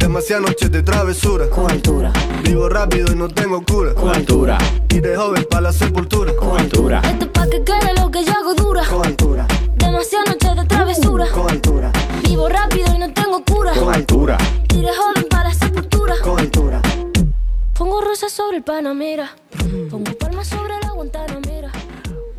Demasiadas 0.00 0.44
noches 0.48 0.70
de 0.72 0.82
travesura. 0.82 1.48
con 1.50 1.70
altura, 1.70 2.12
Vivo 2.42 2.68
rápido 2.68 3.12
y 3.12 3.16
no 3.16 3.28
tengo 3.28 3.62
cura. 3.64 3.94
con 3.94 4.08
altura, 4.14 4.58
Y 4.88 5.00
de 5.00 5.16
joven 5.16 5.46
para 5.48 5.62
la 5.62 5.72
sepultura. 5.72 6.34
con 6.36 6.58
altura, 6.58 7.00
Esto 7.04 7.24
es 7.26 7.30
pa' 7.30 7.46
que 7.48 7.62
quede 7.62 7.94
lo 8.00 8.10
que 8.10 8.24
yo 8.24 8.32
hago 8.32 8.54
dura. 8.54 8.82
con 8.88 9.06
altura, 9.06 9.46
Demasiadas 9.76 10.28
noches 10.30 10.56
de 10.56 10.64
travesura. 10.66 11.26
con 11.32 11.50
altura, 11.50 11.92
Vivo 12.24 12.48
rápido 12.48 12.94
y 12.94 12.98
no 12.98 13.12
tengo 13.12 13.42
cura. 13.44 13.72
con 13.74 13.94
altura, 13.94 14.38
Y 14.74 14.80
de 14.82 14.88
joven 14.92 15.26
para 15.30 15.48
la 15.50 15.54
sepultura. 15.54 16.14
con 16.22 16.38
altura. 16.38 16.80
Pongo 17.74 18.00
rosas 18.00 18.32
sobre 18.32 18.56
el 18.58 18.62
Panamera. 18.62 19.30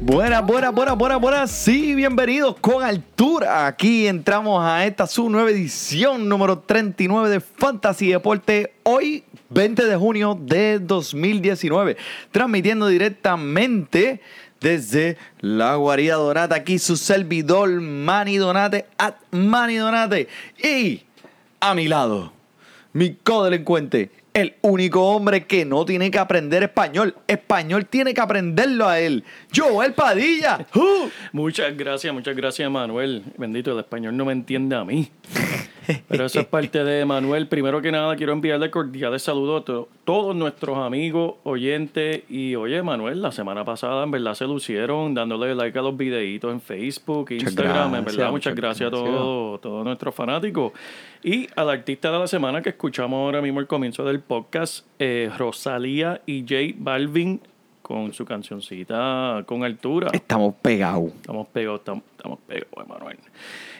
Buenas, 0.03 0.43
buenas, 0.43 0.73
buenas, 0.73 0.97
buenas, 0.97 1.21
buenas. 1.21 1.51
Sí, 1.51 1.93
bienvenidos 1.93 2.55
con 2.59 2.83
altura. 2.83 3.67
Aquí 3.67 4.07
entramos 4.07 4.65
a 4.65 4.83
esta 4.87 5.05
su 5.05 5.29
nueva 5.29 5.51
edición 5.51 6.27
número 6.27 6.57
39 6.57 7.29
de 7.29 7.39
Fantasy 7.39 8.07
Deporte. 8.07 8.73
Hoy, 8.81 9.23
20 9.49 9.85
de 9.85 9.95
junio 9.95 10.35
de 10.41 10.79
2019. 10.79 11.97
Transmitiendo 12.31 12.87
directamente 12.87 14.21
desde 14.59 15.17
la 15.39 15.75
guarida 15.75 16.15
Donata. 16.15 16.55
Aquí 16.55 16.79
su 16.79 16.97
servidor 16.97 17.69
Manny 17.69 18.37
Donate 18.37 18.87
at 18.97 19.17
Manny 19.29 19.75
Donate. 19.75 20.27
Y 20.63 21.03
a 21.59 21.75
mi 21.75 21.87
lado, 21.87 22.33
mi 22.91 23.13
codelincuente, 23.13 24.09
el 24.33 24.55
único 24.61 25.03
hombre 25.07 25.45
que 25.45 25.65
no 25.65 25.85
tiene 25.85 26.09
que 26.09 26.19
aprender 26.19 26.63
español. 26.63 27.15
Español 27.27 27.85
tiene 27.85 28.13
que 28.13 28.21
aprenderlo 28.21 28.87
a 28.87 28.99
él. 28.99 29.23
Joel 29.55 29.93
Padilla. 29.93 30.65
Muchas 31.31 31.75
gracias, 31.75 32.13
muchas 32.13 32.35
gracias, 32.35 32.69
Manuel. 32.69 33.23
Bendito, 33.37 33.71
el 33.71 33.79
español 33.79 34.15
no 34.15 34.25
me 34.25 34.33
entiende 34.33 34.75
a 34.75 34.83
mí. 34.83 35.11
Pero 36.07 36.25
eso 36.25 36.39
es 36.39 36.45
parte 36.47 36.83
de 36.83 37.05
Manuel. 37.05 37.47
Primero 37.47 37.81
que 37.81 37.91
nada, 37.91 38.15
quiero 38.15 38.33
enviarle 38.33 38.69
cordiales 38.71 39.23
saludos 39.23 39.61
a 39.61 39.65
to- 39.65 39.89
todos 40.05 40.35
nuestros 40.35 40.77
amigos, 40.77 41.35
oyentes. 41.43 42.23
Y 42.29 42.55
oye, 42.55 42.81
Manuel, 42.83 43.21
la 43.21 43.31
semana 43.31 43.63
pasada 43.65 44.03
en 44.03 44.11
verdad 44.11 44.33
se 44.33 44.45
lucieron 44.45 45.13
dándole 45.13 45.55
like 45.55 45.77
a 45.77 45.81
los 45.81 45.95
videitos 45.95 46.51
en 46.51 46.61
Facebook, 46.61 47.31
Instagram. 47.31 47.95
en 47.95 48.05
verdad, 48.05 48.31
muchas 48.31 48.31
muchas 48.31 48.55
gracias, 48.55 48.87
a 48.87 48.91
todos, 48.91 49.61
todos 49.61 49.85
nuestros 49.85 50.13
fanáticos. 50.15 50.73
Y 51.23 51.47
al 51.55 51.69
artista 51.69 52.11
de 52.11 52.19
la 52.19 52.27
semana 52.27 52.61
que 52.61 52.69
escuchamos 52.69 53.17
ahora 53.17 53.41
mismo 53.41 53.59
al 53.59 53.67
comienzo 53.67 54.03
del 54.03 54.19
podcast, 54.21 54.85
eh, 54.99 55.29
Rosalía 55.37 56.21
y 56.25 56.41
J 56.41 56.75
Balvin 56.77 57.39
con 57.91 58.13
su 58.13 58.25
cancioncita 58.25 59.43
con 59.45 59.63
altura. 59.63 60.09
Estamos 60.13 60.55
pegados. 60.61 61.11
Estamos 61.15 61.47
pegados, 61.47 61.79
estamos, 61.79 62.03
estamos 62.17 62.39
pegados, 62.47 62.85
Emanuel. 62.85 63.17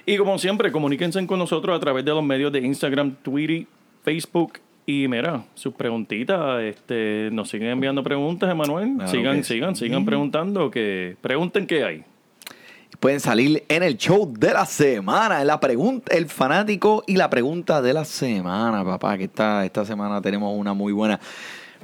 Y 0.06 0.18
como 0.18 0.38
siempre, 0.38 0.72
comuníquense 0.72 1.26
con 1.26 1.40
nosotros 1.40 1.76
a 1.76 1.80
través 1.80 2.04
de 2.04 2.12
los 2.12 2.24
medios 2.24 2.52
de 2.52 2.60
Instagram, 2.60 3.16
Twitter, 3.22 3.66
Facebook. 4.04 4.60
Y 4.86 5.08
mira, 5.08 5.46
sus 5.54 5.74
preguntitas, 5.74 6.62
este, 6.64 7.30
nos 7.32 7.50
siguen 7.50 7.70
enviando 7.70 8.04
preguntas, 8.04 8.52
Emanuel. 8.52 8.96
Claro 8.96 9.12
sigan, 9.12 9.44
sí. 9.44 9.54
sigan, 9.54 9.76
sigan 9.76 10.06
preguntando, 10.06 10.70
que 10.70 11.16
pregunten 11.22 11.68
qué 11.68 11.84
hay. 11.84 12.04
Pueden 13.00 13.20
salir 13.20 13.64
en 13.70 13.84
el 13.84 13.98
show 13.98 14.32
de 14.38 14.52
la 14.52 14.66
semana. 14.66 15.44
La 15.46 15.60
pregunta, 15.60 16.14
el 16.14 16.28
fanático 16.28 17.04
y 17.08 17.16
la 17.16 17.30
pregunta 17.30 17.82
de 17.82 17.94
la 17.94 18.06
semana, 18.06 18.84
papá. 18.84 19.18
Que 19.18 19.24
esta, 19.26 19.66
esta 19.66 19.86
semana 19.86 20.22
tenemos 20.22 20.54
una 20.56 20.74
muy 20.74 20.92
buena. 20.92 21.20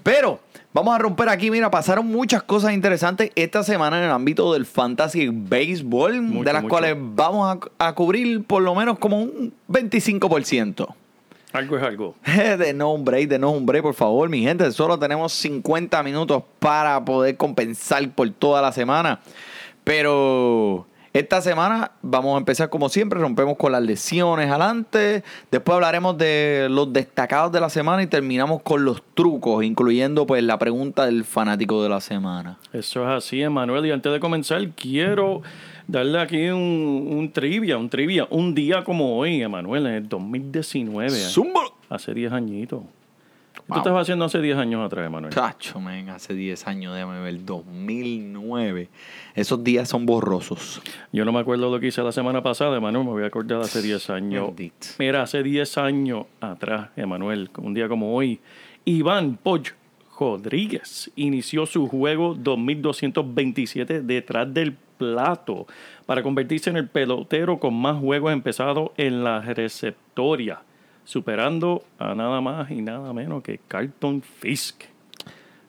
Pero 0.04 0.40
vamos 0.74 0.94
a 0.96 0.98
romper 0.98 1.30
aquí. 1.30 1.50
Mira, 1.52 1.70
pasaron 1.72 2.06
muchas 2.08 2.44
cosas 2.44 2.74
interesantes 2.74 3.32
esta 3.36 3.64
semana 3.64 3.98
en 3.98 4.06
el 4.06 4.12
ámbito 4.12 4.54
del 4.54 4.66
fantasy 4.66 5.30
béisbol, 5.32 6.22
Mucho, 6.22 6.44
de 6.44 6.54
las 6.54 6.62
mucho. 6.64 6.70
cuales 6.70 6.96
vamos 7.00 7.58
a, 7.80 7.88
a 7.88 7.94
cubrir 7.96 8.44
por 8.44 8.62
lo 8.62 8.76
menos 8.76 9.00
como 9.00 9.22
un 9.22 9.54
25%. 9.70 10.88
Algo 11.54 11.78
es 11.78 11.84
algo. 11.84 12.16
De 12.58 12.74
no 12.74 12.94
un 12.94 13.06
break, 13.06 13.30
de 13.30 13.40
no 13.40 13.52
un 13.52 13.66
break, 13.66 13.82
por 13.82 13.94
favor, 13.94 14.30
mi 14.30 14.42
gente. 14.44 14.70
Solo 14.72 15.00
tenemos 15.00 15.32
50 15.34 16.04
minutos 16.04 16.44
para 16.60 17.04
poder 17.04 17.38
compensar 17.38 18.08
por 18.12 18.30
toda 18.32 18.62
la 18.62 18.72
semana. 18.72 19.22
Pero 19.84 20.86
esta 21.18 21.42
semana 21.42 21.92
vamos 22.02 22.36
a 22.36 22.38
empezar 22.38 22.70
como 22.70 22.90
siempre. 22.90 23.20
Rompemos 23.20 23.58
con 23.58 23.72
las 23.72 23.82
lesiones 23.82 24.50
adelante. 24.50 25.24
Después 25.52 25.76
hablaremos 25.76 26.18
de 26.18 26.68
los 26.70 26.94
destacados 26.94 27.52
de 27.52 27.60
la 27.60 27.70
semana 27.70 28.04
y 28.04 28.08
terminamos 28.08 28.62
con 28.62 28.86
los 28.86 29.02
trucos, 29.14 29.64
incluyendo 29.64 30.28
pues 30.28 30.44
la 30.44 30.60
pregunta 30.60 31.06
del 31.06 31.24
fanático 31.24 31.82
de 31.82 31.90
la 31.90 32.02
semana. 32.02 32.60
Eso 32.74 33.04
es 33.04 33.10
así, 33.10 33.42
Emanuel. 33.42 33.86
Y 33.86 33.92
antes 33.92 34.12
de 34.12 34.20
comenzar, 34.20 34.68
quiero 34.72 35.42
darle 35.88 36.20
aquí 36.20 36.50
un, 36.50 37.08
un 37.10 37.32
trivia, 37.32 37.78
un 37.78 37.90
trivia. 37.90 38.28
Un 38.30 38.54
día 38.54 38.84
como 38.84 39.18
hoy, 39.18 39.42
Emanuel, 39.42 39.88
en 39.88 39.94
el 39.94 40.10
2019. 40.10 41.10
Zúmbalo. 41.10 41.74
Hace 41.90 42.14
10 42.14 42.32
añitos. 42.32 42.82
¿Qué 43.68 43.74
Wow. 43.74 43.76
tú 43.76 43.80
estabas 43.90 44.02
haciendo 44.04 44.24
hace 44.24 44.42
10 44.42 44.58
años 44.58 44.86
atrás, 44.86 45.06
Emanuel? 45.08 45.34
Chacho, 45.34 45.82
men, 45.82 46.08
hace 46.10 46.34
10 46.34 46.68
años, 46.68 46.96
déjame 46.96 47.20
ver, 47.20 47.44
2009. 47.44 48.88
Esos 49.36 49.62
días 49.62 49.90
son 49.90 50.06
borrosos. 50.06 50.82
Yo 51.12 51.26
no 51.26 51.34
me 51.34 51.40
acuerdo 51.40 51.70
lo 51.70 51.78
que 51.78 51.88
hice 51.88 52.02
la 52.02 52.14
semana 52.14 52.42
pasada, 52.42 52.78
Emanuel, 52.78 53.04
me 53.06 53.12
voy 53.12 53.24
a 53.24 53.28
acordar 53.28 53.60
hace 53.60 53.82
10 53.82 54.10
años. 54.10 54.52
Mira, 55.00 55.22
hace 55.24 55.44
10 55.44 55.78
años 55.80 56.26
atrás, 56.40 56.92
Emanuel, 56.96 57.50
un 57.58 57.74
día 57.74 57.90
como 57.90 58.16
hoy, 58.16 58.40
Iván 58.86 59.36
Poch 59.36 59.72
Rodríguez 60.18 61.12
inició 61.18 61.66
su 61.66 61.88
juego 61.88 62.36
2227 62.36 64.02
detrás 64.02 64.52
del 64.54 64.74
plato 64.98 65.68
para 66.06 66.24
convertirse 66.24 66.70
en 66.70 66.78
el 66.78 66.88
pelotero 66.88 67.60
con 67.60 67.74
más 67.76 68.00
juegos 68.00 68.34
empezados 68.34 68.92
en 68.98 69.24
la 69.24 69.42
receptoria, 69.42 70.62
superando 71.08 71.86
a 72.00 72.14
nada 72.14 72.42
más 72.42 72.70
y 72.70 72.82
nada 72.82 73.14
menos 73.14 73.42
que 73.42 73.62
Carlton 73.66 74.22
Fisk. 74.22 74.84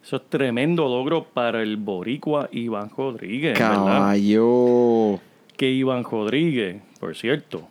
Eso 0.03 0.17
es 0.17 0.23
tremendo 0.27 0.83
logro 0.89 1.23
para 1.23 1.61
el 1.61 1.77
boricua 1.77 2.49
Iván 2.51 2.89
Rodríguez, 2.95 3.57
¿verdad? 3.57 3.75
Caballo. 3.85 5.19
que 5.55 5.71
Iván 5.71 6.03
Rodríguez, 6.03 6.81
por 6.99 7.15
cierto, 7.15 7.67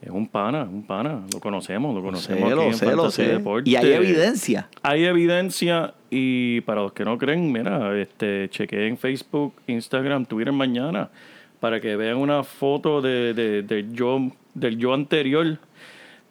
es 0.00 0.10
un 0.10 0.26
pana, 0.26 0.62
un 0.64 0.82
pana, 0.82 1.20
lo 1.32 1.38
conocemos, 1.38 1.94
lo 1.94 2.02
conocemos 2.02 2.42
aquí 2.42 2.54
lo 2.56 2.62
en 2.64 2.74
sé, 2.74 2.86
lo 2.86 2.90
Fantasy 2.96 3.22
sé. 3.22 3.28
Deporte. 3.28 3.70
Y 3.70 3.76
hay 3.76 3.92
evidencia. 3.92 4.68
Hay 4.82 5.04
evidencia 5.04 5.94
y 6.10 6.60
para 6.62 6.82
los 6.82 6.92
que 6.92 7.04
no 7.04 7.18
creen, 7.18 7.52
mira, 7.52 7.96
este, 8.00 8.48
chequeen 8.50 8.98
Facebook, 8.98 9.54
Instagram, 9.68 10.24
Twitter 10.26 10.52
mañana 10.52 11.08
para 11.60 11.80
que 11.80 11.94
vean 11.94 12.16
una 12.16 12.42
foto 12.42 13.00
de, 13.00 13.32
de- 13.32 13.62
del 13.62 13.92
yo, 13.92 14.18
del 14.54 14.76
yo 14.76 14.92
anterior. 14.92 15.58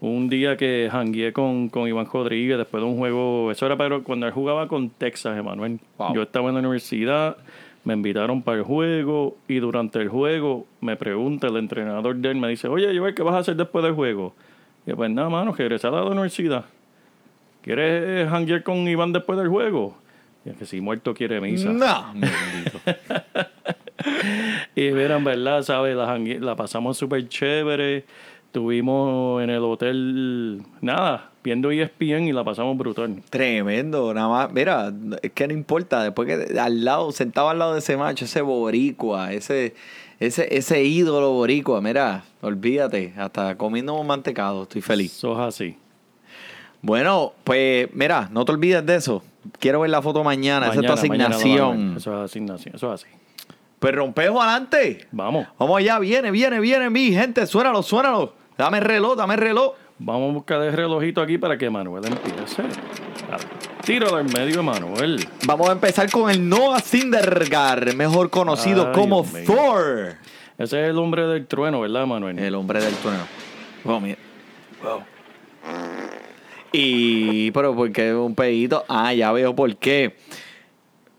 Un 0.01 0.29
día 0.29 0.57
que 0.57 0.89
jangueé 0.91 1.31
con, 1.31 1.69
con 1.69 1.87
Iván 1.87 2.07
Rodríguez 2.11 2.57
después 2.57 2.81
de 2.81 2.89
un 2.89 2.97
juego, 2.97 3.51
eso 3.51 3.67
era 3.67 3.77
para 3.77 3.99
cuando 3.99 4.25
él 4.25 4.33
jugaba 4.33 4.67
con 4.67 4.89
Texas, 4.89 5.37
Emanuel. 5.37 5.79
Wow. 5.99 6.15
Yo 6.15 6.23
estaba 6.23 6.49
en 6.49 6.55
la 6.55 6.59
universidad, 6.59 7.37
me 7.83 7.93
invitaron 7.93 8.41
para 8.41 8.57
el 8.57 8.63
juego 8.63 9.37
y 9.47 9.59
durante 9.59 9.99
el 9.99 10.09
juego 10.09 10.65
me 10.81 10.95
pregunta 10.95 11.47
el 11.47 11.57
entrenador 11.57 12.15
de 12.15 12.31
él, 12.31 12.37
me 12.37 12.47
dice, 12.47 12.67
oye, 12.67 12.97
Joel, 12.97 13.13
¿qué 13.13 13.21
vas 13.21 13.35
a 13.35 13.37
hacer 13.37 13.55
después 13.55 13.85
del 13.85 13.93
juego? 13.93 14.33
Y 14.87 14.89
yo, 14.89 14.95
pues 14.95 15.11
nada, 15.11 15.29
mano, 15.29 15.53
regresar 15.53 15.93
a 15.93 16.01
la 16.01 16.09
universidad. 16.09 16.65
¿Quieres 17.61 18.27
janguear 18.27 18.63
con 18.63 18.87
Iván 18.87 19.13
después 19.13 19.37
del 19.37 19.49
juego? 19.49 19.95
Y 20.43 20.49
es 20.49 20.57
que 20.57 20.65
si 20.65 20.81
muerto 20.81 21.13
quiere 21.13 21.39
misa. 21.39 21.71
No. 21.71 22.13
Y 24.75 24.87
en 24.87 25.23
verdad, 25.23 25.61
¿sabes? 25.61 25.95
La, 25.95 26.17
la 26.17 26.55
pasamos 26.55 26.97
súper 26.97 27.27
chévere. 27.27 28.05
Estuvimos 28.51 29.41
en 29.41 29.49
el 29.49 29.63
hotel, 29.63 30.61
nada, 30.81 31.29
viendo 31.41 31.71
ESPN 31.71 32.27
y 32.27 32.33
la 32.33 32.43
pasamos 32.43 32.77
brutal. 32.77 33.23
Tremendo, 33.29 34.13
nada 34.13 34.27
más. 34.27 34.51
Mira, 34.51 34.91
es 35.21 35.31
que 35.31 35.47
no 35.47 35.53
importa. 35.53 36.03
Después 36.03 36.27
que 36.27 36.59
al 36.59 36.83
lado, 36.83 37.13
sentado 37.13 37.47
al 37.47 37.59
lado 37.59 37.71
de 37.71 37.79
ese 37.79 37.95
macho, 37.95 38.25
ese 38.25 38.41
boricua, 38.41 39.31
ese, 39.31 39.73
ese, 40.19 40.53
ese 40.53 40.83
ídolo 40.83 41.31
boricua, 41.31 41.79
mira, 41.79 42.25
olvídate, 42.41 43.13
hasta 43.15 43.55
comiendo 43.55 43.93
un 43.93 44.05
mantecado, 44.05 44.63
estoy 44.63 44.81
feliz. 44.81 45.15
Eso 45.15 45.31
es 45.31 45.39
así. 45.39 45.77
Bueno, 46.81 47.31
pues 47.45 47.87
mira, 47.93 48.27
no 48.33 48.43
te 48.43 48.51
olvides 48.51 48.85
de 48.85 48.95
eso. 48.97 49.23
Quiero 49.59 49.79
ver 49.79 49.91
la 49.91 50.01
foto 50.01 50.25
mañana, 50.25 50.65
esa 50.65 50.81
es 50.81 50.81
tu 50.81 50.87
Mañana, 50.87 51.07
mañana 51.07 51.35
asignación. 51.37 51.95
Eso 51.95 52.13
es 52.19 52.31
asignación, 52.31 52.75
eso 52.75 52.93
es 52.93 53.01
así. 53.01 53.11
Pues 53.79 53.95
rompemos 53.95 54.43
adelante. 54.43 55.07
Vamos. 55.13 55.47
Vamos 55.57 55.77
allá, 55.79 55.99
viene, 55.99 56.31
viene, 56.31 56.59
viene, 56.59 56.89
mi 56.89 57.13
gente, 57.13 57.47
suénalo, 57.47 57.81
suénalo. 57.81 58.40
Dame 58.61 58.77
el 58.77 58.83
reloj, 58.83 59.15
dame 59.15 59.33
el 59.33 59.39
reloj. 59.39 59.73
Vamos 59.97 60.29
a 60.29 60.33
buscar 60.33 60.61
el 60.61 60.73
relojito 60.73 61.19
aquí 61.19 61.39
para 61.39 61.57
que 61.57 61.67
Manuel 61.67 62.05
empiece. 62.05 62.61
Tíralo 63.83 64.19
en 64.19 64.27
medio, 64.27 64.61
Manuel. 64.61 65.27
Vamos 65.47 65.67
a 65.67 65.71
empezar 65.71 66.11
con 66.11 66.29
el 66.29 66.47
Noah 66.47 66.79
Syndergaard, 66.79 67.95
mejor 67.95 68.29
conocido 68.29 68.89
Ay, 68.89 68.93
como 68.93 69.23
Dios. 69.23 69.45
Thor. 69.45 70.15
Ese 70.59 70.83
es 70.83 70.89
el 70.91 70.99
hombre 70.99 71.25
del 71.25 71.47
trueno, 71.47 71.81
¿verdad, 71.81 72.05
Manuel? 72.05 72.37
El 72.37 72.53
hombre 72.53 72.81
del 72.81 72.93
trueno. 72.97 73.23
Wow, 73.83 73.99
mira. 73.99 74.19
Wow. 74.83 75.01
Y, 76.71 77.49
pero 77.49 77.75
¿por 77.75 77.91
qué 77.91 78.13
un 78.13 78.35
pedito? 78.35 78.85
Ah, 78.87 79.11
ya 79.11 79.31
veo 79.31 79.55
por 79.55 79.75
qué. 79.77 80.17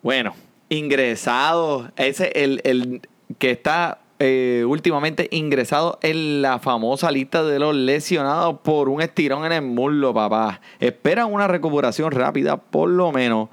Bueno, 0.00 0.36
ingresado. 0.68 1.90
Ese 1.96 2.30
el, 2.36 2.60
el 2.62 3.00
que 3.38 3.50
está 3.50 4.01
eh, 4.24 4.64
últimamente 4.64 5.26
ingresado 5.32 5.98
en 6.00 6.42
la 6.42 6.60
famosa 6.60 7.10
lista 7.10 7.42
de 7.42 7.58
los 7.58 7.74
lesionados 7.74 8.60
por 8.60 8.88
un 8.88 9.02
estirón 9.02 9.44
en 9.44 9.50
el 9.50 9.62
muslo, 9.62 10.14
papá. 10.14 10.60
Esperan 10.78 11.32
una 11.32 11.48
recuperación 11.48 12.12
rápida, 12.12 12.56
por 12.56 12.88
lo 12.88 13.10
menos. 13.10 13.48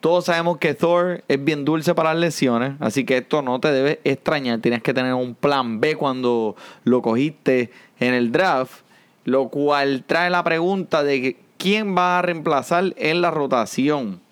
Todos 0.00 0.24
sabemos 0.24 0.56
que 0.56 0.72
Thor 0.72 1.22
es 1.28 1.44
bien 1.44 1.66
dulce 1.66 1.94
para 1.94 2.14
las 2.14 2.20
lesiones, 2.22 2.76
así 2.80 3.04
que 3.04 3.18
esto 3.18 3.42
no 3.42 3.60
te 3.60 3.70
debe 3.70 4.00
extrañar. 4.04 4.60
Tienes 4.60 4.82
que 4.82 4.94
tener 4.94 5.12
un 5.12 5.34
plan 5.34 5.80
B 5.80 5.96
cuando 5.96 6.56
lo 6.84 7.02
cogiste 7.02 7.70
en 8.00 8.14
el 8.14 8.32
draft, 8.32 8.84
lo 9.24 9.50
cual 9.50 10.02
trae 10.06 10.30
la 10.30 10.42
pregunta 10.42 11.02
de 11.02 11.36
quién 11.58 11.94
va 11.94 12.20
a 12.20 12.22
reemplazar 12.22 12.94
en 12.96 13.20
la 13.20 13.30
rotación. 13.30 14.22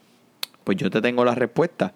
Pues 0.65 0.79
yo 0.79 0.89
te 0.89 1.03
tengo 1.03 1.27
la 1.27 1.35
respuesta. 1.35 1.93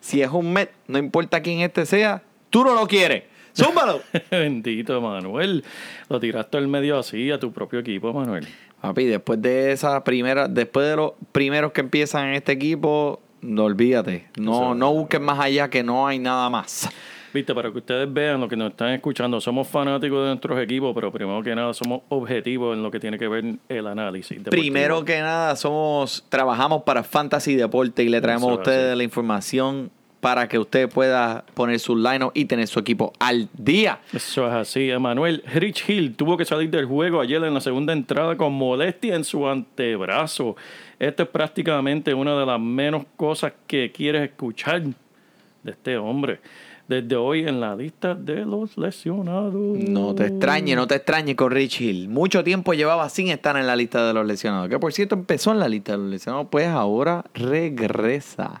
Si 0.00 0.20
es 0.20 0.30
un 0.32 0.52
Met, 0.52 0.72
no 0.88 0.98
importa 0.98 1.42
quién 1.42 1.60
este 1.60 1.86
sea, 1.86 2.24
tú 2.50 2.64
no 2.64 2.74
lo 2.74 2.86
quieres. 2.86 3.24
¡Zúmbalo! 3.56 4.02
Bendito, 4.30 5.00
Manuel. 5.00 5.64
Lo 6.08 6.20
tiraste 6.20 6.58
al 6.58 6.68
medio 6.68 6.98
así 6.98 7.30
a 7.30 7.38
tu 7.38 7.52
propio 7.52 7.78
equipo, 7.78 8.12
Manuel. 8.12 8.46
Papi, 8.80 9.04
después 9.06 9.40
de 9.40 9.72
esa 9.72 10.04
primera, 10.04 10.46
después 10.46 10.88
de 10.88 10.96
los 10.96 11.12
primeros 11.32 11.72
que 11.72 11.80
empiezan 11.80 12.28
en 12.28 12.34
este 12.34 12.52
equipo, 12.52 13.20
no 13.40 13.64
olvídate. 13.64 14.26
No, 14.38 14.74
no 14.74 14.92
busques 14.92 15.20
más 15.20 15.40
allá 15.40 15.70
que 15.70 15.82
no 15.82 16.06
hay 16.06 16.18
nada 16.18 16.50
más. 16.50 16.88
Viste, 17.32 17.54
para 17.54 17.70
que 17.70 17.78
ustedes 17.78 18.10
vean 18.12 18.40
lo 18.40 18.48
que 18.48 18.56
nos 18.56 18.70
están 18.70 18.90
escuchando, 18.90 19.40
somos 19.40 19.68
fanáticos 19.68 20.20
de 20.20 20.26
nuestros 20.28 20.58
equipos, 20.58 20.94
pero 20.94 21.12
primero 21.12 21.42
que 21.42 21.54
nada 21.54 21.74
somos 21.74 22.02
objetivos 22.08 22.76
en 22.76 22.82
lo 22.82 22.90
que 22.90 23.00
tiene 23.00 23.18
que 23.18 23.28
ver 23.28 23.56
el 23.68 23.86
análisis. 23.86 24.38
deportivo. 24.38 24.60
Primero 24.62 25.04
que 25.04 25.20
nada, 25.20 25.54
somos, 25.56 26.24
trabajamos 26.28 26.82
para 26.84 27.02
Fantasy 27.02 27.54
Deporte 27.54 28.04
y 28.04 28.08
le 28.08 28.20
traemos 28.20 28.44
Eso 28.44 28.50
a 28.50 28.54
es 28.62 28.68
ustedes 28.68 28.96
la 28.96 29.02
información 29.02 29.90
para 30.26 30.48
que 30.48 30.58
usted 30.58 30.88
pueda 30.88 31.44
poner 31.54 31.78
su 31.78 31.94
line 31.94 32.28
y 32.34 32.46
tener 32.46 32.66
su 32.66 32.80
equipo 32.80 33.12
al 33.20 33.48
día. 33.56 34.00
Eso 34.12 34.48
es 34.48 34.54
así, 34.54 34.90
Emanuel. 34.90 35.40
Rich 35.54 35.88
Hill 35.88 36.16
tuvo 36.16 36.36
que 36.36 36.44
salir 36.44 36.68
del 36.68 36.84
juego 36.86 37.20
ayer 37.20 37.44
en 37.44 37.54
la 37.54 37.60
segunda 37.60 37.92
entrada 37.92 38.36
con 38.36 38.52
molestia 38.52 39.14
en 39.14 39.22
su 39.22 39.46
antebrazo. 39.46 40.56
Esto 40.98 41.22
es 41.22 41.28
prácticamente 41.28 42.12
una 42.12 42.36
de 42.36 42.44
las 42.44 42.58
menos 42.58 43.04
cosas 43.16 43.52
que 43.68 43.92
quieres 43.92 44.28
escuchar 44.28 44.82
de 45.62 45.70
este 45.70 45.96
hombre. 45.96 46.40
Desde 46.88 47.14
hoy 47.14 47.46
en 47.46 47.60
la 47.60 47.76
lista 47.76 48.16
de 48.16 48.44
los 48.44 48.76
lesionados. 48.76 49.54
No 49.54 50.12
te 50.12 50.26
extrañe, 50.26 50.74
no 50.74 50.88
te 50.88 50.96
extrañe 50.96 51.36
con 51.36 51.52
Rich 51.52 51.80
Hill. 51.80 52.08
Mucho 52.08 52.42
tiempo 52.42 52.74
llevaba 52.74 53.08
sin 53.10 53.28
estar 53.28 53.56
en 53.56 53.68
la 53.68 53.76
lista 53.76 54.04
de 54.04 54.12
los 54.12 54.26
lesionados. 54.26 54.70
Que 54.70 54.80
por 54.80 54.92
cierto 54.92 55.14
empezó 55.14 55.52
en 55.52 55.60
la 55.60 55.68
lista 55.68 55.92
de 55.92 55.98
los 55.98 56.08
lesionados, 56.08 56.48
pues 56.50 56.66
ahora 56.66 57.24
regresa. 57.32 58.60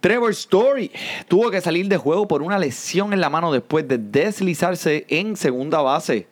Trevor 0.00 0.30
Story 0.30 0.92
tuvo 1.26 1.50
que 1.50 1.60
salir 1.60 1.88
de 1.88 1.96
juego 1.96 2.28
por 2.28 2.42
una 2.42 2.58
lesión 2.58 3.12
en 3.12 3.20
la 3.20 3.30
mano 3.30 3.52
después 3.52 3.88
de 3.88 3.98
deslizarse 3.98 5.04
en 5.08 5.36
segunda 5.36 5.82
base. 5.82 6.28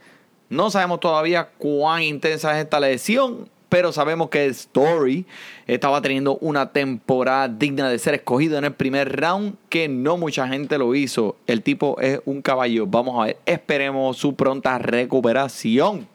No 0.49 0.71
sabemos 0.71 1.01
todavía 1.01 1.49
cuán 1.59 2.03
intensa 2.03 2.57
es 2.57 2.65
esta 2.65 2.79
lesión, 2.79 3.49
pero 3.69 3.91
sabemos 3.91 4.31
que 4.31 4.47
Story 4.47 5.27
estaba 5.67 6.01
teniendo 6.01 6.39
una 6.41 6.71
temporada 6.71 7.49
digna 7.49 7.91
de 7.91 7.99
ser 7.99 8.15
escogido 8.15 8.57
en 8.57 8.65
el 8.65 8.73
primer 8.73 9.21
round, 9.21 9.57
que 9.69 9.89
no 9.89 10.17
mucha 10.17 10.47
gente 10.47 10.79
lo 10.79 10.95
hizo. 10.95 11.35
El 11.49 11.63
tipo 11.63 12.01
es 12.01 12.21
un 12.25 12.43
caballo. 12.43 12.87
Vamos 12.87 13.21
a 13.21 13.27
ver, 13.27 13.39
esperemos 13.47 14.17
su 14.17 14.37
pronta 14.37 14.79
recuperación. 14.79 16.07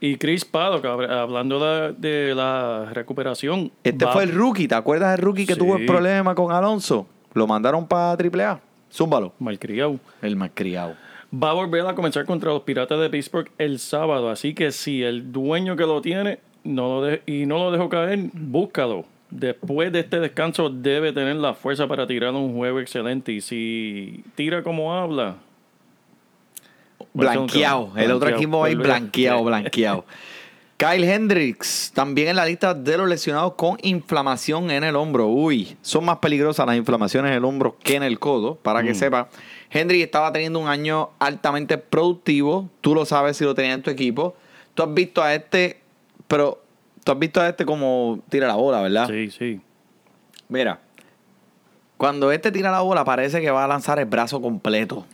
Y 0.00 0.16
Chris 0.16 0.44
Paddock, 0.44 0.84
hab- 0.84 1.10
hablando 1.10 1.58
de, 1.58 1.92
de 1.94 2.34
la 2.34 2.90
recuperación. 2.92 3.72
Este 3.82 4.04
va- 4.04 4.12
fue 4.12 4.22
el 4.24 4.32
rookie, 4.34 4.68
¿te 4.68 4.74
acuerdas 4.76 5.10
del 5.16 5.24
rookie 5.24 5.46
que 5.46 5.54
Sí. 5.54 5.58
tuvo 5.58 5.76
el 5.76 5.86
problema 5.86 6.34
con 6.34 6.52
Alonso? 6.52 7.06
Lo 7.34 7.46
mandaron 7.46 7.86
para 7.86 8.16
AAA. 8.16 8.60
Zúmbalo. 8.92 9.32
Malcriado. 9.38 9.98
El 10.22 10.36
malcriado. 10.36 10.94
Va 11.34 11.50
a 11.50 11.52
volver 11.52 11.86
a 11.86 11.94
comenzar 11.94 12.24
contra 12.24 12.50
los 12.50 12.62
Piratas 12.62 12.98
de 13.00 13.10
Pittsburgh 13.10 13.50
el 13.58 13.78
sábado. 13.80 14.30
Así 14.30 14.54
que 14.54 14.72
si 14.72 15.02
el 15.02 15.30
dueño 15.32 15.76
que 15.76 15.82
lo 15.84 16.00
tiene 16.00 16.38
no 16.64 16.88
lo 17.00 17.02
de- 17.02 17.22
y 17.26 17.44
no 17.46 17.58
lo 17.58 17.70
dejó 17.70 17.88
caer, 17.88 18.18
búscalo. 18.32 19.04
Después 19.30 19.92
de 19.92 20.00
este 20.00 20.20
descanso 20.20 20.70
debe 20.70 21.12
tener 21.12 21.36
la 21.36 21.52
fuerza 21.52 21.86
para 21.86 22.06
tirar 22.06 22.32
un 22.32 22.54
juego 22.54 22.80
excelente. 22.80 23.32
Y 23.32 23.40
si 23.42 24.24
tira 24.36 24.62
como 24.62 24.94
habla... 24.94 25.36
Blanqueado. 27.18 27.92
El 27.96 28.12
otro 28.12 28.28
equipo 28.28 28.60
va 28.60 28.66
a 28.66 28.70
ir 28.70 28.78
blanqueado, 28.78 29.44
blanqueado. 29.44 30.04
Kyle 30.78 31.02
Hendricks, 31.02 31.90
también 31.92 32.28
en 32.28 32.36
la 32.36 32.46
lista 32.46 32.72
de 32.72 32.96
los 32.96 33.08
lesionados 33.08 33.54
con 33.54 33.78
inflamación 33.82 34.70
en 34.70 34.84
el 34.84 34.94
hombro. 34.94 35.26
Uy, 35.26 35.76
son 35.82 36.04
más 36.04 36.18
peligrosas 36.18 36.64
las 36.66 36.76
inflamaciones 36.76 37.32
en 37.32 37.38
el 37.38 37.44
hombro 37.44 37.76
que 37.82 37.96
en 37.96 38.04
el 38.04 38.20
codo, 38.20 38.54
para 38.54 38.84
que 38.84 38.94
sepa. 38.94 39.28
Hendricks 39.70 40.04
estaba 40.04 40.32
teniendo 40.32 40.60
un 40.60 40.68
año 40.68 41.10
altamente 41.18 41.78
productivo. 41.78 42.70
Tú 42.80 42.94
lo 42.94 43.04
sabes 43.06 43.36
si 43.36 43.44
lo 43.44 43.56
tenías 43.56 43.74
en 43.74 43.82
tu 43.82 43.90
equipo. 43.90 44.36
Tú 44.74 44.84
has 44.84 44.94
visto 44.94 45.20
a 45.20 45.34
este, 45.34 45.80
pero 46.28 46.62
tú 47.02 47.10
has 47.10 47.18
visto 47.18 47.40
a 47.40 47.48
este 47.48 47.66
como 47.66 48.20
tira 48.28 48.46
la 48.46 48.54
bola, 48.54 48.80
¿verdad? 48.80 49.08
Sí, 49.08 49.32
sí. 49.32 49.60
Mira, 50.48 50.78
cuando 51.96 52.30
este 52.30 52.52
tira 52.52 52.70
la 52.70 52.82
bola 52.82 53.04
parece 53.04 53.40
que 53.40 53.50
va 53.50 53.64
a 53.64 53.68
lanzar 53.68 53.98
el 53.98 54.04
brazo 54.04 54.40
completo. 54.40 55.04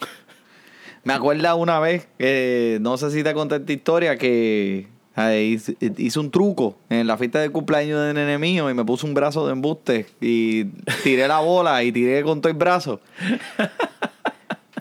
Me 1.05 1.13
acuerda 1.13 1.55
una 1.55 1.79
vez, 1.81 2.09
que 2.19 2.79
no 2.81 2.97
sé 2.97 3.11
si 3.11 3.23
te 3.23 3.35
conté 3.35 3.57
esta 3.57 3.73
historia, 3.73 4.17
que 4.17 4.89
eh, 5.17 5.59
hice, 5.99 6.19
un 6.19 6.31
truco 6.31 6.77
en 6.89 7.07
la 7.07 7.17
fiesta 7.17 7.41
de 7.41 7.51
cumpleaños 7.51 8.05
de 8.07 8.15
nene 8.15 8.39
mío 8.39 8.69
y 8.69 8.75
me 8.75 8.85
puse 8.85 9.07
un 9.07 9.15
brazo 9.15 9.47
de 9.47 9.53
embuste 9.53 10.07
y 10.21 10.65
tiré 11.05 11.29
la 11.29 11.41
bola 11.41 11.85
y 11.85 11.93
tiré 11.93 12.23
con 12.23 12.41
todo 12.41 12.51
el 12.51 12.57
brazo. 12.57 13.01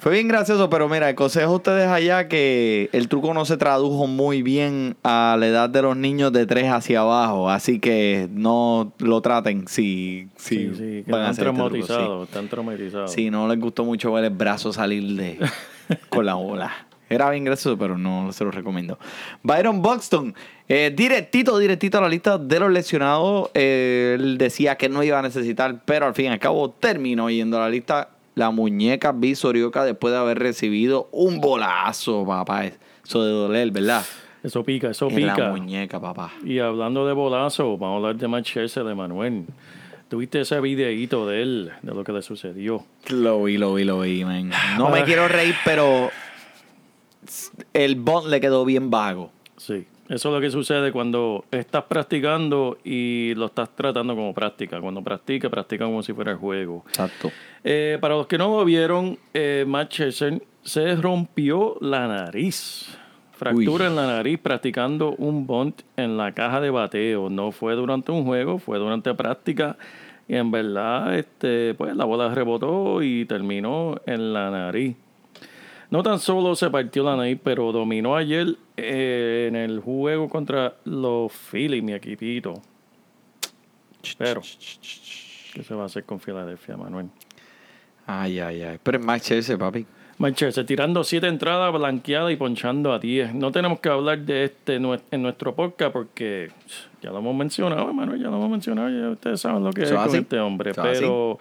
Fue 0.01 0.11
bien 0.11 0.27
gracioso, 0.27 0.69
pero 0.69 0.89
mira, 0.89 1.07
el 1.07 1.15
consejo 1.15 1.53
a 1.53 1.55
ustedes 1.55 1.87
allá 1.87 2.27
que 2.27 2.89
el 2.91 3.07
truco 3.07 3.33
no 3.33 3.45
se 3.45 3.55
tradujo 3.55 4.05
muy 4.05 4.41
bien 4.41 4.97
a 5.01 5.37
la 5.39 5.47
edad 5.47 5.69
de 5.69 5.81
los 5.81 5.95
niños 5.95 6.33
de 6.33 6.45
3 6.45 6.71
hacia 6.71 6.99
abajo, 6.99 7.49
así 7.49 7.79
que 7.79 8.27
no 8.29 8.91
lo 8.97 9.21
traten 9.21 9.65
si, 9.65 10.27
si 10.35 10.57
Sí, 10.57 10.71
sí, 10.75 11.03
van 11.07 11.21
a 11.21 11.29
hacer 11.29 11.47
este 11.47 11.57
truco, 11.57 11.75
sí. 11.75 11.83
traumatizados, 11.85 12.27
están 12.27 12.49
traumatizados. 12.49 13.11
Sí, 13.13 13.29
no 13.29 13.47
les 13.47 13.57
gustó 13.61 13.85
mucho 13.85 14.11
ver 14.11 14.25
el 14.25 14.31
brazo 14.31 14.73
salir 14.73 15.15
de 15.15 15.39
con 16.09 16.25
la 16.25 16.35
bola. 16.35 16.71
Era 17.09 17.29
bien 17.29 17.43
gracioso, 17.43 17.77
pero 17.77 17.97
no 17.97 18.31
se 18.31 18.43
lo 18.43 18.49
recomiendo. 18.51 18.97
Byron 19.43 19.81
Buxton, 19.81 20.33
eh, 20.67 20.91
directito, 20.95 21.59
directito 21.59 21.99
a 21.99 22.01
la 22.01 22.09
lista 22.09 22.37
de 22.37 22.59
los 22.59 22.71
lesionados. 22.71 23.51
Eh, 23.53 24.15
él 24.17 24.37
decía 24.37 24.75
que 24.77 24.89
no 24.89 25.03
iba 25.03 25.19
a 25.19 25.21
necesitar, 25.21 25.83
pero 25.85 26.07
al 26.07 26.15
fin 26.15 26.25
y 26.25 26.29
al 26.29 26.39
cabo 26.39 26.71
terminó 26.71 27.29
yendo 27.29 27.57
a 27.57 27.61
la 27.61 27.69
lista. 27.69 28.09
La 28.35 28.49
muñeca 28.49 29.11
visorioca 29.11 29.85
después 29.85 30.11
de 30.11 30.19
haber 30.19 30.39
recibido 30.39 31.07
un 31.11 31.39
bolazo, 31.39 32.25
papá. 32.25 32.65
Eso 32.65 33.23
de 33.23 33.31
doler, 33.31 33.69
¿verdad? 33.69 34.03
Eso 34.41 34.63
pica, 34.63 34.89
eso 34.89 35.07
En 35.09 35.27
la 35.27 35.35
pica. 35.35 35.49
muñeca, 35.51 35.99
papá. 35.99 36.31
Y 36.43 36.57
hablando 36.57 37.05
de 37.05 37.13
bolazo, 37.13 37.77
vamos 37.77 37.93
a 37.93 37.97
hablar 37.97 38.15
de 38.15 38.27
Matt 38.27 38.45
Scherzer 38.45 38.85
de 38.85 38.95
Manuel. 38.95 39.45
¿Tuviste 40.13 40.41
ese 40.41 40.61
videíto 40.61 41.25
de 41.25 41.41
él, 41.41 41.71
de 41.81 41.91
lo 41.91 42.03
que 42.03 42.11
le 42.11 42.21
sucedió? 42.21 42.85
Lo 43.09 43.45
vi, 43.45 43.57
lo 43.57 43.73
vi, 43.73 43.83
lo 43.83 44.01
vi, 44.01 44.23
man. 44.23 44.51
No 44.77 44.91
me 44.91 45.03
quiero 45.05 45.27
reír, 45.27 45.55
pero 45.65 46.11
el 47.73 47.95
bond 47.95 48.27
le 48.27 48.39
quedó 48.39 48.63
bien 48.63 48.91
vago. 48.91 49.31
Sí. 49.57 49.87
Eso 50.09 50.29
es 50.29 50.35
lo 50.35 50.39
que 50.39 50.51
sucede 50.51 50.91
cuando 50.91 51.45
estás 51.49 51.85
practicando 51.85 52.77
y 52.83 53.33
lo 53.33 53.47
estás 53.47 53.75
tratando 53.75 54.13
como 54.13 54.35
práctica. 54.35 54.79
Cuando 54.79 55.01
practica, 55.01 55.49
practica 55.49 55.85
como 55.85 56.03
si 56.03 56.13
fuera 56.13 56.33
el 56.33 56.37
juego. 56.37 56.85
Exacto. 56.89 57.31
Eh, 57.63 57.97
para 57.99 58.13
los 58.13 58.27
que 58.27 58.37
no 58.37 58.55
lo 58.55 58.63
vieron, 58.65 59.17
eh, 59.33 59.65
Matt 59.67 59.93
se 59.93 60.95
rompió 60.95 61.75
la 61.81 62.07
nariz. 62.07 62.99
Fractura 63.43 63.85
Uy. 63.85 63.89
en 63.89 63.95
la 63.97 64.07
nariz 64.07 64.39
practicando 64.39 65.15
un 65.17 65.45
bunt 65.45 65.81
en 65.97 66.15
la 66.15 66.31
caja 66.31 66.61
de 66.61 66.69
bateo. 66.69 67.29
No 67.29 67.51
fue 67.51 67.75
durante 67.75 68.11
un 68.13 68.23
juego, 68.23 68.57
fue 68.57 68.77
durante 68.79 69.13
práctica. 69.13 69.77
Y 70.29 70.35
en 70.35 70.49
verdad, 70.49 71.13
este, 71.17 71.73
pues 71.73 71.93
la 71.95 72.05
bola 72.05 72.33
rebotó 72.33 73.03
y 73.03 73.25
terminó 73.25 73.95
en 74.05 74.31
la 74.33 74.49
nariz. 74.49 74.95
No 75.89 76.01
tan 76.01 76.19
solo 76.19 76.55
se 76.55 76.69
partió 76.69 77.03
la 77.03 77.17
nariz, 77.17 77.37
pero 77.43 77.73
dominó 77.73 78.15
ayer 78.15 78.55
eh, 78.77 79.47
en 79.49 79.57
el 79.57 79.81
juego 79.81 80.29
contra 80.29 80.75
los 80.85 81.31
Phillies, 81.33 81.83
mi 81.83 81.93
equipito. 81.93 82.61
Pero, 84.17 84.41
¿qué 85.53 85.63
se 85.63 85.75
va 85.75 85.83
a 85.83 85.85
hacer 85.87 86.05
con 86.05 86.19
Filadelfia, 86.19 86.77
Manuel? 86.77 87.09
Ay, 88.07 88.39
ay, 88.39 88.63
ay. 88.63 88.79
Pero 88.81 88.97
es 88.99 89.05
Max 89.05 89.23
Scherzer, 89.23 89.57
papi. 89.57 89.85
Manchester 90.23 90.65
tirando 90.65 91.03
siete 91.03 91.27
entradas 91.27 91.71
blanqueadas 91.73 92.31
y 92.31 92.35
ponchando 92.37 92.93
a 92.93 92.99
10. 92.99 93.35
No 93.35 93.51
tenemos 93.51 93.79
que 93.79 93.89
hablar 93.89 94.19
de 94.19 94.45
este 94.45 94.75
en 94.75 95.21
nuestro 95.21 95.53
podcast 95.53 95.91
porque 95.91 96.49
ya 97.01 97.11
lo 97.11 97.19
hemos 97.19 97.35
mencionado, 97.35 97.87
hermano, 97.87 98.15
ya 98.15 98.29
lo 98.29 98.37
hemos 98.37 98.49
mencionado, 98.49 98.89
ya 98.89 99.09
ustedes 99.09 99.41
saben 99.41 99.63
lo 99.63 99.71
que 99.71 99.83
es 99.83 99.91
con 99.91 100.15
este 100.15 100.39
hombre, 100.39 100.71
así. 100.71 100.79
pero 100.81 101.37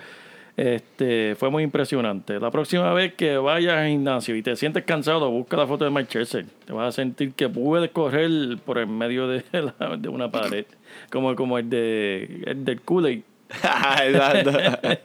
este 0.56 1.34
fue 1.36 1.50
muy 1.50 1.62
impresionante. 1.62 2.38
La 2.40 2.50
próxima 2.50 2.92
vez 2.92 3.14
que 3.14 3.36
vayas 3.38 3.74
al 3.74 3.88
gimnasio 3.88 4.34
y 4.36 4.42
te 4.42 4.54
sientes 4.56 4.84
cansado, 4.84 5.30
busca 5.30 5.56
la 5.56 5.66
foto 5.66 5.84
de 5.84 5.90
Manchester. 5.90 6.44
Te 6.66 6.72
vas 6.72 6.88
a 6.88 6.92
sentir 6.92 7.32
que 7.34 7.48
puedes 7.48 7.90
correr 7.90 8.30
por 8.64 8.78
el 8.78 8.88
medio 8.88 9.28
de, 9.28 9.44
la- 9.78 9.96
de 9.96 10.08
una 10.08 10.30
pared, 10.30 10.66
como, 11.10 11.34
como 11.36 11.58
el, 11.58 11.70
de, 11.70 12.42
el 12.46 12.64
del 12.64 12.80
Kool-Aid. 12.82 13.22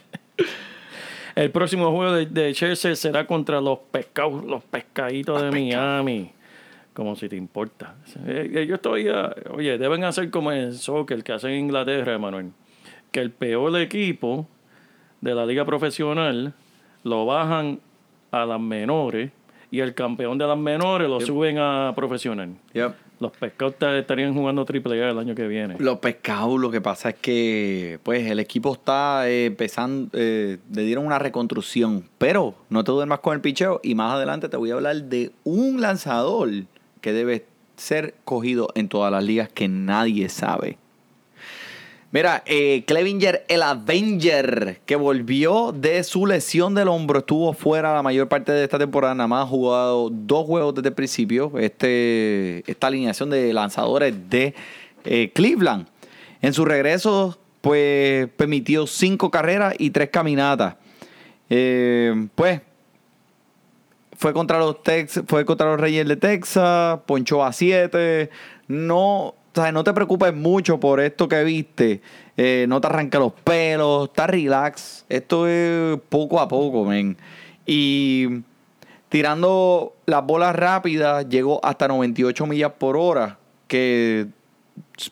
El 1.37 1.51
próximo 1.51 1.91
juego 1.91 2.13
de, 2.13 2.25
de 2.25 2.51
Chelsea 2.51 2.95
será 2.95 3.27
contra 3.27 3.61
los 3.61 3.77
pescados, 3.91 4.43
los 4.43 4.63
pescaditos 4.63 5.39
de 5.39 5.51
Miami. 5.51 6.31
Como 6.95 7.15
si 7.15 7.29
te 7.29 7.35
importa. 7.35 7.93
Eh, 8.25 8.49
eh, 8.55 8.65
Yo 8.65 8.73
estoy, 8.73 9.07
ah, 9.09 9.35
oye, 9.51 9.77
deben 9.77 10.03
hacer 10.03 10.31
como 10.31 10.51
en 10.51 10.73
soccer 10.73 11.23
que 11.23 11.33
hacen 11.33 11.51
en 11.51 11.59
Inglaterra, 11.65 12.15
Emanuel. 12.15 12.53
Que 13.11 13.19
el 13.19 13.29
peor 13.29 13.79
equipo 13.79 14.47
de 15.21 15.35
la 15.35 15.45
liga 15.45 15.63
profesional 15.63 16.53
lo 17.03 17.27
bajan 17.27 17.81
a 18.31 18.43
las 18.47 18.59
menores 18.59 19.29
y 19.69 19.81
el 19.81 19.93
campeón 19.93 20.39
de 20.39 20.47
las 20.47 20.57
menores 20.57 21.07
lo 21.07 21.21
suben 21.21 21.59
a 21.59 21.93
profesional. 21.95 22.55
Yep. 22.73 22.95
Los 23.19 23.31
pescados 23.31 23.75
ta- 23.77 23.97
estarían 23.97 24.33
jugando 24.33 24.63
triple 24.65 25.03
A 25.03 25.09
el 25.09 25.17
año 25.17 25.33
que 25.33 25.47
viene. 25.47 25.75
Los 25.79 25.97
pescados, 25.99 26.59
lo 26.59 26.69
que 26.69 26.81
pasa 26.81 27.09
es 27.09 27.15
que 27.15 27.99
pues 28.03 28.29
el 28.29 28.39
equipo 28.39 28.73
está 28.73 29.27
eh, 29.29 29.45
empezando, 29.47 30.09
eh, 30.13 30.57
le 30.73 30.81
dieron 30.83 31.05
una 31.05 31.17
reconstrucción, 31.19 32.03
pero 32.17 32.53
no 32.69 32.83
te 32.83 32.91
duermas 32.91 33.19
con 33.19 33.33
el 33.33 33.41
picheo 33.41 33.79
y 33.83 33.95
más 33.95 34.13
adelante 34.13 34.49
te 34.49 34.57
voy 34.57 34.71
a 34.71 34.75
hablar 34.75 35.03
de 35.03 35.31
un 35.43 35.81
lanzador 35.81 36.49
que 37.01 37.13
debe 37.13 37.45
ser 37.75 38.15
cogido 38.25 38.69
en 38.75 38.89
todas 38.89 39.11
las 39.11 39.23
ligas 39.23 39.49
que 39.49 39.67
nadie 39.67 40.29
sabe. 40.29 40.77
Mira, 42.09 42.41
eh, 42.45 42.85
Clevinger, 42.87 43.43
el 43.49 43.61
Avenger, 43.61 44.79
que 44.85 44.95
volvió 44.95 45.73
de 45.73 46.03
su 46.05 46.25
lesión 46.25 46.73
del 46.73 46.87
hombro, 46.87 47.19
estuvo 47.19 47.51
fuera 47.51 47.93
la 47.93 48.01
mayor 48.01 48.29
parte 48.29 48.53
de 48.53 48.63
esta 48.63 48.79
temporada, 48.79 49.13
nada 49.13 49.27
más 49.27 49.43
ha 49.43 49.47
jugado 49.47 50.09
dos 50.09 50.45
juegos 50.45 50.75
desde 50.75 50.87
el 50.87 50.95
principio, 50.95 51.51
este, 51.59 52.63
esta 52.71 52.87
alineación 52.87 53.29
de 53.29 53.51
lanzadores 53.51 54.15
de 54.29 54.55
eh, 55.03 55.31
Cleveland. 55.33 55.87
En 56.41 56.53
su 56.53 56.63
regreso, 56.63 57.37
pues 57.59 58.29
permitió 58.37 58.87
cinco 58.87 59.29
carreras 59.29 59.75
y 59.77 59.89
tres 59.89 60.09
caminatas. 60.09 60.75
Eh, 61.49 62.27
pues 62.35 62.61
fue 64.15 64.33
contra 64.33 64.59
los 64.59 64.81
Tex, 64.81 65.23
fue 65.27 65.43
contra 65.43 65.67
los 65.67 65.79
Reyes 65.79 66.07
de 66.07 66.15
Texas, 66.15 66.99
ponchó 67.05 67.43
a 67.43 67.51
7. 67.51 68.29
No, 68.67 69.35
no 69.71 69.83
te 69.83 69.93
preocupes 69.93 70.33
mucho 70.33 70.79
por 70.79 70.99
esto 70.99 71.27
que 71.27 71.43
viste. 71.43 72.01
Eh, 72.35 72.65
no 72.69 72.79
te 72.79 72.87
arranca 72.87 73.19
los 73.19 73.33
pelos, 73.33 74.09
está 74.09 74.27
relax. 74.27 75.05
Esto 75.09 75.47
es 75.47 75.99
poco 76.09 76.39
a 76.39 76.47
poco, 76.47 76.85
men. 76.85 77.17
Y 77.65 78.43
tirando 79.09 79.93
las 80.05 80.25
bolas 80.25 80.55
rápidas, 80.55 81.27
llegó 81.27 81.59
hasta 81.63 81.87
98 81.87 82.45
millas 82.45 82.71
por 82.77 82.95
hora. 82.95 83.37
Que 83.67 84.27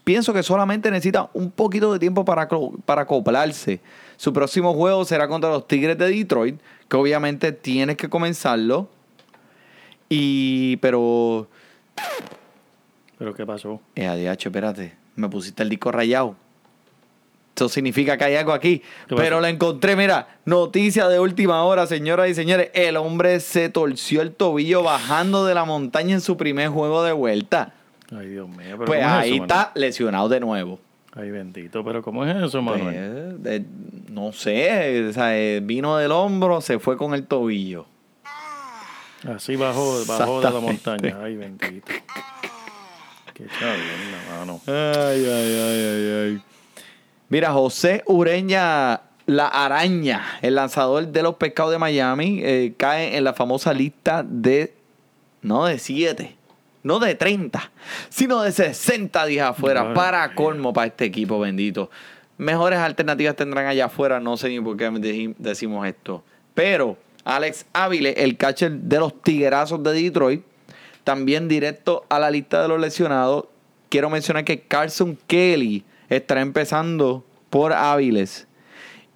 pienso 0.03 0.33
que 0.33 0.43
solamente 0.43 0.91
necesita 0.91 1.29
un 1.33 1.51
poquito 1.51 1.91
de 1.91 1.99
tiempo 1.99 2.23
para, 2.23 2.47
para 2.85 3.01
acoplarse. 3.01 3.81
Su 4.17 4.31
próximo 4.31 4.73
juego 4.73 5.03
será 5.05 5.27
contra 5.27 5.49
los 5.49 5.67
Tigres 5.67 5.97
de 5.97 6.09
Detroit, 6.09 6.59
que 6.87 6.97
obviamente 6.97 7.51
tienes 7.51 7.97
que 7.97 8.09
comenzarlo. 8.09 8.87
Y, 10.07 10.77
pero, 10.77 11.47
Pero 13.17 13.33
¿qué 13.33 13.45
pasó? 13.45 13.81
eh, 13.95 14.07
ADH, 14.07 14.45
espérate, 14.47 14.93
me 15.15 15.29
pusiste 15.29 15.63
el 15.63 15.69
disco 15.69 15.91
rayado. 15.91 16.35
Eso 17.55 17.69
significa 17.69 18.17
que 18.17 18.25
hay 18.25 18.35
algo 18.35 18.51
aquí. 18.51 18.81
Pero 19.07 19.39
lo 19.39 19.47
encontré, 19.47 19.95
mira, 19.95 20.27
noticia 20.43 21.07
de 21.07 21.21
última 21.21 21.63
hora, 21.63 21.87
señoras 21.87 22.29
y 22.29 22.33
señores. 22.35 22.69
El 22.73 22.97
hombre 22.97 23.39
se 23.39 23.69
torció 23.69 24.21
el 24.21 24.33
tobillo 24.33 24.83
bajando 24.83 25.45
de 25.45 25.55
la 25.55 25.63
montaña 25.63 26.15
en 26.15 26.19
su 26.19 26.35
primer 26.35 26.67
juego 26.67 27.01
de 27.03 27.13
vuelta. 27.13 27.73
Ay, 28.13 28.27
Dios 28.27 28.49
mío. 28.49 28.57
pero 28.77 28.85
Pues 28.85 28.99
¿cómo 29.01 29.15
es 29.15 29.21
ahí 29.21 29.33
eso, 29.35 29.43
está 29.43 29.71
lesionado 29.75 30.27
de 30.27 30.41
nuevo. 30.41 30.79
Ay, 31.13 31.31
bendito. 31.31 31.81
Pero 31.85 32.01
¿cómo 32.03 32.25
es 32.25 32.35
eso, 32.43 32.61
Manuel? 32.61 33.37
Pues, 33.41 33.61
eh, 33.61 33.65
no 34.09 34.33
sé, 34.33 35.07
o 35.07 35.13
sea, 35.13 35.37
eh, 35.37 35.61
vino 35.63 35.95
del 35.95 36.11
hombro, 36.11 36.59
se 36.59 36.77
fue 36.77 36.97
con 36.97 37.13
el 37.13 37.25
tobillo. 37.25 37.85
Así 39.33 39.55
bajó, 39.55 40.03
bajó 40.05 40.41
de 40.41 40.51
la 40.51 40.59
montaña. 40.59 41.17
Ay, 41.23 41.37
bendito. 41.37 41.87
Qué 43.35 43.45
chavienda, 43.47 44.17
mano. 44.31 44.61
Ay, 44.65 45.25
ay, 45.25 45.59
ay, 45.59 45.81
ay, 45.83 46.11
ay. 46.23 46.41
Mira, 47.27 47.51
José 47.51 48.01
Ureña, 48.05 49.01
la 49.25 49.47
araña, 49.47 50.39
el 50.41 50.55
lanzador 50.55 51.07
de 51.09 51.21
los 51.21 51.35
pescados 51.35 51.73
de 51.73 51.77
Miami, 51.77 52.39
eh, 52.41 52.73
cae 52.77 53.17
en 53.17 53.25
la 53.25 53.33
famosa 53.33 53.73
lista 53.73 54.23
de, 54.23 54.73
no 55.41 55.65
de 55.65 55.79
7, 55.79 56.33
no 56.83 56.99
de 56.99 57.15
30, 57.15 57.71
sino 58.07 58.41
de 58.41 58.53
60 58.53 59.25
días 59.25 59.49
afuera, 59.49 59.89
Ay, 59.89 59.95
para 59.95 60.33
colmo 60.33 60.71
para 60.71 60.87
este 60.87 61.03
equipo 61.03 61.37
bendito. 61.37 61.91
Mejores 62.37 62.79
alternativas 62.79 63.35
tendrán 63.35 63.65
allá 63.67 63.87
afuera, 63.87 64.21
no 64.21 64.37
sé 64.37 64.47
ni 64.47 64.61
por 64.61 64.77
qué 64.77 65.35
decimos 65.37 65.85
esto. 65.85 66.23
Pero 66.53 66.97
Alex 67.25 67.65
Ávile, 67.73 68.11
el 68.11 68.37
catcher 68.37 68.71
de 68.71 68.97
los 68.97 69.21
Tiguerazos 69.21 69.83
de 69.83 69.91
Detroit, 69.91 70.41
también 71.05 71.47
directo 71.47 72.03
a 72.09 72.19
la 72.19 72.29
lista 72.29 72.61
de 72.61 72.67
los 72.67 72.81
lesionados. 72.81 73.45
Quiero 73.87 74.09
mencionar 74.09 74.43
que 74.43 74.59
Carson 74.59 75.17
Kelly 75.27 75.85
estará 76.09 76.41
empezando 76.41 77.23
por 77.49 77.71
Áviles. 77.71 78.47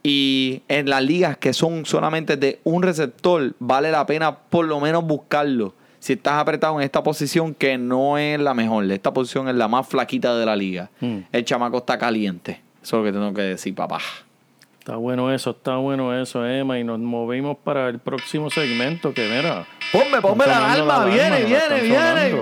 Y 0.02 0.62
en 0.70 0.90
las 0.90 1.04
ligas 1.04 1.36
que 1.36 1.52
son 1.52 1.86
solamente 1.86 2.38
de 2.38 2.62
un 2.64 2.84
receptor, 2.84 3.54
vale 3.60 3.92
la 3.92 4.06
pena 4.06 4.38
por 4.38 4.66
lo 4.66 4.80
menos 4.80 5.04
buscarlo. 5.04 5.74
Si 6.00 6.14
estás 6.14 6.36
apretado 6.36 6.80
en 6.80 6.86
esta 6.86 7.04
posición, 7.04 7.54
que 7.54 7.78
no 7.78 8.18
es 8.18 8.40
la 8.40 8.54
mejor, 8.54 8.90
esta 8.90 9.12
posición 9.12 9.50
es 9.50 9.56
la 9.56 9.68
más 9.68 9.86
flaquita 9.86 10.38
de 10.38 10.46
la 10.46 10.56
liga. 10.56 10.90
Mm. 11.02 11.18
El 11.34 11.44
chamaco 11.44 11.80
está 11.80 11.98
caliente. 11.98 12.62
Eso 12.82 12.98
es 12.98 13.00
lo 13.00 13.04
que 13.04 13.12
tengo 13.12 13.34
que 13.34 13.42
decir, 13.42 13.76
papá. 13.76 14.00
Está 14.90 14.98
bueno 14.98 15.32
eso, 15.32 15.52
está 15.52 15.76
bueno 15.76 16.20
eso, 16.20 16.44
Emma. 16.44 16.80
Y 16.80 16.84
nos 16.84 16.98
movimos 16.98 17.58
para 17.64 17.90
el 17.90 18.00
próximo 18.00 18.50
segmento 18.50 19.14
que, 19.14 19.30
mira. 19.30 19.68
Ponme, 19.92 20.20
ponme 20.20 20.48
la 20.48 20.74
alarma, 20.74 21.06
la 21.06 21.06
viene, 21.06 21.44
viene, 21.44 21.82
viene. 21.82 22.40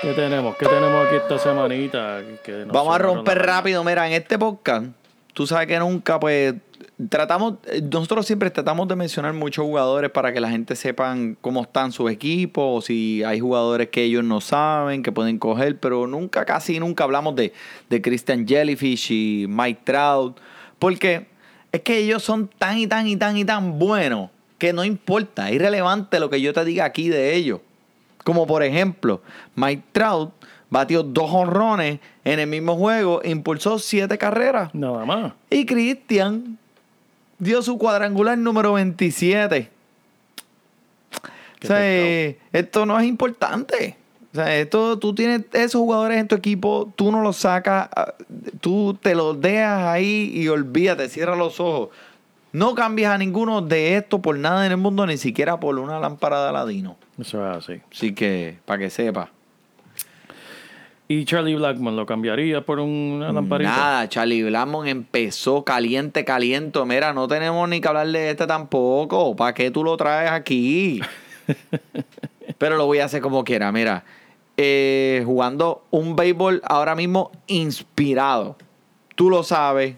¿Qué 0.00 0.12
tenemos? 0.12 0.54
¿Qué 0.54 0.66
tenemos 0.66 1.08
aquí 1.08 1.16
esta 1.16 1.36
semanita? 1.40 2.20
Que 2.44 2.66
Vamos 2.66 2.94
a 2.94 2.98
romper 2.98 3.36
rápido. 3.36 3.82
Mira, 3.82 4.06
en 4.06 4.12
este 4.12 4.38
podcast, 4.38 4.86
tú 5.32 5.44
sabes 5.44 5.66
que 5.66 5.76
nunca, 5.80 6.20
pues, 6.20 6.54
tratamos, 7.08 7.54
nosotros 7.90 8.24
siempre 8.24 8.52
tratamos 8.52 8.86
de 8.86 8.94
mencionar 8.94 9.32
muchos 9.32 9.64
jugadores 9.64 10.12
para 10.12 10.32
que 10.32 10.38
la 10.38 10.50
gente 10.50 10.76
sepan 10.76 11.36
cómo 11.40 11.62
están 11.62 11.90
sus 11.90 12.12
equipos, 12.12 12.64
o 12.64 12.80
si 12.80 13.24
hay 13.24 13.40
jugadores 13.40 13.88
que 13.88 14.04
ellos 14.04 14.22
no 14.22 14.40
saben, 14.40 15.02
que 15.02 15.10
pueden 15.10 15.40
coger, 15.40 15.80
pero 15.80 16.06
nunca, 16.06 16.44
casi 16.44 16.78
nunca 16.78 17.02
hablamos 17.02 17.34
de, 17.34 17.52
de 17.90 18.00
Christian 18.00 18.46
Jellyfish 18.46 19.10
y 19.10 19.46
Mike 19.48 19.80
Trout, 19.82 20.38
porque 20.78 21.26
es 21.72 21.82
que 21.82 21.98
ellos 21.98 22.22
son 22.22 22.48
tan 22.48 22.78
y 22.78 22.86
tan 22.86 23.06
y 23.06 23.16
tan 23.16 23.36
y 23.36 23.44
tan 23.44 23.78
buenos 23.78 24.30
que 24.58 24.72
no 24.72 24.84
importa, 24.84 25.48
es 25.48 25.56
irrelevante 25.56 26.18
lo 26.18 26.30
que 26.30 26.40
yo 26.40 26.52
te 26.52 26.64
diga 26.64 26.84
aquí 26.84 27.08
de 27.08 27.34
ellos. 27.34 27.60
Como 28.24 28.46
por 28.46 28.62
ejemplo, 28.62 29.22
Mike 29.54 29.84
Trout 29.92 30.32
batió 30.70 31.02
dos 31.02 31.30
honrones 31.32 32.00
en 32.24 32.40
el 32.40 32.46
mismo 32.46 32.76
juego, 32.76 33.20
impulsó 33.24 33.78
siete 33.78 34.18
carreras. 34.18 34.74
Nada 34.74 35.04
más. 35.04 35.32
Y 35.50 35.64
Cristian 35.64 36.58
dio 37.38 37.62
su 37.62 37.78
cuadrangular 37.78 38.36
número 38.36 38.72
27. 38.74 39.70
O 41.62 41.66
sea, 41.66 42.36
esto 42.52 42.86
no 42.86 42.98
es 42.98 43.06
importante. 43.06 43.97
O 44.32 44.36
sea, 44.36 44.56
esto, 44.56 44.98
tú 44.98 45.14
tienes 45.14 45.42
esos 45.52 45.80
jugadores 45.80 46.18
en 46.18 46.28
tu 46.28 46.34
equipo, 46.34 46.92
tú 46.96 47.10
no 47.10 47.22
los 47.22 47.36
sacas, 47.36 47.88
ah, 47.96 48.14
tú 48.60 48.96
te 49.00 49.14
los 49.14 49.40
dejas 49.40 49.86
ahí 49.86 50.30
y 50.34 50.48
olvídate, 50.48 51.08
cierra 51.08 51.34
los 51.34 51.60
ojos. 51.60 51.88
No 52.52 52.74
cambias 52.74 53.12
a 53.12 53.18
ninguno 53.18 53.62
de 53.62 53.96
estos 53.96 54.20
por 54.20 54.38
nada 54.38 54.64
en 54.66 54.72
el 54.72 54.78
mundo, 54.78 55.06
ni 55.06 55.16
siquiera 55.16 55.60
por 55.60 55.78
una 55.78 55.98
lámpara 55.98 56.42
de 56.42 56.48
Aladino. 56.50 56.96
Eso 57.18 57.46
es 57.48 57.56
así. 57.56 57.80
Así 57.90 58.14
que, 58.14 58.58
para 58.64 58.78
que 58.78 58.90
sepa. 58.90 59.30
¿Y 61.10 61.24
Charlie 61.24 61.54
Blackman 61.54 61.96
lo 61.96 62.04
cambiaría 62.04 62.60
por 62.60 62.80
una 62.80 63.32
lamparita? 63.32 63.70
Nada, 63.70 64.08
Charlie 64.10 64.42
Blackmon 64.42 64.86
empezó 64.86 65.64
caliente, 65.64 66.26
caliente. 66.26 66.84
Mira, 66.84 67.14
no 67.14 67.26
tenemos 67.26 67.66
ni 67.66 67.80
que 67.80 67.88
hablar 67.88 68.08
de 68.08 68.30
este 68.30 68.46
tampoco. 68.46 69.34
¿Para 69.34 69.54
qué 69.54 69.70
tú 69.70 69.82
lo 69.82 69.96
traes 69.96 70.30
aquí? 70.30 71.00
Pero 72.58 72.76
lo 72.76 72.84
voy 72.84 72.98
a 72.98 73.06
hacer 73.06 73.22
como 73.22 73.42
quiera. 73.42 73.72
Mira, 73.72 74.04
eh, 74.60 75.22
jugando 75.24 75.84
un 75.90 76.16
béisbol 76.16 76.60
ahora 76.64 76.96
mismo 76.96 77.30
inspirado. 77.46 78.56
Tú 79.14 79.30
lo 79.30 79.44
sabes. 79.44 79.96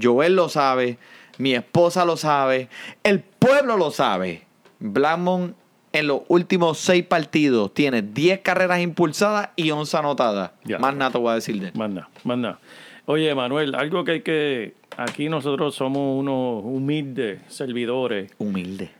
Joel 0.00 0.34
lo 0.34 0.48
sabe. 0.48 0.98
Mi 1.38 1.54
esposa 1.54 2.04
lo 2.04 2.16
sabe. 2.16 2.68
El 3.04 3.20
pueblo 3.20 3.76
lo 3.76 3.92
sabe. 3.92 4.42
Blackmon 4.80 5.54
en 5.92 6.08
los 6.08 6.22
últimos 6.28 6.78
seis 6.78 7.04
partidos 7.04 7.72
tiene 7.72 8.02
10 8.02 8.40
carreras 8.40 8.80
impulsadas 8.80 9.50
y 9.54 9.70
11 9.70 9.96
anotadas. 9.96 10.50
Ya. 10.64 10.78
Más 10.80 10.96
nada 10.96 11.12
te 11.12 11.18
voy 11.18 11.30
a 11.30 11.34
decir 11.36 11.60
de 11.60 11.68
él. 11.68 11.72
Más 11.76 11.88
nada, 11.88 12.08
más 12.24 12.38
nada. 12.38 12.58
Oye, 13.06 13.32
Manuel, 13.36 13.76
algo 13.76 14.04
que 14.04 14.10
hay 14.10 14.20
que. 14.22 14.74
Aquí 14.96 15.28
nosotros 15.28 15.74
somos 15.76 16.18
unos 16.18 16.64
humildes 16.64 17.40
servidores 17.48 18.32
Humilde. 18.38 18.90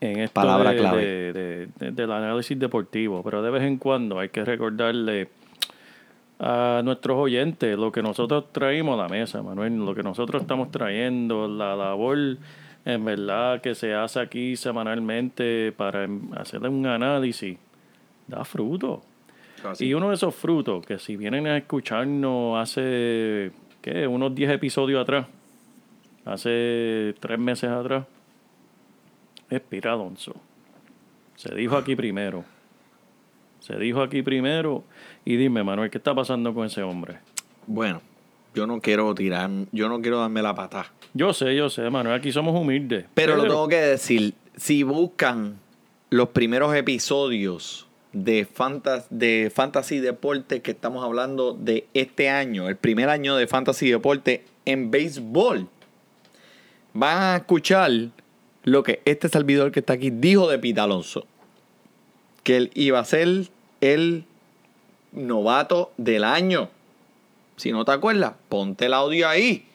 En 0.00 0.18
esto 0.20 0.34
Palabra 0.34 0.70
de- 0.72 0.76
clave. 0.78 1.04
de- 1.06 1.32
de- 1.32 1.68
de- 1.78 1.90
del 1.92 2.10
análisis 2.12 2.58
deportivo, 2.58 3.22
pero 3.22 3.42
de 3.42 3.50
vez 3.50 3.62
en 3.64 3.76
cuando 3.76 4.18
hay 4.18 4.30
que 4.30 4.44
recordarle 4.44 5.28
a 6.38 6.80
nuestros 6.82 7.18
oyentes 7.18 7.76
lo 7.78 7.92
que 7.92 8.02
nosotros 8.02 8.46
traímos 8.52 8.98
a 8.98 9.02
la 9.02 9.08
mesa, 9.08 9.42
Manuel, 9.42 9.76
lo 9.76 9.94
que 9.94 10.02
nosotros 10.02 10.40
estamos 10.42 10.70
trayendo, 10.70 11.46
la 11.46 11.76
labor 11.76 12.16
en 12.86 13.04
verdad 13.04 13.60
que 13.60 13.74
se 13.74 13.92
hace 13.92 14.20
aquí 14.20 14.56
semanalmente 14.56 15.70
para 15.76 16.04
em- 16.04 16.32
hacer 16.34 16.62
un 16.62 16.86
análisis, 16.86 17.58
da 18.26 18.42
fruto. 18.46 19.02
Y 19.84 19.92
uno 19.92 20.08
de 20.08 20.14
esos 20.14 20.34
frutos 20.34 20.86
que 20.86 20.98
si 20.98 21.16
vienen 21.16 21.46
a 21.46 21.58
escucharnos 21.58 22.58
hace, 22.58 23.50
¿qué? 23.82 24.06
Unos 24.06 24.34
10 24.34 24.50
episodios 24.50 25.02
atrás, 25.02 25.26
hace 26.24 27.14
tres 27.20 27.38
meses 27.38 27.68
atrás, 27.70 28.06
es 29.50 29.60
Pira 29.60 29.92
Alonso. 29.92 30.34
Se 31.36 31.54
dijo 31.54 31.76
aquí 31.76 31.96
primero. 31.96 32.44
Se 33.60 33.76
dijo 33.76 34.02
aquí 34.02 34.22
primero. 34.22 34.84
Y 35.24 35.36
dime, 35.36 35.62
Manuel, 35.62 35.90
¿qué 35.90 35.98
está 35.98 36.14
pasando 36.14 36.54
con 36.54 36.66
ese 36.66 36.82
hombre? 36.82 37.18
Bueno, 37.66 38.00
yo 38.54 38.66
no 38.66 38.80
quiero 38.80 39.14
tirar, 39.14 39.50
yo 39.72 39.88
no 39.88 40.00
quiero 40.00 40.18
darme 40.20 40.42
la 40.42 40.54
patada. 40.54 40.92
Yo 41.14 41.32
sé, 41.32 41.54
yo 41.56 41.68
sé, 41.70 41.88
Manuel, 41.90 42.16
aquí 42.16 42.32
somos 42.32 42.58
humildes. 42.58 43.06
Pero 43.14 43.36
lo 43.36 43.42
tengo 43.44 43.68
que 43.68 43.76
decir, 43.76 44.34
si 44.56 44.82
buscan 44.82 45.58
los 46.10 46.28
primeros 46.30 46.74
episodios 46.74 47.86
de, 48.12 48.46
fantas- 48.46 49.06
de 49.10 49.52
Fantasy 49.54 49.98
Deporte 49.98 50.62
que 50.62 50.70
estamos 50.72 51.04
hablando 51.04 51.52
de 51.54 51.86
este 51.94 52.28
año, 52.28 52.68
el 52.68 52.76
primer 52.76 53.08
año 53.08 53.36
de 53.36 53.46
Fantasy 53.46 53.90
Deporte 53.90 54.44
en 54.64 54.90
béisbol, 54.90 55.68
van 56.92 57.22
a 57.22 57.36
escuchar 57.36 57.90
lo 58.70 58.84
que 58.84 59.02
este 59.04 59.28
servidor 59.28 59.72
que 59.72 59.80
está 59.80 59.94
aquí 59.94 60.10
dijo 60.10 60.48
de 60.48 60.58
Pita 60.58 60.84
Alonso. 60.84 61.26
Que 62.44 62.56
él 62.56 62.70
iba 62.74 63.00
a 63.00 63.04
ser 63.04 63.48
el 63.80 64.24
novato 65.12 65.92
del 65.96 66.22
año. 66.22 66.70
Si 67.56 67.72
no 67.72 67.84
te 67.84 67.92
acuerdas, 67.92 68.34
ponte 68.48 68.86
el 68.86 68.94
audio 68.94 69.28
ahí. 69.28 69.66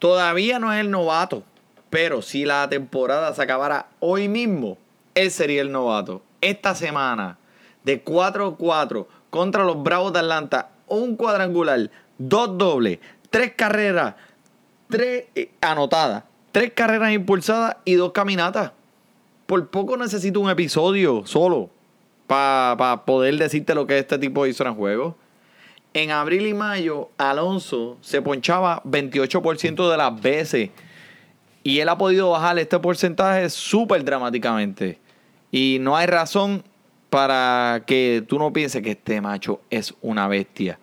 Todavía 0.00 0.58
no 0.58 0.72
es 0.72 0.80
el 0.80 0.90
novato, 0.90 1.44
pero 1.88 2.20
si 2.20 2.44
la 2.44 2.68
temporada 2.68 3.32
se 3.34 3.42
acabara 3.42 3.86
hoy 4.00 4.28
mismo, 4.28 4.76
él 5.14 5.30
sería 5.30 5.62
el 5.62 5.70
novato. 5.70 6.22
Esta 6.40 6.74
semana, 6.74 7.38
de 7.84 8.04
4-4 8.04 9.06
contra 9.30 9.64
los 9.64 9.82
Bravos 9.82 10.12
de 10.12 10.18
Atlanta, 10.18 10.70
un 10.88 11.16
cuadrangular, 11.16 11.90
dos 12.18 12.58
dobles, 12.58 12.98
tres 13.30 13.52
carreras, 13.56 14.16
tres 14.88 15.26
eh, 15.34 15.50
anotadas, 15.60 16.24
tres 16.58 16.72
carreras 16.74 17.12
impulsadas 17.12 17.76
y 17.84 17.94
dos 17.94 18.10
caminatas. 18.10 18.72
Por 19.46 19.68
poco 19.70 19.96
necesito 19.96 20.40
un 20.40 20.50
episodio 20.50 21.24
solo 21.24 21.70
para 22.26 23.04
poder 23.06 23.36
decirte 23.36 23.76
lo 23.76 23.86
que 23.86 23.96
este 23.96 24.18
tipo 24.18 24.44
hizo 24.44 24.64
en 24.64 24.70
el 24.70 24.74
juego. 24.74 25.16
En 25.94 26.10
abril 26.10 26.48
y 26.48 26.54
mayo, 26.54 27.10
Alonso 27.16 27.96
se 28.00 28.20
ponchaba 28.22 28.82
28% 28.82 29.88
de 29.88 29.96
las 29.96 30.20
veces. 30.20 30.70
Y 31.62 31.78
él 31.78 31.88
ha 31.90 31.96
podido 31.96 32.30
bajar 32.30 32.58
este 32.58 32.80
porcentaje 32.80 33.48
súper 33.50 34.02
dramáticamente. 34.02 34.98
Y 35.52 35.78
no 35.80 35.96
hay 35.96 36.08
razón 36.08 36.64
para 37.08 37.84
que 37.86 38.24
tú 38.26 38.36
no 38.36 38.52
pienses 38.52 38.82
que 38.82 38.90
este 38.90 39.20
macho 39.20 39.60
es 39.70 39.94
una 40.02 40.26
bestia. 40.26 40.76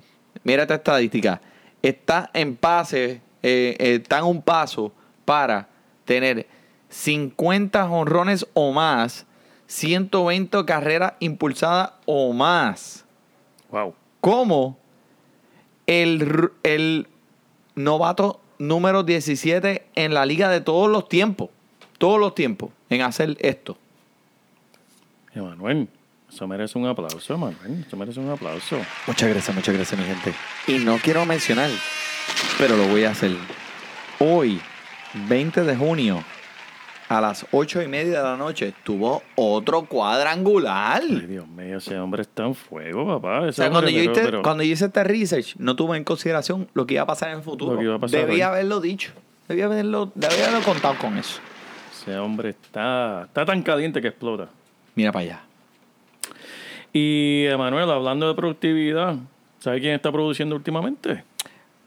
Mira 0.46 0.62
esta 0.62 0.75
estadística. 0.75 1.41
Está 1.82 2.32
en 2.34 2.55
pase, 2.55 3.20
eh, 3.44 3.75
eh, 3.77 4.00
está 4.01 4.20
en 4.20 4.24
un 4.24 4.42
paso 4.42 4.94
para 5.25 5.68
tener 6.05 6.48
50 6.90 7.90
honrones 7.90 8.48
o 8.53 8.72
más, 8.72 9.25
120 9.68 10.64
carreras 10.66 11.14
impulsadas 11.20 11.92
o 12.05 12.31
más 12.33 13.03
Wow. 13.72 13.96
como 14.22 14.77
el, 15.88 16.51
el 16.64 17.07
novato 17.75 18.40
número 18.59 19.03
17 19.03 19.85
en 19.96 20.14
la 20.14 20.25
liga 20.25 20.50
de 20.50 20.61
todos 20.61 20.90
los 20.90 21.09
tiempos. 21.09 21.50
Todos 21.98 22.20
los 22.20 22.35
tiempos 22.35 22.70
en 22.90 23.01
hacer 23.01 23.35
esto. 23.40 23.77
Emanuel, 25.33 25.88
eso 26.31 26.48
merece 26.48 26.77
un 26.77 26.85
aplauso, 26.88 27.33
Emanuel. 27.33 27.83
Eso 27.85 27.98
merece 27.98 28.20
un 28.20 28.29
aplauso. 28.29 28.77
Muchas 29.07 29.29
gracias, 29.29 29.55
muchas 29.55 29.75
gracias, 29.75 30.00
mi 30.00 30.05
gente. 30.05 30.33
Y 30.68 30.77
no 30.79 30.98
quiero 30.98 31.25
mencionar, 31.25 31.70
pero 32.57 32.77
lo 32.77 32.88
voy 32.88 33.03
a 33.05 33.11
hacer. 33.11 33.31
Hoy, 34.20 34.61
20 35.27 35.63
de 35.63 35.75
junio, 35.75 36.23
a 37.07 37.21
las 37.21 37.45
8 37.51 37.81
y 37.83 37.87
media 37.87 38.17
de 38.19 38.23
la 38.23 38.35
noche, 38.37 38.73
tuvo 38.83 39.21
otro 39.35 39.85
cuadrangular. 39.85 41.01
Ay, 41.03 41.25
Dios 41.27 41.47
mío, 41.47 41.77
ese 41.77 41.97
hombre 41.99 42.23
está 42.23 42.45
en 42.45 42.55
fuego, 42.55 43.05
papá. 43.05 43.39
Ese 43.47 43.49
O 43.49 43.53
sea, 43.53 43.69
cuando, 43.71 43.89
yo 43.89 44.01
hice, 44.01 44.21
pero- 44.23 44.41
cuando 44.41 44.63
yo 44.63 44.73
hice 44.73 44.85
este 44.85 45.03
research, 45.03 45.55
no 45.57 45.75
tuve 45.75 45.97
en 45.97 46.03
consideración 46.03 46.67
lo 46.73 46.85
que 46.87 46.95
iba 46.95 47.03
a 47.03 47.07
pasar 47.07 47.29
en 47.29 47.37
el 47.37 47.43
futuro. 47.43 47.75
Debía 48.07 48.47
haberlo 48.47 48.79
dicho. 48.81 49.11
Debía 49.47 49.65
haberlo, 49.65 50.11
debía 50.15 50.47
haberlo 50.47 50.61
contado 50.65 50.95
con 50.99 51.17
eso. 51.17 51.39
Ese 51.93 52.17
hombre 52.17 52.49
está, 52.49 53.23
está 53.27 53.45
tan 53.45 53.61
caliente 53.61 54.01
que 54.01 54.07
explota. 54.07 54.49
Mira 54.95 55.11
para 55.11 55.23
allá. 55.25 55.41
Y 56.93 57.45
Emanuel, 57.47 57.89
hablando 57.91 58.27
de 58.27 58.33
productividad, 58.35 59.15
¿sabe 59.59 59.81
quién 59.81 59.93
está 59.93 60.11
produciendo 60.11 60.55
últimamente? 60.55 61.23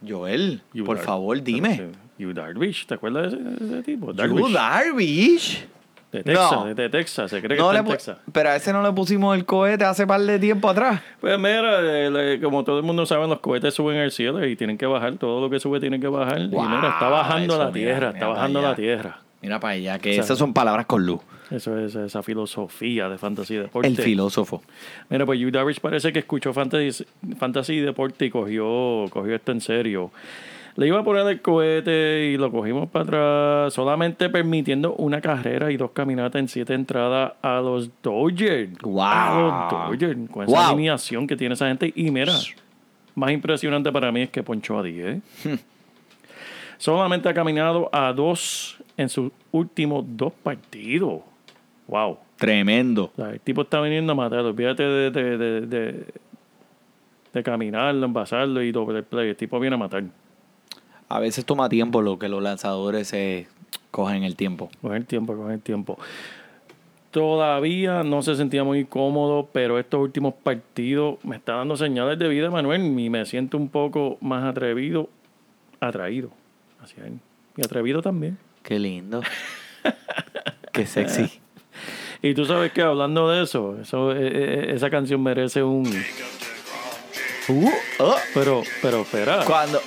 Joel, 0.06 0.62
por 0.84 0.98
favor, 0.98 1.42
dime. 1.42 1.90
Yu 2.18 2.32
Darvish, 2.34 2.86
¿te 2.86 2.94
acuerdas 2.94 3.32
de 3.32 3.38
ese, 3.38 3.64
de 3.64 3.66
ese 3.74 3.82
tipo? 3.82 4.06
Yu 4.12 4.12
Darvish. 4.14 4.52
Darvish. 4.52 5.66
De 6.10 6.22
Texas, 6.24 6.52
No. 6.52 6.64
de, 6.64 6.74
de 6.74 6.88
Texas, 6.88 7.30
se 7.30 7.42
cree 7.42 7.56
que 7.58 7.62
No 7.62 7.70
está 7.70 7.80
en 7.84 7.86
Texas. 7.86 8.18
pero 8.32 8.48
a 8.48 8.56
ese 8.56 8.72
no 8.72 8.82
le 8.82 8.90
pusimos 8.92 9.36
el 9.36 9.44
cohete 9.44 9.84
hace 9.84 10.06
par 10.06 10.20
de 10.22 10.38
tiempo 10.38 10.70
atrás. 10.70 11.02
Pues 11.20 11.38
mira, 11.38 11.80
eh, 11.82 12.10
le- 12.10 12.40
como 12.40 12.64
todo 12.64 12.78
el 12.78 12.82
mundo 12.84 13.04
sabe, 13.04 13.28
los 13.28 13.40
cohetes 13.40 13.74
suben 13.74 13.98
al 13.98 14.10
cielo 14.10 14.44
y 14.46 14.56
tienen 14.56 14.78
que 14.78 14.86
bajar. 14.86 15.16
Todo 15.16 15.40
lo 15.42 15.50
que 15.50 15.60
sube 15.60 15.80
tiene 15.80 16.00
que 16.00 16.08
bajar. 16.08 16.40
y 16.40 16.48
mira, 16.48 16.88
está 16.94 17.08
bajando 17.10 17.58
la 17.58 17.66
mira, 17.66 17.72
tierra, 17.74 17.98
mira 18.06 18.10
está 18.12 18.26
bajando 18.26 18.62
la 18.62 18.74
tierra. 18.74 19.18
Mira 19.42 19.60
para 19.60 19.74
allá, 19.74 19.98
que 19.98 20.10
O 20.10 20.14
sea, 20.14 20.24
esas 20.24 20.38
son 20.38 20.54
palabras 20.54 20.86
con 20.86 21.04
luz. 21.04 21.20
Eso 21.50 21.78
es 21.78 21.94
esa 21.94 22.22
filosofía 22.22 23.08
de 23.10 23.18
fantasy 23.18 23.54
y 23.54 23.58
deporte. 23.58 23.88
El 23.88 23.96
filósofo. 23.98 24.62
Mira, 25.10 25.26
pues 25.26 25.38
Yu 25.38 25.50
Darvish 25.50 25.78
parece 25.80 26.10
que 26.12 26.18
escuchó 26.20 26.54
fantasy, 26.54 27.04
fantasy 27.38 27.74
y 27.74 27.80
deporte 27.80 28.24
y 28.24 28.30
cogió, 28.30 29.04
cogió 29.10 29.34
esto 29.34 29.52
en 29.52 29.60
serio. 29.60 30.10
Le 30.76 30.86
iba 30.86 31.00
a 31.00 31.02
poner 31.04 31.26
el 31.26 31.40
cohete 31.42 32.26
y 32.32 32.36
lo 32.36 32.50
cogimos 32.52 32.88
para 32.88 33.04
atrás, 33.04 33.74
solamente 33.74 34.28
permitiendo 34.30 34.94
una 34.94 35.20
carrera 35.20 35.72
y 35.72 35.76
dos 35.76 35.90
caminatas 35.90 36.38
en 36.40 36.48
siete 36.48 36.74
entradas 36.74 37.32
a 37.42 37.60
los 37.60 37.90
Dodgers. 38.02 38.78
Wow. 38.82 39.00
A 39.02 39.88
los 39.90 39.98
Dodgers, 39.98 40.30
con 40.30 40.44
esa 40.44 40.52
Wow. 40.56 40.72
alineación 40.74 41.26
que 41.26 41.36
tiene 41.36 41.54
esa 41.54 41.66
gente. 41.66 41.92
Y 41.96 42.10
mira, 42.12 42.32
más 43.16 43.30
impresionante 43.32 43.90
para 43.90 44.12
mí 44.12 44.22
es 44.22 44.30
que 44.30 44.42
ponchó 44.44 44.78
a 44.78 44.82
10. 44.84 45.20
Solamente 46.78 47.28
ha 47.28 47.34
caminado 47.34 47.88
a 47.92 48.12
dos 48.12 48.76
en 48.96 49.08
sus 49.08 49.32
últimos 49.50 50.04
dos 50.08 50.32
partidos. 50.42 51.20
Wow. 51.88 52.18
Tremendo. 52.36 53.10
O 53.12 53.16
sea, 53.16 53.30
el 53.30 53.40
tipo 53.40 53.62
está 53.62 53.80
viniendo 53.80 54.12
a 54.12 54.14
matar. 54.14 54.40
Olvídate 54.40 54.84
de, 54.84 55.10
de, 55.10 55.36
de, 55.38 55.60
de, 55.62 56.04
de 57.32 57.42
caminarlo, 57.42 58.06
envasarlo 58.06 58.62
y 58.62 58.70
doble 58.70 59.02
play. 59.02 59.30
El 59.30 59.36
tipo 59.36 59.58
viene 59.58 59.74
a 59.74 59.78
matar. 59.78 60.04
A 61.08 61.20
veces 61.20 61.44
toma 61.44 61.68
tiempo 61.68 62.02
lo 62.02 62.18
que 62.18 62.28
los 62.28 62.42
lanzadores 62.42 63.08
se 63.08 63.46
cogen 63.90 64.24
el 64.24 64.36
tiempo. 64.36 64.70
Coger 64.82 65.04
tiempo, 65.04 65.36
coger 65.36 65.60
tiempo. 65.60 65.98
Todavía 67.10 68.02
no 68.02 68.22
se 68.22 68.36
sentía 68.36 68.64
muy 68.64 68.84
cómodo, 68.84 69.48
pero 69.50 69.78
estos 69.78 70.00
últimos 70.00 70.34
partidos 70.34 71.16
me 71.24 71.36
está 71.36 71.54
dando 71.54 71.76
señales 71.76 72.18
de 72.18 72.28
vida, 72.28 72.50
Manuel, 72.50 72.98
y 72.98 73.08
me 73.08 73.24
siento 73.24 73.56
un 73.56 73.70
poco 73.70 74.18
más 74.20 74.44
atrevido, 74.44 75.08
atraído 75.80 76.30
hacia 76.82 77.06
él. 77.06 77.18
Y 77.56 77.64
atrevido 77.64 78.02
también. 78.02 78.36
Qué 78.62 78.78
lindo. 78.78 79.22
Qué 80.72 80.86
sexy. 80.86 81.40
Y 82.20 82.34
tú 82.34 82.44
sabes 82.44 82.72
que 82.72 82.82
hablando 82.82 83.30
de 83.30 83.42
eso, 83.42 83.78
eso 83.80 84.12
eh, 84.12 84.18
eh, 84.20 84.72
esa 84.74 84.90
canción 84.90 85.22
merece 85.22 85.62
un... 85.62 85.86
Uh, 87.48 87.70
oh, 88.00 88.16
Pero, 88.34 88.62
pero 88.82 89.00
espera. 89.00 89.42
cuando, 89.46 89.80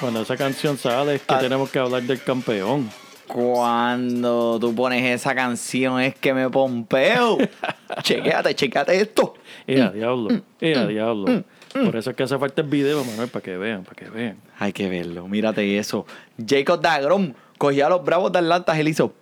Cuando 0.00 0.22
esa 0.22 0.36
canción 0.36 0.76
sale 0.78 1.16
es 1.16 1.22
que 1.22 1.34
Ah. 1.34 1.38
tenemos 1.38 1.70
que 1.70 1.78
hablar 1.78 2.02
del 2.02 2.22
campeón. 2.22 2.90
cuando 3.28 4.58
tú 4.60 4.74
pones 4.74 5.02
esa 5.04 5.34
canción 5.34 6.00
es 6.00 6.14
que 6.14 6.34
me 6.34 6.50
pompeo. 6.50 7.38
chequéate, 8.02 8.54
chequéate 8.54 9.00
esto. 9.00 9.34
A 9.68 9.90
diablo. 9.90 10.42
Eh, 10.60 10.76
a 10.76 10.86
diablo. 10.86 11.42
Por 11.72 11.96
eso 11.96 12.10
es 12.10 12.16
que 12.16 12.24
hace 12.24 12.38
falta 12.38 12.60
el 12.60 12.68
video, 12.68 13.02
Manuel, 13.04 13.28
para 13.28 13.42
que 13.42 13.56
vean, 13.56 13.84
para 13.84 13.94
que 13.96 14.10
vean. 14.10 14.36
Hay 14.58 14.74
que 14.74 14.86
verlo, 14.90 15.26
mírate 15.28 15.78
eso. 15.78 16.04
Jacob 16.46 16.82
Dagrom 16.82 17.32
cogía 17.56 17.86
a 17.86 17.88
los 17.88 18.04
Bravos 18.04 18.32
de 18.32 18.40
Atlanta 18.40 18.78
y 18.78 18.82
le 18.82 18.90
hizo 18.90 19.14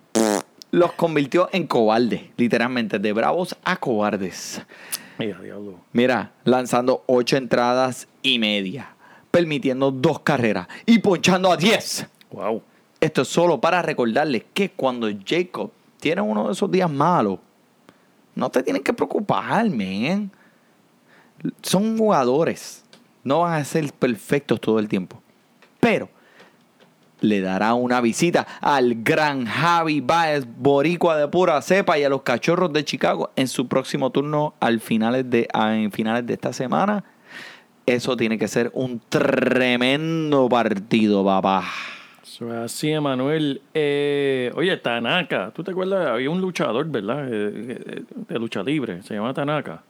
los 0.71 0.91
convirtió 0.93 1.47
en 1.53 1.67
cobardes, 1.67 2.21
literalmente, 2.37 2.97
de 2.99 3.13
bravos 3.13 3.55
a 3.63 3.75
cobardes. 3.77 4.61
Mira, 5.19 5.39
diablo. 5.41 5.79
Mira, 5.93 6.31
lanzando 6.45 7.03
ocho 7.07 7.35
entradas 7.37 8.07
y 8.23 8.39
media, 8.39 8.89
permitiendo 9.31 9.89
dos 9.91 10.19
carreras 10.19 10.67
y 10.85 10.99
ponchando 10.99 11.51
a 11.51 11.57
10. 11.57 12.05
Wow. 12.31 12.61
Esto 12.99 13.21
es 13.23 13.27
solo 13.29 13.59
para 13.59 13.81
recordarles 13.81 14.43
que 14.53 14.69
cuando 14.71 15.07
Jacob 15.25 15.71
tiene 15.99 16.21
uno 16.21 16.47
de 16.47 16.53
esos 16.53 16.69
días 16.69 16.89
malos, 16.91 17.39
no 18.35 18.49
te 18.49 18.61
tienen 18.63 18.83
que 18.83 18.93
preocupar, 18.93 19.69
man. 19.69 20.31
Son 21.61 21.97
jugadores. 21.97 22.83
No 23.23 23.39
van 23.41 23.53
a 23.53 23.65
ser 23.65 23.91
perfectos 23.93 24.59
todo 24.61 24.79
el 24.79 24.87
tiempo. 24.87 25.21
Pero 25.79 26.09
le 27.21 27.39
dará 27.41 27.73
una 27.75 28.01
visita 28.01 28.47
al 28.61 28.95
gran 29.03 29.45
Javi 29.45 30.01
Baez, 30.01 30.45
boricua 30.57 31.17
de 31.17 31.27
pura 31.27 31.61
cepa, 31.61 31.97
y 31.99 32.03
a 32.03 32.09
los 32.09 32.23
cachorros 32.23 32.71
de 32.73 32.83
Chicago 32.83 33.29
en 33.35 33.47
su 33.47 33.67
próximo 33.67 34.09
turno 34.09 34.55
al 34.59 34.79
finales 34.79 35.29
de, 35.29 35.47
a- 35.53 35.75
en 35.75 35.91
finales 35.91 36.25
de 36.25 36.33
esta 36.33 36.51
semana. 36.53 37.03
Eso 37.85 38.15
tiene 38.15 38.37
que 38.37 38.47
ser 38.47 38.69
un 38.73 39.01
tremendo 39.09 40.47
partido, 40.49 41.25
papá. 41.25 41.63
Eso 42.23 42.47
es 42.49 42.53
así, 42.59 42.91
Emanuel. 42.91 43.61
Eh, 43.73 44.51
oye, 44.55 44.77
Tanaka, 44.77 45.51
¿tú 45.53 45.63
te 45.63 45.71
acuerdas? 45.71 46.07
Había 46.07 46.29
un 46.29 46.39
luchador, 46.41 46.87
¿verdad? 46.87 47.27
Eh, 47.27 47.77
eh, 47.85 48.03
de 48.29 48.39
lucha 48.39 48.63
libre, 48.63 49.01
se 49.03 49.15
llama 49.15 49.33
Tanaka. 49.33 49.83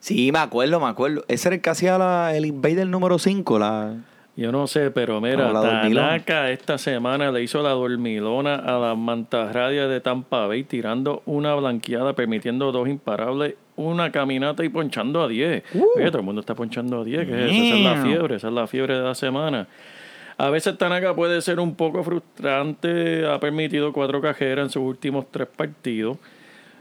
Sí, 0.00 0.30
me 0.32 0.38
acuerdo, 0.38 0.78
me 0.80 0.86
acuerdo. 0.86 1.24
Ese 1.28 1.48
era 1.48 1.56
el 1.56 1.60
que 1.62 1.70
hacía 1.70 1.98
la- 1.98 2.36
el 2.36 2.46
Invader 2.46 2.86
número 2.86 3.18
5. 3.18 3.58
La... 3.58 3.94
Yo 4.36 4.52
no 4.52 4.66
sé, 4.68 4.92
pero 4.92 5.20
mira, 5.20 5.52
No. 5.52 5.60
Tanaka 5.60 6.50
esta 6.50 6.78
semana 6.78 7.32
le 7.32 7.42
hizo 7.42 7.60
la 7.62 7.70
dormilona 7.70 8.54
a 8.56 8.78
las 8.78 8.96
mantarradias 8.96 9.88
de 9.88 10.00
Tampa 10.00 10.46
Bay, 10.46 10.62
tirando 10.62 11.22
una 11.26 11.54
blanqueada, 11.56 12.12
permitiendo 12.12 12.70
dos 12.70 12.88
imparables, 12.88 13.54
una 13.78 14.12
caminata 14.12 14.64
y 14.64 14.68
ponchando 14.68 15.22
a 15.22 15.28
10. 15.28 15.62
Oye, 15.96 16.06
todo 16.06 16.18
el 16.18 16.24
mundo 16.24 16.40
está 16.40 16.54
ponchando 16.54 17.00
a 17.00 17.04
10, 17.04 17.26
que 17.26 17.32
es 17.32 17.52
eso? 17.52 17.64
esa 17.64 17.76
es 17.76 17.84
la 17.84 18.02
fiebre, 18.02 18.36
esa 18.36 18.48
es 18.48 18.54
la 18.54 18.66
fiebre 18.66 18.96
de 18.96 19.02
la 19.02 19.14
semana. 19.14 19.66
A 20.36 20.50
veces 20.50 20.78
Tanaka 20.78 21.16
puede 21.16 21.42
ser 21.42 21.58
un 21.58 21.74
poco 21.74 22.04
frustrante, 22.04 23.26
ha 23.26 23.40
permitido 23.40 23.92
cuatro 23.92 24.20
cajeras 24.20 24.66
en 24.66 24.70
sus 24.70 24.82
últimos 24.82 25.26
tres 25.32 25.48
partidos. 25.48 26.16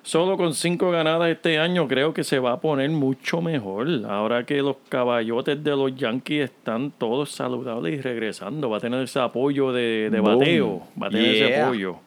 Solo 0.04 0.38
con 0.38 0.54
cinco 0.54 0.92
ganadas 0.92 1.30
este 1.30 1.60
año 1.60 1.88
creo 1.88 2.14
que 2.14 2.24
se 2.24 2.40
va 2.40 2.54
a 2.54 2.62
poner 2.62 2.90
mucho 2.92 3.42
mejor. 3.42 3.88
Ahora 4.08 4.46
que 4.46 4.62
los 4.62 4.78
caballotes 4.88 5.62
de 5.62 5.72
los 5.72 5.96
Yankees 5.96 6.46
están 6.46 6.92
todos 6.92 7.32
saludables 7.32 7.98
y 7.98 8.02
regresando, 8.02 8.70
va 8.70 8.78
a 8.78 8.80
tener 8.80 9.02
ese 9.02 9.20
apoyo 9.20 9.74
de, 9.74 10.10
bateo, 10.24 10.84
va 11.02 11.08
a 11.08 11.10
tener 11.10 11.36
ese 11.36 11.62
apoyo. 11.62 11.98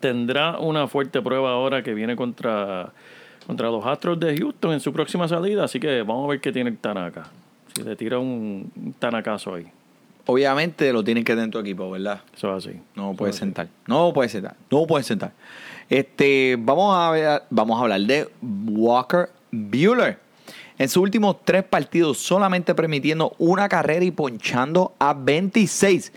Tendrá 0.00 0.58
una 0.58 0.86
fuerte 0.86 1.20
prueba 1.20 1.50
ahora 1.50 1.82
que 1.82 1.92
viene 1.92 2.16
contra, 2.16 2.92
contra 3.46 3.70
los 3.70 3.84
Astros 3.84 4.18
de 4.20 4.36
Houston 4.36 4.72
en 4.72 4.80
su 4.80 4.92
próxima 4.92 5.26
salida, 5.28 5.64
así 5.64 5.80
que 5.80 6.02
vamos 6.02 6.26
a 6.26 6.30
ver 6.30 6.40
qué 6.40 6.52
tiene 6.52 6.70
el 6.70 6.78
Tanaka. 6.78 7.28
Si 7.74 7.82
le 7.82 7.96
tira 7.96 8.18
un, 8.18 8.70
un 8.74 8.92
Tanakazo 8.94 9.54
ahí. 9.54 9.66
Obviamente 10.26 10.92
lo 10.92 11.02
tienen 11.02 11.24
que 11.24 11.32
tener 11.32 11.46
en 11.46 11.50
tu 11.50 11.58
equipo, 11.58 11.90
¿verdad? 11.90 12.20
Eso 12.36 12.56
es 12.56 12.66
así. 12.66 12.78
No 12.94 13.14
puedes 13.14 13.36
sentar. 13.36 13.68
No 13.86 14.12
puedes 14.12 14.30
sentar. 14.32 14.54
No 14.70 14.86
puedes 14.86 15.06
sentar. 15.06 15.32
Este, 15.90 16.56
vamos 16.58 16.96
a 16.96 17.10
ver, 17.10 17.42
vamos 17.50 17.78
a 17.78 17.82
hablar 17.82 18.00
de 18.02 18.28
Walker 18.40 19.30
Bueller. 19.50 20.18
En 20.78 20.88
sus 20.88 21.02
últimos 21.02 21.36
tres 21.44 21.64
partidos, 21.64 22.18
solamente 22.18 22.74
permitiendo 22.74 23.34
una 23.38 23.68
carrera 23.68 24.04
y 24.04 24.10
ponchando 24.10 24.94
a 24.98 25.12
26. 25.12 26.12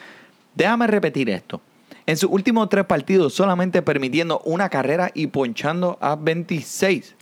Déjame 0.53 0.88
repetir 0.88 1.29
esto. 1.29 1.61
En 2.05 2.17
sus 2.17 2.29
últimos 2.29 2.69
tres 2.69 2.85
partidos, 2.85 3.33
solamente 3.33 3.81
permitiendo 3.81 4.39
una 4.45 4.69
carrera 4.69 5.11
y 5.13 5.27
ponchando 5.27 5.97
a 5.99 6.15
26. 6.15 7.14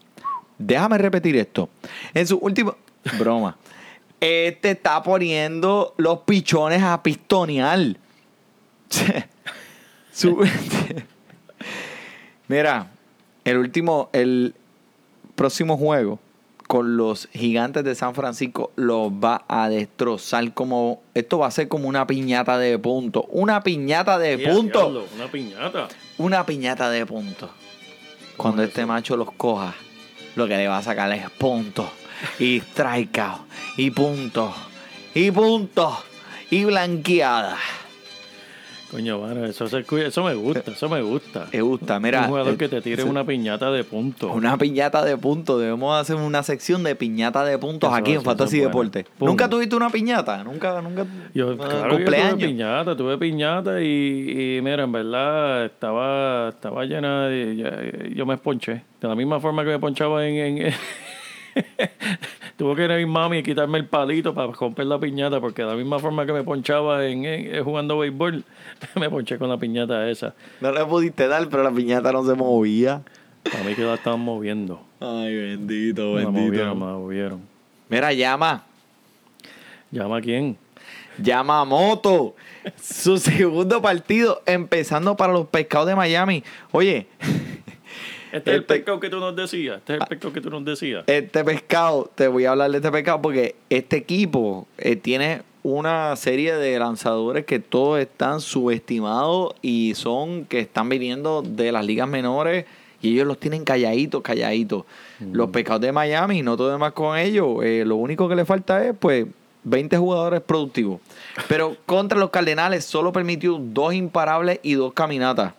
Déjame 0.66 0.98
repetir 0.98 1.36
esto. 1.38 1.70
En 2.14 2.26
sus 2.28 2.40
últimos. 2.42 2.76
Broma. 3.20 3.58
Este 4.20 4.72
está 4.72 5.04
poniendo 5.04 5.94
los 5.98 6.20
pichones 6.20 6.82
a 6.82 7.02
pistonear. 7.04 7.80
Su- 10.14 10.48
Mira, 12.48 12.92
el 13.46 13.58
último, 13.58 14.10
el 14.14 14.54
próximo 15.36 15.78
juego 15.78 16.20
con 16.68 16.98
los 16.98 17.28
gigantes 17.34 17.84
de 17.84 17.96
San 17.96 18.16
Francisco 18.16 18.72
los 18.76 19.12
va 19.12 19.44
a 19.48 19.70
destrozar 19.70 20.54
como. 20.54 21.02
Esto 21.14 21.40
va 21.40 21.48
a 21.48 21.52
ser 21.52 21.68
como 21.68 21.88
una 21.88 22.08
piñata 22.08 22.58
de 22.58 22.78
puntos. 22.80 23.26
Una 23.30 23.62
piñata 23.64 24.18
de 24.18 24.38
puntos. 24.38 24.82
diablo, 24.82 25.06
Una 25.16 25.28
piñata. 25.32 25.88
Una 26.18 26.46
piñata 26.46 26.90
de 26.90 27.06
puntos. 27.06 27.50
Cuando 28.38 28.64
este 28.64 28.86
macho 28.86 29.16
los 29.18 29.32
coja, 29.34 29.76
lo 30.36 30.48
que 30.48 30.58
le 30.58 30.68
va 30.68 30.78
a 30.78 30.84
sacar 30.84 31.12
es 31.12 31.30
puntos. 31.30 31.90
Y 32.40 32.60
strikeout. 32.60 33.42
Y 33.78 33.92
puntos. 33.92 34.54
Y 35.14 35.32
puntos. 35.32 35.98
Y 36.50 36.66
blanqueada. 36.66 37.58
Coño, 38.94 39.18
mano, 39.18 39.44
eso, 39.46 39.66
eso 39.66 40.24
me 40.24 40.36
gusta, 40.36 40.70
eso 40.72 40.88
me 40.88 41.02
gusta. 41.02 41.48
Me 41.52 41.62
gusta, 41.64 42.00
mira. 42.00 42.22
un 42.22 42.28
jugador 42.28 42.54
eh, 42.54 42.58
que 42.58 42.70
te 42.70 42.80
tire 42.80 43.04
una 43.04 43.26
piñata 43.26 43.72
de 43.72 43.84
puntos. 43.84 44.32
Una 44.36 44.56
piñata 44.56 45.04
de 45.04 45.18
puntos. 45.18 45.60
Debemos 45.60 46.00
hacer 46.00 46.16
una 46.16 46.44
sección 46.44 46.84
de 46.84 46.96
piñata 46.96 47.44
de 47.44 47.58
puntos 47.58 47.90
Eso, 47.90 47.98
aquí 47.98 48.14
en 48.14 48.22
Fantasy 48.22 48.58
bueno. 48.58 48.70
Deporte. 48.70 49.06
Pum. 49.18 49.30
¿Nunca 49.30 49.50
tuviste 49.50 49.76
una 49.76 49.90
piñata? 49.90 50.44
¿Nunca? 50.44 50.80
nunca 50.80 51.08
Yo, 51.34 51.58
claro 51.58 51.74
yo 51.74 51.82
tuve 51.82 51.96
cumpleaños? 51.96 52.38
piñata, 52.44 52.96
tuve 52.96 53.18
piñata 53.18 53.82
y, 53.82 54.58
y 54.58 54.62
mira, 54.62 54.84
en 54.84 54.92
verdad 54.92 55.66
estaba, 55.66 56.50
estaba 56.50 56.86
llena 56.86 57.28
de... 57.30 58.14
yo 58.16 58.28
me 58.28 58.36
esponché. 58.36 58.84
De 59.02 59.08
la 59.08 59.16
misma 59.16 59.40
forma 59.40 59.64
que 59.64 59.70
me 59.72 59.80
ponchaba 59.80 60.24
en... 60.28 60.58
en- 60.68 60.74
Tuvo 62.58 62.76
que 62.76 62.84
ir 62.86 62.92
a 62.92 62.98
mi 62.98 63.06
mami 63.06 63.40
y 63.40 63.44
quitarme 63.44 63.80
el 63.80 63.86
palito 63.88 64.34
para 64.34 64.52
romper 64.52 64.86
la 64.86 65.00
piñata, 65.00 65.40
porque 65.42 65.64
de 65.64 65.70
la 65.70 65.76
misma 65.76 65.98
forma 66.00 66.26
que 66.26 66.34
me 66.34 66.44
ponchaba 66.44 67.06
en, 67.08 67.26
en- 67.26 67.64
jugando 67.64 67.98
béisbol, 67.98 68.44
me 68.96 69.10
ponché 69.10 69.38
con 69.40 69.50
la 69.50 69.58
piñata 69.58 70.08
esa. 70.10 70.34
No 70.62 70.72
le 70.72 70.86
pudiste 70.86 71.28
dar, 71.28 71.50
pero 71.50 71.64
la 71.64 71.72
piñata 71.72 72.12
no 72.12 72.24
se 72.24 72.36
movía. 72.36 73.02
A 73.60 73.64
mí 73.64 73.74
que 73.76 73.82
la 73.82 73.96
estaban 73.96 74.20
moviendo. 74.22 74.82
Ay, 75.00 75.36
bendito, 75.36 76.14
Me 76.14 76.24
la 76.24 76.30
movieron, 76.30 76.52
bendito. 76.52 76.76
me 76.76 76.86
la 76.86 76.98
movieron. 76.98 77.42
Mira, 77.90 78.14
llama. 78.14 78.64
¿Llama 79.92 80.18
a 80.18 80.22
quién? 80.22 80.56
Yamamoto. 81.18 82.36
Su 82.82 83.18
segundo 83.20 83.82
partido, 83.82 84.42
empezando 84.46 85.16
para 85.18 85.34
los 85.34 85.48
pescados 85.48 85.88
de 85.88 85.96
Miami. 85.96 86.44
Oye, 86.72 87.08
Este 88.34 88.50
es 88.52 88.56
el 88.56 88.62
El 88.62 88.66
pe- 88.66 88.76
pescado 88.76 89.00
que 89.00 89.10
tú 89.10 89.20
nos 89.20 89.36
decías. 89.36 89.78
Este 89.78 89.94
es 89.96 90.02
el 90.02 90.08
pescado 90.08 90.34
que 90.34 90.42
tú 90.42 90.50
nos 90.50 90.66
decías. 90.66 91.04
este 91.08 91.44
pescado, 91.44 92.10
te 92.16 92.28
voy 92.28 92.46
a 92.46 92.52
hablar 92.52 92.72
de 92.72 92.78
este 92.78 92.92
pescado 92.92 93.22
porque 93.22 93.56
este 93.70 93.96
equipo 93.98 94.68
eh, 94.78 94.96
tiene 94.96 95.44
una 95.62 96.16
serie 96.18 96.56
de 96.56 96.78
lanzadores 96.78 97.46
que 97.46 97.60
todos 97.60 98.00
están 98.00 98.42
subestimados 98.42 99.54
y 99.62 99.94
son 99.96 100.46
que 100.46 100.60
están 100.60 100.90
viniendo 100.90 101.42
de 101.42 101.72
las 101.72 101.86
ligas 101.86 102.08
menores 102.08 102.66
y 103.02 103.14
ellos 103.14 103.28
los 103.28 103.38
tienen 103.40 103.64
calladitos, 103.64 104.22
calladitos. 104.22 104.84
Los 105.20 105.50
pescados 105.52 105.82
de 105.82 105.92
Miami, 105.92 106.42
no 106.42 106.58
todo 106.58 106.72
demás 106.72 106.94
con 106.94 107.18
ellos. 107.18 107.64
eh, 107.64 107.84
lo 107.86 107.96
único 107.98 108.28
que 108.30 108.36
le 108.36 108.46
falta 108.46 108.86
es, 108.86 108.94
pues, 108.98 109.26
20 109.66 109.98
jugadores 109.98 110.42
productivos. 110.42 111.00
Pero 111.48 111.76
contra 111.86 112.18
los 112.20 112.30
Cardenales 112.30 112.84
solo 112.86 113.12
permitió 113.14 113.58
dos 113.58 113.94
imparables 113.94 114.60
y 114.64 114.74
dos 114.74 114.92
caminatas 114.94 115.54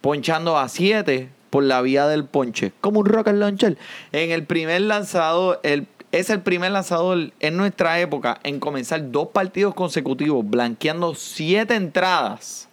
ponchando 0.00 0.56
a 0.58 0.68
7 0.68 1.28
por 1.52 1.64
la 1.64 1.82
vía 1.82 2.06
del 2.06 2.24
ponche, 2.24 2.72
como 2.80 3.00
un 3.00 3.04
rocket 3.04 3.34
launcher. 3.34 3.76
En 4.12 4.30
el 4.30 4.46
primer 4.46 4.80
lanzador, 4.80 5.60
el, 5.62 5.86
es 6.10 6.30
el 6.30 6.40
primer 6.40 6.70
lanzador 6.72 7.30
en 7.40 7.58
nuestra 7.58 8.00
época 8.00 8.40
en 8.42 8.58
comenzar 8.58 9.10
dos 9.12 9.28
partidos 9.28 9.74
consecutivos, 9.74 10.48
blanqueando 10.48 11.14
7 11.14 11.74
entradas. 11.74 12.70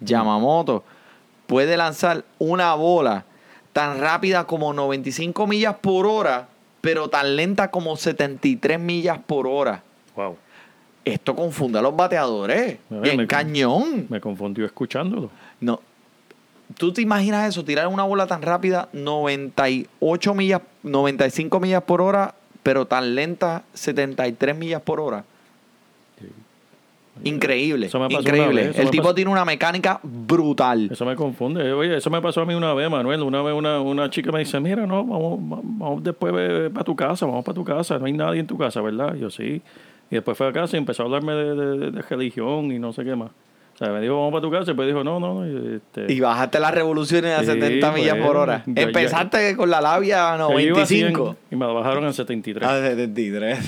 Yamamoto 0.00 0.82
puede 1.46 1.76
lanzar 1.76 2.24
una 2.38 2.72
bola 2.74 3.26
tan 3.74 4.00
rápida 4.00 4.44
como 4.46 4.72
95 4.72 5.46
millas 5.46 5.76
por 5.82 6.06
hora, 6.06 6.48
pero 6.80 7.08
tan 7.08 7.36
lenta 7.36 7.70
como 7.70 7.96
73 7.98 8.80
millas 8.80 9.18
por 9.26 9.46
hora. 9.46 9.82
Wow. 10.16 10.38
Esto 11.04 11.36
confunde 11.36 11.78
a 11.80 11.82
los 11.82 11.94
bateadores. 11.94 12.78
A 12.90 12.94
ver, 12.94 13.02
Bien 13.02 13.16
me- 13.18 13.26
cañón. 13.26 14.06
Me 14.08 14.22
confundió 14.22 14.64
escuchándolo. 14.64 15.28
No. 15.60 15.80
¿Tú 16.78 16.92
te 16.92 17.02
imaginas 17.02 17.48
eso? 17.48 17.64
Tirar 17.64 17.86
una 17.88 18.04
bola 18.04 18.26
tan 18.26 18.42
rápida, 18.42 18.88
98 18.92 20.34
millas, 20.34 20.62
95 20.82 21.60
millas 21.60 21.82
por 21.82 22.00
hora, 22.00 22.34
pero 22.62 22.86
tan 22.86 23.14
lenta, 23.14 23.62
73 23.74 24.56
millas 24.56 24.80
por 24.82 24.98
hora. 25.00 25.24
Increíble, 27.22 27.86
Eso 27.86 28.00
me 28.00 28.08
pasó 28.08 28.20
increíble. 28.22 28.70
eso 28.70 28.78
El 28.80 28.86
me 28.86 28.90
tipo 28.90 29.04
pasó- 29.04 29.14
tiene 29.14 29.30
una 29.30 29.44
mecánica 29.44 30.00
brutal. 30.02 30.88
Eso 30.90 31.04
me 31.04 31.14
confunde. 31.14 31.72
Oye, 31.72 31.96
eso 31.98 32.10
me 32.10 32.20
pasó 32.20 32.40
a 32.40 32.44
mí 32.44 32.54
una 32.54 32.74
vez, 32.74 32.90
Manuel. 32.90 33.22
Una 33.22 33.40
vez 33.40 33.54
una, 33.54 33.80
una 33.80 34.10
chica 34.10 34.32
me 34.32 34.40
dice, 34.40 34.58
mira, 34.58 34.84
no, 34.84 35.04
vamos, 35.04 35.38
vamos 35.40 36.02
después 36.02 36.32
para 36.72 36.84
tu 36.84 36.96
casa, 36.96 37.24
vamos 37.24 37.44
para 37.44 37.54
tu 37.54 37.64
casa. 37.64 38.00
No 38.00 38.06
hay 38.06 38.12
nadie 38.14 38.40
en 38.40 38.48
tu 38.48 38.58
casa, 38.58 38.80
¿verdad? 38.80 39.14
Yo 39.14 39.30
sí. 39.30 39.62
Y 40.10 40.14
después 40.16 40.36
fue 40.36 40.48
a 40.48 40.52
casa 40.52 40.76
y 40.76 40.78
empezó 40.78 41.04
a 41.04 41.06
hablarme 41.06 41.34
de, 41.34 41.54
de- 41.54 41.90
de 41.92 42.02
religión 42.02 42.72
y 42.72 42.80
no 42.80 42.92
sé 42.92 43.04
qué 43.04 43.14
más. 43.14 43.30
O 43.74 43.76
sea, 43.76 43.88
me 43.90 44.00
dijo, 44.00 44.14
vamos 44.14 44.30
para 44.32 44.42
tu 44.42 44.50
casa, 44.52 44.62
y 44.62 44.66
después 44.66 44.86
dijo, 44.86 45.02
no, 45.02 45.18
no, 45.18 45.44
este, 45.44 46.12
Y 46.12 46.20
bajaste 46.20 46.60
las 46.60 46.72
revoluciones 46.72 47.36
a 47.36 47.40
Sí, 47.40 47.46
70 47.46 47.90
millas 47.92 48.16
por 48.18 48.36
hora. 48.36 48.62
ya- 48.66 48.72
ya- 48.74 48.82
Empezaste 48.82 49.56
con 49.56 49.68
la 49.68 49.80
labia 49.80 50.32
a 50.34 50.38
yo 50.38 50.58
iba 50.60 50.82
a 50.82 50.86
100 50.86 51.12
95. 51.12 51.36
y 51.50 51.56
me 51.56 51.66
bajaron 51.66 52.04
a 52.04 52.12
73. 52.12 52.68
A 52.68 52.80
73. 52.80 53.58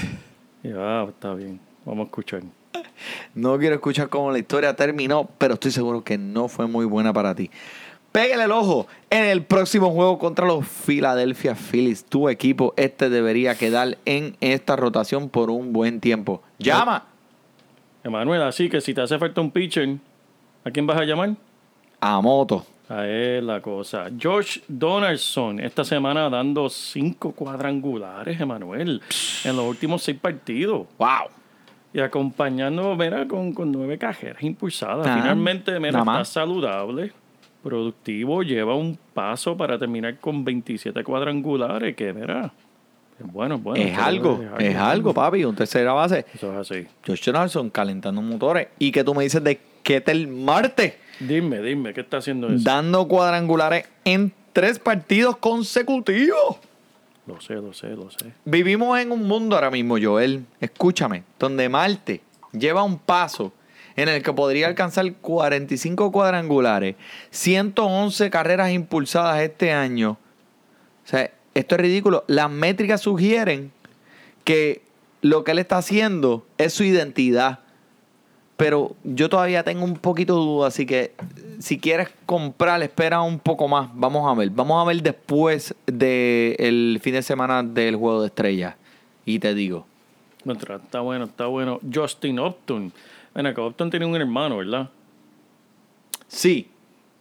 Y 0.62 0.68
ah, 0.76 1.06
está 1.08 1.34
bien, 1.34 1.58
vamos 1.84 2.04
a 2.04 2.06
escuchar. 2.06 2.42
No 3.34 3.58
quiero 3.58 3.74
escuchar 3.74 4.08
cómo 4.08 4.30
la 4.30 4.38
historia 4.38 4.74
terminó, 4.76 5.28
pero 5.38 5.54
estoy 5.54 5.70
seguro 5.72 6.02
que 6.04 6.18
no 6.18 6.48
fue 6.48 6.66
muy 6.66 6.84
buena 6.86 7.12
para 7.12 7.34
ti. 7.34 7.50
Pégale 8.12 8.44
el 8.44 8.52
ojo 8.52 8.86
en 9.10 9.24
el 9.24 9.42
próximo 9.42 9.90
juego 9.90 10.18
contra 10.18 10.46
los 10.46 10.66
Philadelphia 10.66 11.54
Phillies. 11.54 12.04
Tu 12.04 12.28
equipo 12.30 12.72
este 12.76 13.10
debería 13.10 13.54
quedar 13.56 13.98
en 14.06 14.36
esta 14.40 14.74
rotación 14.76 15.28
por 15.28 15.50
un 15.50 15.72
buen 15.72 16.00
tiempo. 16.00 16.42
Llama 16.58 17.04
Emanuel, 18.06 18.42
así 18.42 18.68
que 18.68 18.80
si 18.80 18.94
te 18.94 19.00
hace 19.00 19.18
falta 19.18 19.40
un 19.40 19.50
pitcher, 19.50 19.96
¿a 20.64 20.70
quién 20.70 20.86
vas 20.86 20.98
a 20.98 21.04
llamar? 21.04 21.34
a 22.00 22.20
Moto. 22.20 22.64
Ahí 22.88 23.10
es 23.10 23.42
la 23.42 23.60
cosa. 23.60 24.06
Josh 24.22 24.60
Donaldson, 24.68 25.58
esta 25.58 25.82
semana 25.82 26.30
dando 26.30 26.68
cinco 26.68 27.32
cuadrangulares, 27.32 28.40
Emanuel, 28.40 29.02
en 29.44 29.56
los 29.56 29.64
últimos 29.64 30.04
seis 30.04 30.18
partidos. 30.20 30.86
¡Wow! 30.98 31.30
Y 31.92 31.98
acompañando, 31.98 32.94
mira, 32.94 33.26
con, 33.26 33.52
con 33.52 33.72
nueve 33.72 33.98
cajeras 33.98 34.40
impulsadas. 34.42 35.06
Finalmente, 35.20 35.80
mira, 35.80 35.98
está 35.98 36.24
saludable, 36.24 37.12
productivo, 37.62 38.44
lleva 38.44 38.76
un 38.76 38.96
paso 39.14 39.56
para 39.56 39.78
terminar 39.78 40.18
con 40.20 40.44
27 40.44 41.02
cuadrangulares, 41.02 41.96
que 41.96 42.12
mira, 42.12 42.52
es 43.18 43.32
bueno, 43.32 43.54
es 43.56 43.62
bueno. 43.62 43.84
es 43.84 43.98
algo, 43.98 44.44
es 44.58 44.76
algo, 44.76 45.14
papi. 45.14 45.44
Un 45.44 45.56
tercera 45.56 45.92
base. 45.92 46.26
Eso 46.34 46.52
es 46.52 46.70
así. 46.70 46.86
Josh 47.06 47.24
Donaldson 47.24 47.70
calentando 47.70 48.20
motores. 48.20 48.68
¿Y 48.78 48.92
qué 48.92 49.02
tú 49.04 49.14
me 49.14 49.24
dices 49.24 49.42
de 49.42 49.58
Ketel 49.82 50.28
Marte? 50.28 50.98
Dime, 51.20 51.62
dime, 51.62 51.94
¿qué 51.94 52.02
está 52.02 52.18
haciendo 52.18 52.48
eso? 52.48 52.62
Dando 52.62 53.08
cuadrangulares 53.08 53.86
en 54.04 54.32
tres 54.52 54.78
partidos 54.78 55.36
consecutivos. 55.38 56.56
Lo 57.26 57.40
sé, 57.40 57.54
lo 57.54 57.72
sé, 57.72 57.88
lo 57.88 58.10
sé. 58.10 58.32
Vivimos 58.44 58.98
en 59.00 59.10
un 59.10 59.26
mundo 59.26 59.56
ahora 59.56 59.70
mismo, 59.70 59.96
Joel, 60.00 60.44
escúchame, 60.60 61.24
donde 61.38 61.68
Marte 61.68 62.20
lleva 62.52 62.82
un 62.82 62.98
paso 62.98 63.52
en 63.96 64.08
el 64.08 64.22
que 64.22 64.32
podría 64.32 64.68
alcanzar 64.68 65.10
45 65.14 66.12
cuadrangulares, 66.12 66.96
111 67.30 68.30
carreras 68.30 68.70
impulsadas 68.70 69.40
este 69.40 69.72
año. 69.72 70.18
O 71.04 71.08
sea, 71.08 71.30
esto 71.56 71.74
es 71.74 71.80
ridículo. 71.80 72.24
Las 72.26 72.50
métricas 72.50 73.00
sugieren 73.00 73.72
que 74.44 74.82
lo 75.22 75.42
que 75.42 75.52
él 75.52 75.58
está 75.58 75.78
haciendo 75.78 76.46
es 76.58 76.74
su 76.74 76.84
identidad. 76.84 77.60
Pero 78.58 78.94
yo 79.04 79.28
todavía 79.28 79.64
tengo 79.64 79.84
un 79.84 79.96
poquito 79.96 80.38
de 80.38 80.40
duda, 80.40 80.68
así 80.68 80.86
que 80.86 81.12
si 81.58 81.78
quieres 81.78 82.08
comprar, 82.26 82.82
espera 82.82 83.22
un 83.22 83.38
poco 83.38 83.68
más. 83.68 83.88
Vamos 83.94 84.30
a 84.30 84.38
ver. 84.38 84.50
Vamos 84.50 84.82
a 84.82 84.86
ver 84.86 85.02
después 85.02 85.74
del 85.86 87.00
fin 87.02 87.14
de 87.14 87.22
semana 87.22 87.62
del 87.62 87.96
juego 87.96 88.20
de 88.20 88.28
estrellas. 88.28 88.74
Y 89.24 89.38
te 89.38 89.54
digo. 89.54 89.86
Está 90.46 91.00
bueno, 91.00 91.24
está 91.24 91.46
bueno. 91.46 91.80
Justin 91.92 92.38
Upton. 92.38 92.92
Ven 93.34 93.46
acá, 93.46 93.62
Upton 93.62 93.90
tiene 93.90 94.06
un 94.06 94.14
hermano, 94.14 94.58
¿verdad? 94.58 94.90
Sí, 96.28 96.68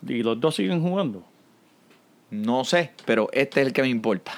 Y 0.07 0.23
los 0.23 0.39
dos 0.39 0.55
siguen 0.55 0.81
jugando. 0.81 1.23
No 2.41 2.63
sé, 2.63 2.91
pero 3.05 3.29
este 3.31 3.61
es 3.61 3.67
el 3.67 3.73
que 3.73 3.81
me 3.81 3.89
importa. 3.89 4.33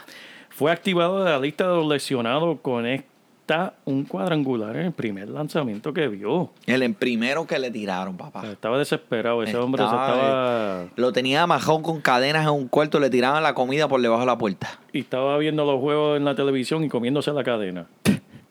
Fue 0.50 0.72
activado 0.72 1.24
de 1.24 1.32
la 1.32 1.40
lista 1.40 1.68
de 1.68 1.76
los 1.76 1.88
lesionados 1.88 2.60
con 2.62 2.86
esta 2.86 3.08
un 3.86 4.04
cuadrangular 4.04 4.76
en 4.76 4.88
el 4.88 4.92
primer 4.92 5.30
lanzamiento 5.30 5.94
que 5.94 6.08
vio. 6.08 6.52
El 6.66 6.94
primero 6.96 7.48
que 7.48 7.58
le 7.60 7.72
tiraron, 7.72 8.18
papá. 8.18 8.46
Estaba 8.46 8.78
desesperado. 8.78 9.42
Ese 9.44 9.56
hombre 9.56 9.84
se 9.84 9.86
Estaba, 9.86 10.06
estaba. 10.06 10.88
Lo 10.96 11.14
tenía 11.14 11.44
amajado 11.44 11.82
con 11.82 12.02
cadenas 12.02 12.44
en 12.44 12.52
un 12.52 12.68
cuarto, 12.68 13.00
le 13.00 13.10
tiraban 13.10 13.44
la 13.44 13.54
comida 13.54 13.88
por 13.88 14.02
debajo 14.02 14.22
de 14.22 14.28
la 14.28 14.38
puerta. 14.38 14.80
Y 14.92 15.00
estaba 15.00 15.38
viendo 15.38 15.66
los 15.66 15.80
juegos 15.80 16.18
en 16.18 16.26
la 16.26 16.36
televisión 16.36 16.84
y 16.84 16.90
comiéndose 16.90 17.32
la 17.32 17.44
cadena. 17.44 17.88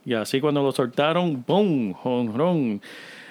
Y 0.04 0.14
así 0.14 0.40
cuando 0.40 0.62
lo 0.62 0.72
soltaron, 0.72 1.42
¡pum! 1.42 1.92
Jonrón. 1.92 2.80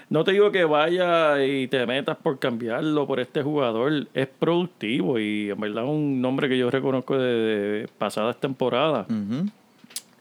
No 0.10 0.24
te 0.24 0.34
digo 0.34 0.52
que 0.52 0.66
vaya 0.66 1.44
y 1.44 1.68
te 1.68 1.86
metas 1.88 2.18
por 2.18 2.38
cambiarlo 2.38 3.08
por 3.08 3.20
este 3.20 3.42
jugador. 3.42 4.08
Es 4.14 4.28
productivo 4.28 5.20
y 5.20 5.50
en 5.50 5.60
verdad 5.60 5.84
es 5.84 5.90
un 5.90 6.22
nombre 6.22 6.48
que 6.48 6.58
yo 6.58 6.70
reconozco 6.70 7.18
de, 7.18 7.34
de 7.34 7.88
pasadas 7.98 8.40
temporadas. 8.40 9.08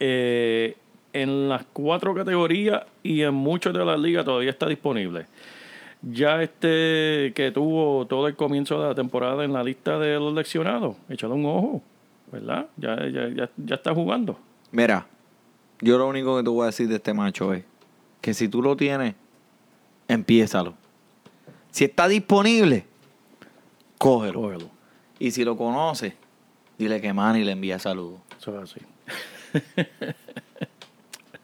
Eh, 0.00 0.76
en 1.12 1.48
las 1.48 1.64
cuatro 1.72 2.14
categorías 2.14 2.82
y 3.02 3.22
en 3.22 3.34
muchas 3.34 3.72
de 3.72 3.84
las 3.84 3.98
ligas 3.98 4.24
todavía 4.24 4.50
está 4.50 4.66
disponible. 4.66 5.26
Ya 6.02 6.42
este 6.42 7.32
que 7.34 7.50
tuvo 7.54 8.06
todo 8.06 8.26
el 8.26 8.36
comienzo 8.36 8.80
de 8.80 8.88
la 8.88 8.94
temporada 8.94 9.44
en 9.44 9.52
la 9.52 9.62
lista 9.62 9.98
de 9.98 10.16
los 10.16 10.34
leccionados, 10.34 10.96
échale 11.08 11.34
un 11.34 11.46
ojo, 11.46 11.82
¿verdad? 12.32 12.66
Ya, 12.76 12.96
ya, 13.08 13.28
ya, 13.28 13.48
ya 13.56 13.74
está 13.74 13.94
jugando. 13.94 14.38
Mira, 14.72 15.06
yo 15.80 15.96
lo 15.96 16.08
único 16.08 16.36
que 16.36 16.42
te 16.42 16.50
voy 16.50 16.64
a 16.64 16.66
decir 16.66 16.88
de 16.88 16.96
este 16.96 17.14
macho 17.14 17.54
es 17.54 17.64
que 18.20 18.34
si 18.34 18.48
tú 18.48 18.60
lo 18.60 18.76
tienes, 18.76 19.14
empiézalo. 20.08 20.74
Si 21.70 21.84
está 21.84 22.08
disponible, 22.08 22.86
cógelo. 23.98 24.40
Cógelo. 24.40 24.70
Y 25.18 25.30
si 25.30 25.44
lo 25.44 25.56
conoces, 25.56 26.14
dile 26.78 27.00
que 27.00 27.12
Manny 27.12 27.44
le 27.44 27.52
envía 27.52 27.78
saludos. 27.78 28.20
Eso 28.38 28.62
es 28.62 28.70
así. 28.70 28.80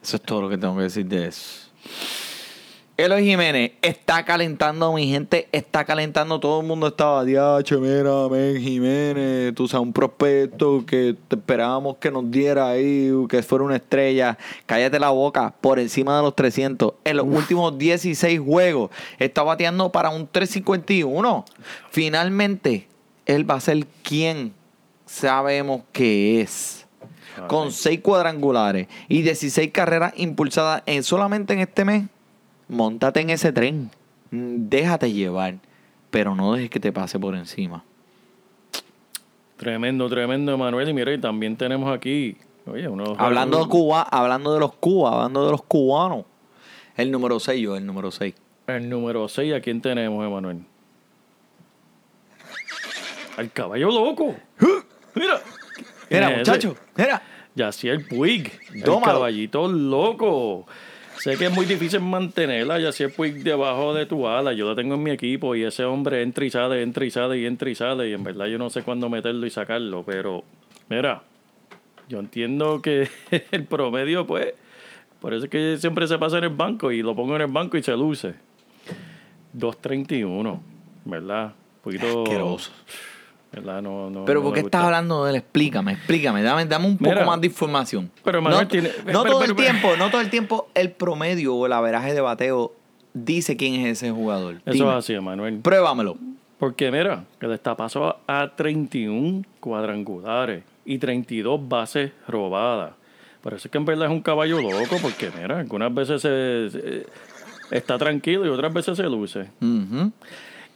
Eso 0.01 0.15
es 0.15 0.21
todo 0.23 0.41
lo 0.41 0.49
que 0.49 0.57
tengo 0.57 0.75
que 0.75 0.83
decir 0.83 1.05
de 1.05 1.27
eso. 1.27 1.69
Eloy 3.01 3.23
Jiménez 3.23 3.71
está 3.81 4.23
calentando, 4.25 4.93
mi 4.93 5.07
gente, 5.07 5.47
está 5.51 5.85
calentando. 5.85 6.39
Todo 6.39 6.61
el 6.61 6.67
mundo 6.67 6.85
estaba, 6.85 7.25
diache, 7.25 7.75
mira, 7.77 8.29
men, 8.29 8.61
Jiménez, 8.61 9.55
tú 9.55 9.67
sabes, 9.67 9.87
un 9.87 9.91
prospecto 9.91 10.85
que 10.85 11.15
te 11.27 11.35
esperábamos 11.35 11.97
que 11.97 12.11
nos 12.11 12.29
diera 12.29 12.69
ahí, 12.69 13.11
que 13.27 13.41
fuera 13.41 13.65
una 13.65 13.77
estrella. 13.77 14.37
Cállate 14.67 14.99
la 14.99 15.09
boca, 15.09 15.51
por 15.61 15.79
encima 15.79 16.15
de 16.17 16.21
los 16.21 16.35
300. 16.35 16.93
En 17.03 17.17
los 17.17 17.25
últimos 17.25 17.75
16 17.75 18.39
juegos 18.39 18.91
está 19.17 19.41
bateando 19.41 19.91
para 19.91 20.11
un 20.11 20.27
351. 20.27 21.45
Finalmente, 21.89 22.87
él 23.25 23.49
va 23.49 23.55
a 23.55 23.61
ser 23.61 23.83
quien 24.03 24.53
sabemos 25.07 25.81
que 25.91 26.41
es 26.41 26.85
con 27.47 27.71
6 27.71 27.99
cuadrangulares 28.01 28.87
y 29.07 29.23
16 29.23 29.71
carreras 29.71 30.13
impulsadas 30.17 30.83
en, 30.85 31.01
solamente 31.01 31.53
en 31.53 31.61
este 31.61 31.83
mes, 31.83 32.03
montate 32.71 33.19
en 33.19 33.29
ese 33.29 33.51
tren. 33.51 33.91
Mm, 34.31 34.69
Déjate 34.69 35.11
llevar, 35.11 35.55
pero 36.09 36.35
no 36.35 36.53
dejes 36.53 36.69
que 36.69 36.79
te 36.79 36.91
pase 36.91 37.19
por 37.19 37.35
encima. 37.35 37.83
Tremendo, 39.57 40.09
tremendo, 40.09 40.53
Emanuel. 40.53 40.89
Y 40.89 40.93
mira, 40.93 41.13
y 41.13 41.19
también 41.19 41.55
tenemos 41.55 41.93
aquí, 41.93 42.37
oye, 42.65 42.87
uno 42.87 43.15
Hablando 43.17 43.59
de 43.59 43.69
Cuba, 43.69 44.01
hablando 44.01 44.53
de 44.53 44.59
los 44.59 44.73
Cuba, 44.73 45.13
hablando 45.13 45.45
de 45.45 45.51
los 45.51 45.61
cubanos. 45.63 46.25
El 46.97 47.11
número 47.11 47.39
6, 47.39 47.61
yo, 47.61 47.75
el 47.75 47.85
número 47.85 48.09
6. 48.09 48.33
El 48.67 48.89
número 48.89 49.27
6, 49.27 49.53
¿a 49.53 49.61
quién 49.61 49.81
tenemos, 49.81 50.25
Emanuel? 50.25 50.63
Al 53.37 53.51
caballo 53.51 53.91
loco. 53.91 54.35
Mira. 55.15 55.41
Mira, 56.09 56.29
muchacho, 56.37 56.75
mira. 56.95 57.21
Yaciel 57.53 58.05
Puig, 58.05 58.51
el 58.73 58.83
caballito 58.83 59.67
loco. 59.67 60.65
Sé 61.21 61.37
que 61.37 61.45
es 61.45 61.51
muy 61.51 61.67
difícil 61.67 61.99
mantenerla, 61.99 62.79
Yaciel 62.79 63.11
Puig, 63.11 63.43
debajo 63.43 63.93
de 63.93 64.07
tu 64.07 64.27
ala. 64.27 64.53
Yo 64.53 64.65
lo 64.65 64.75
tengo 64.75 64.95
en 64.95 65.03
mi 65.03 65.11
equipo 65.11 65.53
y 65.53 65.63
ese 65.63 65.83
hombre 65.83 66.23
entra 66.23 66.43
y 66.45 66.49
sale, 66.49 66.81
entra 66.81 67.05
y 67.05 67.11
sale 67.11 67.37
y 67.37 67.45
entra 67.45 67.69
y 67.69 67.75
sale. 67.75 68.09
Y 68.09 68.13
en 68.13 68.23
verdad 68.23 68.47
yo 68.47 68.57
no 68.57 68.71
sé 68.71 68.81
cuándo 68.81 69.07
meterlo 69.07 69.45
y 69.45 69.51
sacarlo. 69.51 70.03
Pero, 70.03 70.43
mira, 70.89 71.21
yo 72.09 72.17
entiendo 72.17 72.81
que 72.81 73.07
el 73.51 73.65
promedio, 73.65 74.25
pues, 74.25 74.55
por 75.19 75.35
eso 75.35 75.43
es 75.43 75.51
que 75.51 75.77
siempre 75.77 76.07
se 76.07 76.17
pasa 76.17 76.39
en 76.39 76.45
el 76.45 76.55
banco 76.55 76.91
y 76.91 77.03
lo 77.03 77.15
pongo 77.15 77.35
en 77.35 77.43
el 77.43 77.51
banco 77.51 77.77
y 77.77 77.83
se 77.83 77.95
luce. 77.95 78.33
2.31, 79.55 80.59
¿verdad? 81.05 81.45
Un 81.45 81.81
poquito. 81.83 82.23
Asqueroso. 82.23 82.71
¿Verdad? 83.51 83.81
No, 83.81 84.09
no, 84.09 84.23
Pero 84.25 84.39
no 84.39 84.45
¿por 84.45 84.53
qué 84.53 84.61
estás 84.61 84.85
hablando 84.85 85.25
de 85.25 85.31
él? 85.31 85.35
Explícame, 85.37 85.91
explícame. 85.93 86.41
Dame, 86.41 86.65
dame 86.65 86.85
un 86.87 86.97
poco 86.97 87.09
Mira, 87.11 87.25
más 87.25 87.41
de 87.41 87.47
información. 87.47 88.09
pero 88.23 88.41
Manuel 88.41 88.63
no, 88.63 88.67
tiene- 88.69 88.89
no 88.89 88.93
pero- 89.05 89.23
todo 89.23 89.39
pero- 89.39 89.51
el 89.51 89.55
pero- 89.57 89.69
tiempo, 89.71 89.97
no 89.97 90.09
todo 90.09 90.21
el 90.21 90.29
tiempo 90.29 90.69
el 90.73 90.91
promedio 90.91 91.55
o 91.55 91.65
el 91.65 91.73
averaje 91.73 92.13
de 92.13 92.21
bateo 92.21 92.73
dice 93.13 93.57
quién 93.57 93.73
es 93.85 93.97
ese 93.97 94.11
jugador. 94.11 94.55
Eso 94.65 94.71
Dime. 94.71 94.89
es 94.91 94.95
así, 94.95 95.19
Manuel. 95.19 95.59
Pruébamelo. 95.59 96.17
Porque 96.59 96.91
mira, 96.91 97.25
que 97.39 97.47
paso 97.75 98.17
a 98.27 98.51
31 98.55 99.43
cuadrangulares 99.59 100.63
y 100.85 100.97
32 100.99 101.59
bases 101.67 102.11
robadas. 102.27 102.93
Es 103.43 103.67
que 103.71 103.77
en 103.79 103.85
verdad 103.85 104.05
es 104.05 104.11
un 104.11 104.21
caballo 104.21 104.61
loco, 104.61 104.97
porque 105.01 105.31
mira, 105.35 105.59
algunas 105.59 105.93
veces 105.93 106.21
se, 106.21 106.69
se- 106.69 107.05
está 107.71 107.97
tranquilo 107.97 108.45
y 108.45 108.49
otras 108.49 108.71
veces 108.71 108.95
se 108.95 109.03
luce. 109.03 109.47
Ujú. 109.59 110.11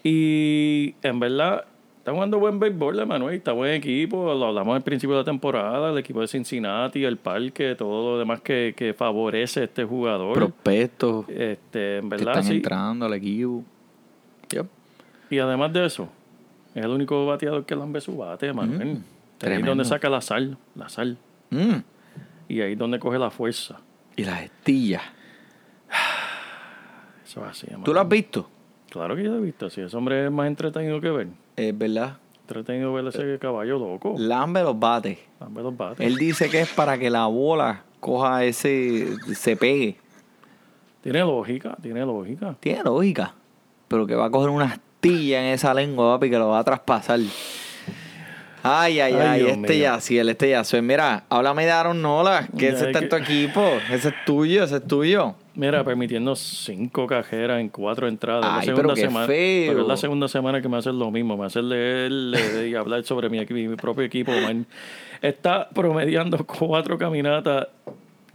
Y 0.04 0.96
en 1.04 1.20
verdad 1.20 1.66
está 2.06 2.14
jugando 2.14 2.38
buen 2.38 2.60
béisbol, 2.60 3.04
Manuel, 3.08 3.34
está 3.34 3.52
buen 3.52 3.74
equipo, 3.74 4.32
lo 4.36 4.46
hablamos 4.46 4.76
al 4.76 4.84
principio 4.84 5.16
de 5.16 5.22
la 5.22 5.26
temporada, 5.26 5.90
el 5.90 5.98
equipo 5.98 6.22
de 6.22 6.28
Cincinnati, 6.28 7.04
el 7.04 7.18
parque, 7.18 7.74
todo 7.74 8.12
lo 8.12 8.20
demás 8.20 8.42
que, 8.42 8.76
que 8.78 8.94
favorece 8.94 9.62
a 9.62 9.64
este 9.64 9.86
jugador. 9.86 10.36
Prospectos 10.36 11.28
este, 11.30 11.98
en 11.98 12.04
que 12.04 12.10
verdad, 12.16 12.34
están 12.34 12.44
sí. 12.44 12.54
entrando 12.58 13.08
al 13.08 13.14
equipo. 13.16 13.64
Yep. 14.52 14.68
Y 15.32 15.40
además 15.40 15.74
de 15.74 15.84
eso, 15.84 16.08
es 16.76 16.86
el 16.86 16.92
único 16.92 17.26
bateador 17.26 17.66
que 17.66 17.76
lambe 17.76 18.00
su 18.00 18.16
bate, 18.16 18.54
Manuel. 18.54 19.00
Ahí 19.42 19.54
es 19.54 19.66
donde 19.66 19.84
saca 19.84 20.08
la 20.08 20.22
sal, 20.22 20.60
la 20.76 20.90
sal. 20.90 21.18
Mm. 21.50 21.78
Y 22.50 22.62
ahí 22.62 22.74
es 22.74 22.78
donde 22.78 23.00
coge 23.00 23.18
la 23.18 23.32
fuerza. 23.32 23.80
Y 24.16 24.26
las 24.26 24.44
estillas. 24.44 25.02
Eso 27.26 27.44
es 27.46 27.50
así, 27.50 27.66
¿Tú 27.66 27.80
Manuel. 27.80 27.94
lo 27.96 28.00
has 28.00 28.10
visto? 28.10 28.50
Claro 28.92 29.16
que 29.16 29.24
yo 29.24 29.32
lo 29.32 29.40
he 29.40 29.42
visto. 29.42 29.72
Si 29.72 29.82
ese 29.82 29.98
hombre 29.98 30.26
es 30.26 30.32
más 30.32 30.46
entretenido 30.46 31.02
que 31.02 31.10
ver. 31.10 31.45
Es 31.56 31.78
verdad. 31.78 32.18
Entretenido 32.42 32.94
ver 32.94 33.08
ese 33.08 33.40
caballo 33.40 33.80
loco. 33.80 34.16
Lambe 34.18 34.62
los 34.62 34.78
bates. 34.78 35.18
Lambe 35.40 35.64
los 35.64 35.76
bates. 35.76 36.06
Él 36.06 36.18
dice 36.18 36.50
que 36.50 36.62
es 36.62 36.70
para 36.70 36.98
que 36.98 37.10
la 37.10 37.26
bola 37.26 37.84
coja 38.00 38.44
ese, 38.44 39.08
se 39.34 39.56
pegue. 39.56 39.98
Tiene 41.02 41.20
lógica, 41.20 41.76
tiene 41.82 42.06
lógica. 42.06 42.56
Tiene 42.60 42.84
lógica. 42.84 43.34
Pero 43.88 44.06
que 44.06 44.16
va 44.16 44.26
a 44.26 44.30
coger 44.30 44.50
una 44.50 44.66
astilla 44.66 45.42
en 45.42 45.54
esa 45.54 45.74
lengua, 45.74 46.16
papi, 46.16 46.30
que 46.30 46.38
lo 46.38 46.50
va 46.50 46.60
a 46.60 46.64
traspasar. 46.64 47.20
Ay, 48.62 49.00
ay, 49.00 49.14
Ay, 49.14 49.46
este 49.48 49.78
ya, 49.78 50.00
sí, 50.00 50.18
el 50.18 50.30
este 50.30 50.50
ya. 50.50 50.64
Mira, 50.82 51.24
háblame 51.30 51.66
de 51.66 51.72
Aaron 51.72 52.02
Nola, 52.02 52.48
que 52.58 52.66
Ya, 52.66 52.70
ese 52.70 52.82
es 52.82 52.88
está 52.88 53.00
en 53.00 53.10
tu 53.10 53.16
equipo. 53.16 53.62
Ese 53.92 54.10
es 54.10 54.16
tuyo, 54.26 54.64
ese 54.64 54.78
es 54.78 54.88
tuyo. 54.88 55.36
Mira, 55.56 55.84
permitiendo 55.84 56.36
cinco 56.36 57.08
cajeras 57.08 57.62
en 57.62 57.70
cuatro 57.70 58.08
entradas. 58.08 58.44
Es 58.46 58.52
la 58.52 58.60
Ay, 58.60 58.66
segunda 58.66 58.82
pero 58.84 58.96
qué 58.96 59.02
semana, 59.02 59.28
feo. 59.28 59.72
Pero 59.72 59.82
es 59.82 59.88
la 59.88 59.98
segunda 59.98 60.28
semana 60.28 60.62
que 60.62 60.68
me 60.70 60.78
hacen 60.78 61.00
lo 61.00 61.12
mismo. 61.12 61.38
Me 61.38 61.46
hacen 61.46 61.70
leer, 61.70 62.12
leer 62.12 62.68
y 62.68 62.76
hablar 62.76 63.04
sobre 63.04 63.30
mi, 63.30 63.40
mi 63.46 63.76
propio 63.76 64.04
equipo. 64.04 64.32
man. 64.32 64.66
Está 65.22 65.70
promediando 65.70 66.46
cuatro 66.46 66.98
caminatas 66.98 67.68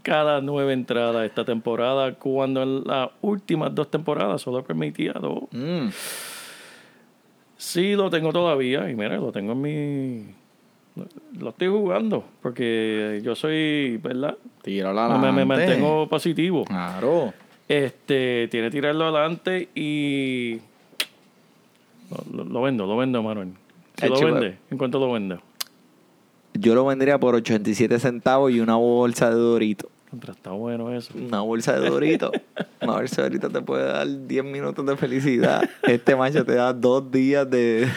cada 0.03 0.41
nueve 0.41 0.73
entradas 0.73 1.27
esta 1.27 1.45
temporada, 1.45 2.15
cuando 2.15 2.63
en 2.63 2.85
las 2.85 3.11
últimas 3.21 3.75
dos 3.75 3.91
temporadas 3.91 4.41
solo 4.41 4.65
permitía 4.65 5.13
dos. 5.13 5.43
Mm. 5.53 5.89
Sí, 7.59 7.95
lo 7.95 8.09
tengo 8.09 8.33
todavía. 8.33 8.91
Y 8.91 8.95
mira, 8.97 9.17
lo 9.19 9.31
tengo 9.31 9.53
en 9.53 9.61
mi. 9.61 10.35
Lo 11.39 11.51
estoy 11.51 11.69
jugando. 11.69 12.25
Porque 12.43 13.21
yo 13.23 13.35
soy, 13.35 13.99
¿verdad? 13.99 14.37
Tíralo 14.63 15.19
Me, 15.19 15.33
me 15.33 15.43
adelante. 15.43 15.45
mantengo 15.47 16.09
positivo. 16.09 16.65
Claro. 16.65 17.33
Este, 17.69 18.49
tiene 18.51 18.67
que 18.67 18.73
tirarlo 18.73 19.05
adelante 19.05 19.69
y. 19.75 20.59
Lo, 22.33 22.63
vendo, 22.63 22.87
lo 22.87 22.97
vendo, 22.97 23.23
Manuel. 23.23 23.51
Si 23.97 24.09
lo 24.09 24.17
Hecho, 24.17 24.27
vende, 24.27 24.59
¿en 24.71 24.79
cuánto 24.79 24.99
lo 24.99 25.13
vende? 25.13 25.39
Yo 26.55 26.75
lo 26.75 26.85
vendría 26.85 27.19
por 27.21 27.37
87 27.37 28.01
centavos 28.01 28.51
y 28.51 28.59
una 28.59 28.75
bolsa 28.75 29.31
de 29.31 29.37
Dorito. 29.37 29.89
Está 30.29 30.51
bueno 30.51 30.93
eso. 30.93 31.13
Una 31.17 31.41
bolsa 31.43 31.79
de 31.79 31.89
Dorito. 31.89 32.33
una 32.83 32.95
bolsa 32.95 33.23
de 33.23 33.29
Dorito 33.29 33.51
te 33.51 33.63
puede 33.63 33.85
dar 33.85 34.27
10 34.27 34.45
minutos 34.45 34.85
de 34.85 34.97
felicidad. 34.97 35.63
Este 35.85 36.17
macho 36.17 36.45
te 36.45 36.55
da 36.55 36.73
dos 36.73 37.09
días 37.13 37.49
de, 37.49 37.89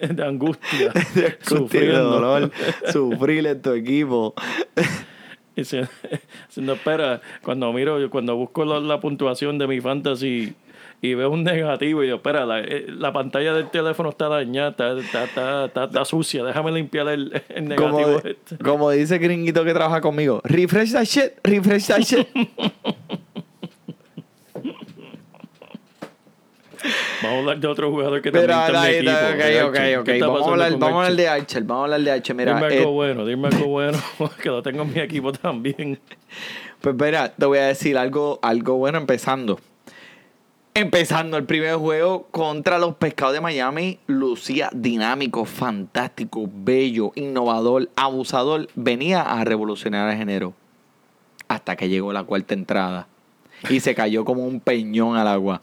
De 0.08 0.24
angustia. 0.24 0.92
de, 0.92 0.94
angustia 0.94 1.20
y 1.22 1.22
de 1.22 1.36
sufriendo. 1.44 2.10
dolor. 2.10 2.50
Sufrir 2.92 3.46
en 3.46 3.62
tu 3.62 3.72
equipo. 3.72 4.34
Y 5.54 5.64
se- 5.64 5.88
no, 6.56 6.74
espera, 6.74 7.20
cuando 7.42 7.72
miro, 7.72 8.10
cuando 8.10 8.36
busco 8.36 8.64
la, 8.64 8.78
la 8.80 9.00
puntuación 9.00 9.56
de 9.58 9.66
mi 9.66 9.80
fantasy 9.80 10.54
y 11.02 11.14
veo 11.14 11.30
un 11.30 11.44
negativo 11.44 12.02
y 12.04 12.08
yo, 12.08 12.16
espera, 12.16 12.44
la, 12.46 12.60
eh, 12.60 12.86
la 12.88 13.12
pantalla 13.12 13.52
del 13.54 13.70
teléfono 13.70 14.08
está 14.10 14.28
dañada, 14.28 14.70
está, 14.70 14.98
está, 14.98 15.64
está, 15.66 15.84
está- 15.84 16.04
sucia, 16.04 16.42
déjame 16.44 16.72
limpiar 16.72 17.08
el, 17.08 17.42
el 17.48 17.74
Como, 17.76 17.98
negativo. 17.98 18.22
este. 18.30 18.58
como 18.58 18.90
dice 18.90 19.18
gringuito 19.18 19.64
que 19.64 19.72
trabaja 19.72 20.00
conmigo. 20.00 20.40
Refresh 20.44 20.92
that 20.92 21.04
shit. 21.04 21.32
Refresh 21.42 21.86
that 21.88 22.00
shit. 22.00 22.26
Vamos 27.22 27.36
a 27.36 27.38
hablar 27.40 27.60
de 27.60 27.66
otro 27.68 27.90
jugador 27.90 28.22
que 28.22 28.30
también 28.30 28.50
está 28.50 28.90
en 28.90 29.04
mi 29.04 29.10
equipo. 29.10 29.12
ok, 29.12 29.36
de 29.36 29.62
ok, 29.62 29.76
Archer. 29.76 29.98
ok. 29.98 30.04
¿Qué 30.04 30.12
está 30.14 30.26
Vamos 30.26 30.46
a 30.46 30.50
hablar, 30.50 30.72
vamos 30.72 30.82
a 30.82 30.86
hablar 30.86 31.02
Archer? 31.04 31.16
de 31.16 31.28
Archer. 31.28 31.62
Vamos 31.62 31.80
a 31.80 31.84
hablar 31.84 32.00
de 32.00 32.10
Archer. 32.10 32.36
Mira, 32.36 32.54
dime 32.54 32.74
eh, 32.74 32.78
algo 32.78 32.92
bueno, 32.92 33.26
dime 33.26 33.48
algo 33.48 33.66
bueno, 33.68 33.98
que 34.42 34.48
lo 34.48 34.62
tengo 34.62 34.82
en 34.82 34.92
mi 34.92 35.00
equipo 35.00 35.32
también. 35.32 35.98
Pues 36.80 36.94
mira, 36.94 37.32
te 37.32 37.46
voy 37.46 37.58
a 37.58 37.66
decir 37.66 37.96
algo, 37.96 38.38
algo 38.42 38.76
bueno 38.76 38.98
empezando. 38.98 39.58
Empezando 40.74 41.38
el 41.38 41.44
primer 41.44 41.76
juego 41.76 42.26
contra 42.30 42.78
los 42.78 42.96
pescados 42.96 43.32
de 43.32 43.40
Miami, 43.40 43.98
lucía 44.06 44.68
dinámico, 44.74 45.46
fantástico, 45.46 46.46
bello, 46.52 47.12
innovador, 47.14 47.88
abusador. 47.96 48.68
Venía 48.74 49.22
a 49.22 49.42
revolucionar 49.44 50.10
el 50.10 50.18
género. 50.18 50.52
Hasta 51.48 51.76
que 51.76 51.88
llegó 51.88 52.12
la 52.12 52.24
cuarta 52.24 52.52
entrada. 52.52 53.08
Y 53.70 53.80
se 53.80 53.94
cayó 53.94 54.26
como 54.26 54.44
un 54.44 54.60
peñón 54.60 55.16
al 55.16 55.28
agua. 55.28 55.62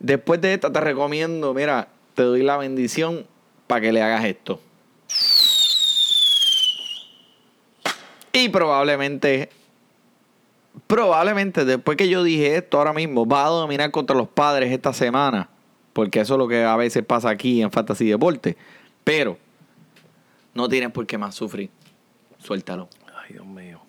Después 0.00 0.40
de 0.40 0.54
esta 0.54 0.72
te 0.72 0.80
recomiendo, 0.80 1.54
mira, 1.54 1.88
te 2.14 2.22
doy 2.22 2.42
la 2.42 2.56
bendición 2.56 3.26
para 3.66 3.80
que 3.80 3.92
le 3.92 4.02
hagas 4.02 4.24
esto. 4.24 4.60
Y 8.32 8.48
probablemente 8.50 9.50
probablemente 10.86 11.64
después 11.64 11.96
que 11.96 12.08
yo 12.08 12.22
dije 12.22 12.56
esto 12.56 12.78
ahora 12.78 12.92
mismo, 12.92 13.26
va 13.26 13.46
a 13.46 13.48
dominar 13.48 13.90
contra 13.90 14.16
los 14.16 14.28
padres 14.28 14.72
esta 14.72 14.92
semana. 14.92 15.48
Porque 15.92 16.20
eso 16.20 16.34
es 16.34 16.38
lo 16.38 16.46
que 16.46 16.64
a 16.64 16.76
veces 16.76 17.04
pasa 17.04 17.28
aquí 17.30 17.60
en 17.62 17.70
Fantasy 17.70 18.08
Deporte. 18.08 18.56
Pero 19.02 19.36
no 20.54 20.68
tienes 20.68 20.90
por 20.90 21.06
qué 21.06 21.18
más 21.18 21.34
sufrir. 21.34 21.70
Suéltalo. 22.38 22.88
Ay, 23.16 23.32
Dios 23.32 23.46
mío. 23.46 23.80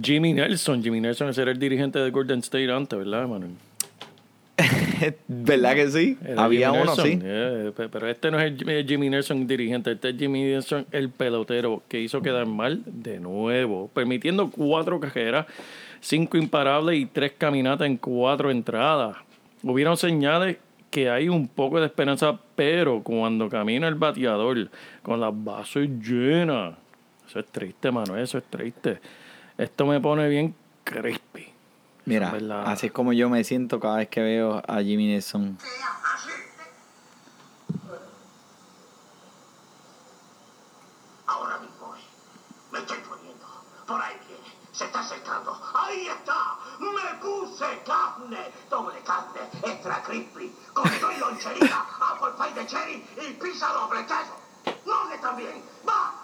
Jimmy 0.00 0.32
Nelson, 0.32 0.82
Jimmy 0.82 1.00
Nelson 1.00 1.32
era 1.36 1.52
el 1.52 1.58
dirigente 1.58 2.00
de 2.00 2.10
Golden 2.10 2.40
State 2.40 2.70
antes, 2.72 2.98
¿verdad, 2.98 3.28
Manuel? 3.28 3.52
¿Verdad 5.28 5.74
que 5.74 5.90
sí? 5.90 6.16
Era 6.24 6.44
Había 6.44 6.68
Jimmy 6.70 6.82
uno, 6.82 6.94
Nelson, 6.94 7.06
sí. 7.06 7.18
eh, 7.22 7.72
pe- 7.76 7.88
pero 7.88 8.08
este 8.08 8.30
no 8.30 8.38
es 8.38 8.52
el 8.60 8.86
Jimmy- 8.86 9.10
Nelson 9.10 9.46
dirigente, 9.46 9.92
este 9.92 10.10
es 10.10 10.16
Jimmy 10.16 10.42
Nelson 10.44 10.86
el 10.92 11.10
pelotero 11.10 11.82
que 11.88 12.00
hizo 12.00 12.22
quedar 12.22 12.46
mal 12.46 12.82
de 12.86 13.18
nuevo, 13.18 13.90
permitiendo 13.92 14.50
cuatro 14.50 15.00
cajeras, 15.00 15.46
cinco 16.00 16.36
imparables 16.36 16.98
y 17.00 17.06
tres 17.06 17.32
caminatas 17.36 17.86
en 17.86 17.96
cuatro 17.96 18.50
entradas. 18.50 19.16
Hubieron 19.62 19.96
señales 19.96 20.58
que 20.90 21.10
hay 21.10 21.28
un 21.28 21.48
poco 21.48 21.80
de 21.80 21.86
esperanza, 21.86 22.38
pero 22.54 23.02
cuando 23.02 23.48
camina 23.48 23.88
el 23.88 23.96
bateador 23.96 24.70
con 25.02 25.20
las 25.20 25.32
bases 25.34 25.88
llenas, 26.00 26.74
eso 27.26 27.40
es 27.40 27.46
triste, 27.46 27.90
mano, 27.90 28.16
eso 28.16 28.38
es 28.38 28.44
triste. 28.44 29.00
Esto 29.58 29.86
me 29.86 30.00
pone 30.00 30.28
bien 30.28 30.54
crispy. 30.84 31.46
Mira, 32.06 32.30
¿verdad? 32.30 32.64
así 32.66 32.86
es 32.86 32.92
como 32.92 33.12
yo 33.12 33.30
me 33.30 33.42
siento 33.44 33.80
cada 33.80 33.96
vez 33.96 34.08
que 34.08 34.20
veo 34.20 34.62
a 34.66 34.82
Jimmy 34.82 35.06
Nelson. 35.06 35.56
Ahora 41.26 41.58
mismo 41.58 41.94
me 42.72 42.78
estoy 42.78 42.98
poniendo. 43.08 43.46
Por 43.86 44.02
ahí 44.02 44.16
viene. 44.28 44.44
Se 44.72 44.84
está 44.84 45.00
acercando. 45.00 45.58
¡Ahí 45.74 46.08
está! 46.08 46.58
¡Me 46.78 47.18
puse 47.20 47.64
carne! 47.86 48.52
Doble 48.68 49.00
carne, 49.02 49.40
extra 49.62 50.02
crispy, 50.02 50.54
con 50.74 50.88
soy 51.00 51.16
loncherita, 51.16 51.86
apple 52.00 52.32
pie 52.36 52.62
de 52.62 52.66
cherry 52.66 53.06
y 53.22 53.32
pizza 53.34 53.68
doble 53.72 54.04
queso. 54.04 54.36
¡No, 54.84 55.08
también! 55.22 55.64
¡Va! 55.88 56.23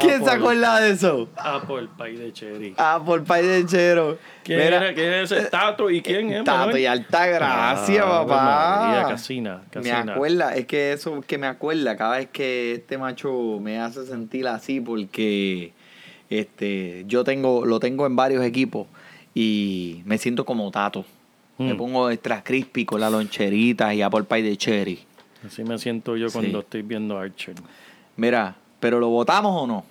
¿Quién 0.00 0.18
se 0.18 0.30
Apple- 0.30 0.32
acuerda 0.32 0.80
de 0.80 0.90
eso? 0.90 1.28
Apple 1.36 1.88
Pie 1.96 2.18
de 2.18 2.32
Cherry. 2.32 2.74
Ah, 2.76 3.00
por 3.04 3.24
Pay 3.24 3.46
de 3.46 3.66
Chero. 3.66 4.18
¿Quién, 4.44 4.60
era, 4.60 4.92
¿Quién 4.94 5.12
es 5.14 5.32
ese 5.32 5.46
Tato 5.48 5.88
y 5.90 6.02
quién 6.02 6.30
es? 6.30 6.44
Tato 6.44 6.58
Manuel? 6.66 6.78
y 6.82 6.86
alta 6.86 7.26
gracia, 7.26 8.02
Ah, 8.04 8.26
papá. 8.26 8.86
María, 8.88 9.08
Casina, 9.08 9.62
Me 9.64 9.70
Casina. 9.70 10.12
acuerda, 10.12 10.54
es 10.54 10.66
que 10.66 10.92
eso 10.92 11.20
que 11.26 11.38
me 11.38 11.46
acuerda 11.46 11.96
cada 11.96 12.18
vez 12.18 12.28
que 12.30 12.74
este 12.74 12.98
macho 12.98 13.58
me 13.60 13.80
hace 13.80 14.04
sentir 14.06 14.46
así 14.46 14.80
porque 14.80 15.72
este 16.30 17.04
yo 17.06 17.24
tengo 17.24 17.64
lo 17.64 17.80
tengo 17.80 18.06
en 18.06 18.14
varios 18.14 18.44
equipos 18.44 18.86
y 19.34 20.02
me 20.04 20.18
siento 20.18 20.44
como 20.44 20.70
Tato. 20.70 21.04
Me 21.56 21.74
Mm. 21.74 21.76
pongo 21.76 22.10
extra 22.10 22.44
crispy 22.44 22.84
con 22.84 23.00
la 23.00 23.10
loncherita 23.10 23.92
y 23.94 24.02
apple 24.02 24.24
pie 24.24 24.42
de 24.42 24.56
cherry. 24.56 25.00
Así 25.46 25.64
me 25.64 25.78
siento 25.78 26.16
yo 26.16 26.30
cuando 26.30 26.58
Sí. 26.60 26.64
estoy 26.64 26.82
viendo 26.82 27.18
Archer. 27.18 27.54
Mira, 28.16 28.54
pero 28.80 28.98
lo 29.00 29.08
votamos 29.08 29.62
o 29.62 29.66
no? 29.66 29.84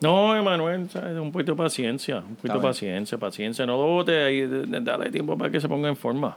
No, 0.00 0.36
Emanuel, 0.36 0.88
un 1.20 1.32
poquito 1.32 1.52
de 1.52 1.58
paciencia, 1.58 2.18
un 2.18 2.36
poquito 2.36 2.54
de 2.54 2.60
paciencia, 2.60 3.18
paciencia. 3.18 3.66
No 3.66 3.76
lo 3.76 3.86
vote 3.86 4.12
d- 4.12 4.80
dale 4.80 5.10
tiempo 5.10 5.36
para 5.36 5.50
que 5.50 5.60
se 5.60 5.68
ponga 5.68 5.88
en 5.88 5.96
forma. 5.96 6.36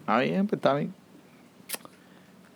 Está 0.00 0.18
bien, 0.18 0.46
pues 0.48 0.58
está 0.58 0.74
bien. 0.74 0.92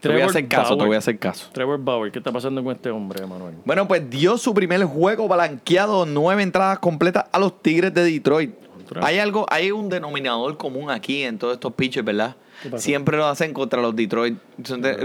Te 0.01 0.09
voy 0.09 0.21
a 0.21 0.27
hacer 0.27 0.49
caso, 0.49 0.77
te 0.77 0.85
voy 0.85 0.97
a 0.97 0.99
hacer 0.99 1.17
caso. 1.17 1.49
Trevor 1.53 1.79
Bauer, 1.79 2.11
¿qué 2.11 2.19
está 2.19 2.33
pasando 2.33 2.65
con 2.65 2.75
este 2.75 2.91
hombre, 2.91 3.23
Emanuel? 3.23 3.55
Bueno, 3.65 3.87
pues 3.87 4.11
dio 4.11 4.37
su 4.37 4.53
primer 4.53 4.83
juego 4.85 5.29
balanqueado, 5.29 6.07
nueve 6.07 6.43
entradas 6.43 6.81
completas 6.81 7.27
a 7.31 7.39
los 7.39 7.63
Tigres 7.63 7.95
de 7.95 8.03
Detroit. 8.03 8.53
Hay 9.01 9.19
algo, 9.19 9.47
hay 9.49 9.71
un 9.71 9.89
denominador 9.89 10.57
común 10.57 10.91
aquí 10.91 11.23
en 11.23 11.39
todos 11.39 11.55
estos 11.55 11.73
pitches, 11.73 12.05
¿verdad? 12.05 12.37
Siempre 12.77 13.17
lo 13.17 13.27
hacen 13.27 13.53
contra 13.53 13.81
los 13.81 13.97
Detroit, 13.97 14.39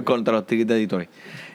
contra 0.03 0.33
los 0.33 0.45
Tigres 0.45 0.67
de 0.67 0.75
Detroit. 0.75 1.09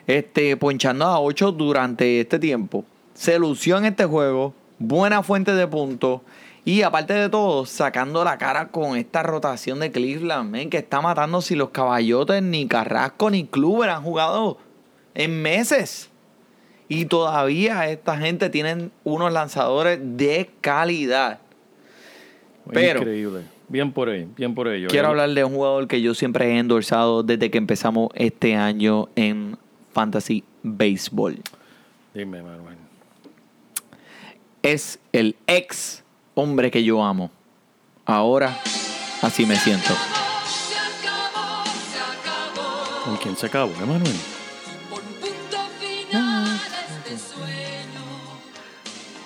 Este, 0.07 0.57
ponchando 0.57 1.05
a 1.05 1.19
8 1.19 1.51
durante 1.53 2.19
este 2.19 2.39
tiempo. 2.39 2.83
Se 3.13 3.39
lució 3.39 3.77
en 3.77 3.85
este 3.85 4.05
juego, 4.05 4.53
buena 4.79 5.23
fuente 5.23 5.53
de 5.53 5.67
puntos 5.67 6.21
Y 6.65 6.81
aparte 6.81 7.13
de 7.13 7.29
todo, 7.29 7.65
sacando 7.65 8.23
la 8.23 8.37
cara 8.37 8.69
con 8.69 8.97
esta 8.97 9.21
rotación 9.23 9.79
de 9.79 9.91
Cleveland, 9.91 10.49
men, 10.49 10.69
que 10.69 10.77
está 10.77 11.01
matando 11.01 11.41
si 11.41 11.55
los 11.55 11.69
caballotes 11.69 12.41
ni 12.41 12.67
Carrasco 12.67 13.29
ni 13.29 13.45
Kluber 13.45 13.89
han 13.89 14.03
jugado 14.03 14.57
en 15.13 15.41
meses. 15.41 16.09
Y 16.87 17.05
todavía 17.05 17.89
esta 17.89 18.17
gente 18.17 18.49
tienen 18.49 18.91
unos 19.03 19.31
lanzadores 19.31 19.99
de 20.01 20.49
calidad. 20.61 21.39
Pero- 22.71 22.99
Increíble. 22.99 23.41
Bien 23.69 23.91
por 23.91 24.09
ahí, 24.09 24.27
bien 24.37 24.53
por 24.53 24.67
ello. 24.67 24.87
Quiero 24.89 25.07
hablar 25.07 25.29
de 25.31 25.43
un 25.43 25.53
jugador 25.55 25.87
que 25.87 26.01
yo 26.01 26.13
siempre 26.13 26.45
he 26.53 26.59
endorsado 26.59 27.23
desde 27.23 27.49
que 27.49 27.57
empezamos 27.57 28.09
este 28.13 28.55
año 28.55 29.07
en 29.15 29.57
Fantasy 29.93 30.43
Baseball. 30.61 31.39
Dime, 32.13 32.43
Manuel. 32.43 32.75
Es 34.61 34.99
el 35.11 35.35
ex 35.47 36.03
hombre 36.35 36.69
que 36.71 36.83
yo 36.83 37.03
amo. 37.03 37.31
Ahora, 38.05 38.59
así 39.21 39.45
me 39.45 39.55
siento. 39.55 39.93
¿Con 43.05 43.17
quién 43.17 43.35
se 43.35 43.47
acabó, 43.47 43.71
eh, 43.71 43.85
Manuel? 43.85 44.13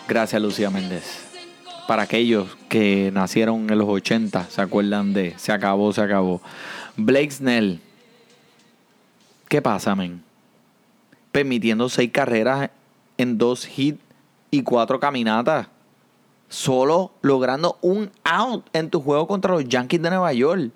Gracias, 0.07 0.41
Lucía 0.41 0.69
Méndez. 0.69 1.26
Para 1.87 2.03
aquellos 2.03 2.57
que 2.67 3.11
nacieron 3.13 3.69
en 3.69 3.77
los 3.77 3.87
80, 3.87 4.49
se 4.49 4.61
acuerdan 4.61 5.13
de 5.13 5.33
Se 5.37 5.53
acabó, 5.53 5.93
se 5.93 6.01
acabó. 6.01 6.41
Blake 6.97 7.31
Snell. 7.31 7.79
¿Qué 9.47 9.61
pasa, 9.61 9.95
men? 9.95 10.21
Permitiendo 11.31 11.87
seis 11.87 12.11
carreras 12.11 12.71
en 13.17 13.37
dos 13.37 13.65
hits 13.77 14.01
y 14.51 14.63
cuatro 14.63 14.99
caminatas. 14.99 15.67
Solo 16.49 17.13
logrando 17.21 17.77
un 17.81 18.11
out 18.25 18.67
en 18.73 18.89
tu 18.89 19.01
juego 19.01 19.25
contra 19.25 19.53
los 19.53 19.65
Yankees 19.65 20.01
de 20.01 20.09
Nueva 20.09 20.33
York. 20.33 20.73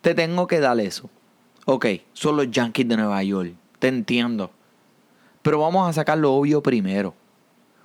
Te 0.00 0.14
tengo 0.14 0.48
que 0.48 0.58
dar 0.58 0.80
eso. 0.80 1.08
Ok, 1.66 1.86
son 2.14 2.36
los 2.36 2.50
Yankees 2.50 2.88
de 2.88 2.96
Nueva 2.96 3.22
York. 3.22 3.52
Te 3.78 3.86
entiendo. 3.86 4.50
Pero 5.42 5.60
vamos 5.60 5.88
a 5.88 5.92
sacar 5.92 6.18
lo 6.18 6.34
obvio 6.34 6.60
primero. 6.62 7.14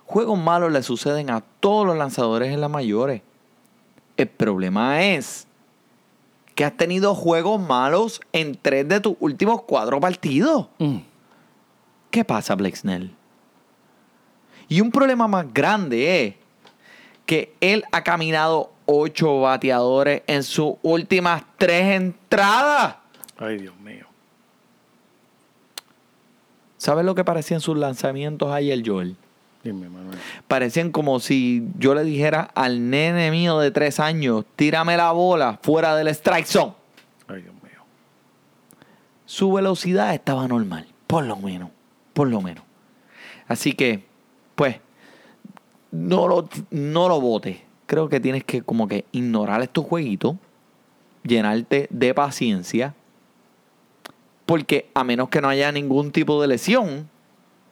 Juegos 0.06 0.38
malos 0.38 0.72
le 0.72 0.82
suceden 0.82 1.30
a 1.30 1.42
todos 1.60 1.86
los 1.86 1.96
lanzadores 1.96 2.52
en 2.52 2.60
las 2.60 2.70
mayores. 2.70 3.22
El 4.16 4.28
problema 4.28 5.02
es 5.02 5.46
que 6.54 6.64
has 6.64 6.76
tenido 6.76 7.14
juegos 7.14 7.60
malos 7.60 8.20
en 8.32 8.56
tres 8.56 8.88
de 8.88 9.00
tus 9.00 9.16
últimos 9.20 9.62
cuatro 9.62 10.00
partidos. 10.00 10.68
Mm. 10.78 10.98
¿Qué 12.10 12.24
pasa, 12.24 12.54
Blake 12.54 12.76
Snell? 12.76 13.12
Y 14.68 14.80
un 14.80 14.90
problema 14.90 15.28
más 15.28 15.52
grande 15.52 16.24
es 16.24 16.34
que 17.26 17.54
él 17.60 17.84
ha 17.92 18.02
caminado 18.02 18.72
ocho 18.86 19.40
bateadores 19.40 20.22
en 20.26 20.42
sus 20.44 20.74
últimas 20.82 21.42
tres 21.58 21.96
entradas. 21.96 22.96
Ay, 23.36 23.58
Dios 23.58 23.76
mío. 23.80 24.06
¿Sabes 26.78 27.04
lo 27.04 27.14
que 27.14 27.24
parecían 27.24 27.60
sus 27.60 27.76
lanzamientos 27.76 28.50
ayer, 28.52 28.82
Joel? 28.86 29.16
Dime, 29.66 29.88
Manuel. 29.88 30.16
parecían 30.46 30.92
como 30.92 31.18
si 31.18 31.66
yo 31.76 31.96
le 31.96 32.04
dijera 32.04 32.42
al 32.54 32.88
nene 32.88 33.32
mío 33.32 33.58
de 33.58 33.72
tres 33.72 33.98
años, 33.98 34.44
tírame 34.54 34.96
la 34.96 35.10
bola 35.10 35.58
fuera 35.60 35.96
del 35.96 36.06
strike 36.08 36.46
zone. 36.46 36.72
Ay, 37.26 37.42
Dios 37.42 37.54
mío. 37.54 37.82
Su 39.24 39.52
velocidad 39.52 40.14
estaba 40.14 40.46
normal, 40.46 40.86
por 41.08 41.24
lo 41.24 41.36
menos, 41.38 41.70
por 42.12 42.28
lo 42.28 42.40
menos. 42.40 42.62
Así 43.48 43.72
que, 43.72 44.04
pues, 44.54 44.76
no 45.90 46.28
lo, 46.28 46.48
no 46.70 47.08
lo 47.08 47.20
botes. 47.20 47.58
Creo 47.86 48.08
que 48.08 48.20
tienes 48.20 48.44
que 48.44 48.62
como 48.62 48.86
que 48.86 49.04
ignorar 49.10 49.62
estos 49.62 49.84
jueguitos, 49.84 50.36
llenarte 51.24 51.88
de 51.90 52.14
paciencia, 52.14 52.94
porque 54.44 54.90
a 54.94 55.02
menos 55.02 55.28
que 55.28 55.40
no 55.40 55.48
haya 55.48 55.72
ningún 55.72 56.12
tipo 56.12 56.40
de 56.40 56.46
lesión, 56.46 57.08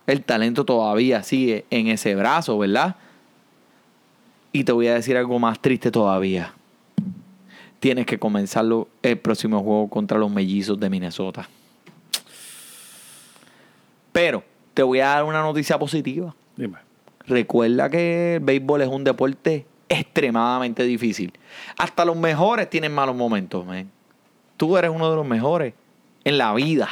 el 0.06 0.22
talento 0.22 0.64
todavía 0.64 1.22
sigue 1.22 1.64
en 1.70 1.88
ese 1.88 2.14
brazo, 2.14 2.58
¿verdad? 2.58 2.96
Y 4.52 4.64
te 4.64 4.72
voy 4.72 4.88
a 4.88 4.94
decir 4.94 5.16
algo 5.16 5.38
más 5.38 5.60
triste 5.60 5.90
todavía. 5.90 6.52
Tienes 7.80 8.06
que 8.06 8.18
comenzarlo 8.18 8.88
el 9.02 9.18
próximo 9.18 9.62
juego 9.62 9.88
contra 9.88 10.18
los 10.18 10.30
mellizos 10.30 10.78
de 10.78 10.90
Minnesota. 10.90 11.48
Pero 14.12 14.44
te 14.74 14.82
voy 14.82 15.00
a 15.00 15.08
dar 15.08 15.24
una 15.24 15.42
noticia 15.42 15.78
positiva. 15.78 16.34
Dime. 16.56 16.78
Recuerda 17.26 17.90
que 17.90 18.36
el 18.36 18.40
béisbol 18.40 18.82
es 18.82 18.88
un 18.88 19.04
deporte 19.04 19.66
extremadamente 19.88 20.84
difícil. 20.84 21.32
Hasta 21.78 22.04
los 22.04 22.16
mejores 22.16 22.68
tienen 22.68 22.94
malos 22.94 23.16
momentos, 23.16 23.64
man. 23.64 23.90
Tú 24.56 24.76
eres 24.76 24.90
uno 24.90 25.10
de 25.10 25.16
los 25.16 25.26
mejores 25.26 25.74
en 26.22 26.38
la 26.38 26.54
vida. 26.54 26.88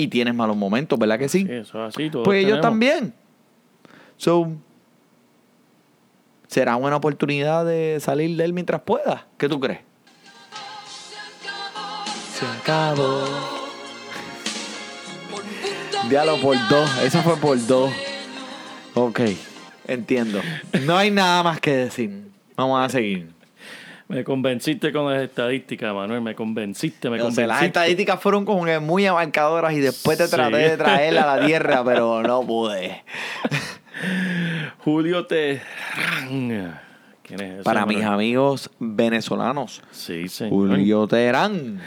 Y 0.00 0.06
tienes 0.06 0.32
malos 0.32 0.56
momentos, 0.56 0.96
¿verdad 0.96 1.18
que 1.18 1.28
sí? 1.28 1.44
Sí, 1.44 1.52
eso 1.52 1.84
es 1.84 1.94
así. 1.94 2.08
todos 2.08 2.24
Pues 2.24 2.38
ellos 2.38 2.60
tenemos. 2.60 2.62
también. 2.62 3.12
So, 4.16 4.48
será 6.46 6.76
una 6.76 6.94
oportunidad 6.94 7.66
de 7.66 7.98
salir 8.00 8.36
de 8.36 8.44
él 8.44 8.52
mientras 8.52 8.80
pueda. 8.82 9.26
¿Qué 9.36 9.48
tú 9.48 9.58
crees? 9.58 9.80
Se 12.32 12.46
acabó. 12.46 13.24
Diálogo 16.08 16.40
por 16.40 16.56
dos. 16.68 17.02
Eso 17.02 17.20
fue 17.22 17.36
por 17.36 17.66
dos. 17.66 17.90
Ok, 18.94 19.20
entiendo. 19.88 20.40
No 20.82 20.96
hay 20.96 21.10
nada 21.10 21.42
más 21.42 21.60
que 21.60 21.72
decir. 21.72 22.30
Vamos 22.56 22.80
a 22.84 22.88
seguir. 22.88 23.30
Me 24.08 24.24
convenciste 24.24 24.90
con 24.90 25.12
las 25.12 25.22
estadísticas, 25.22 25.94
Manuel. 25.94 26.22
Me 26.22 26.34
convenciste, 26.34 27.10
me 27.10 27.20
O 27.20 27.30
sea, 27.30 27.46
las 27.46 27.58
convenciste. 27.58 27.66
estadísticas 27.66 28.20
fueron 28.22 28.44
como 28.46 28.64
que 28.64 28.78
muy 28.78 29.04
abarcadoras 29.06 29.74
y 29.74 29.80
después 29.80 30.16
te 30.16 30.26
Sí. 30.26 30.34
traté 30.34 30.56
de 30.56 30.76
traerla 30.78 31.30
a 31.32 31.36
la 31.36 31.46
tierra, 31.46 31.82
pero 31.84 32.22
no 32.22 32.42
pude. 32.42 33.02
Julio 34.84 35.26
Terán. 35.26 36.80
¿Quién 37.22 37.40
es 37.40 37.52
ese? 37.54 37.62
Para 37.62 37.82
hombre? 37.82 37.96
mis 37.98 38.06
amigos 38.06 38.70
venezolanos, 38.78 39.82
Sí, 39.90 40.28
señor. 40.28 40.52
Julio 40.54 41.06
Terán. 41.06 41.80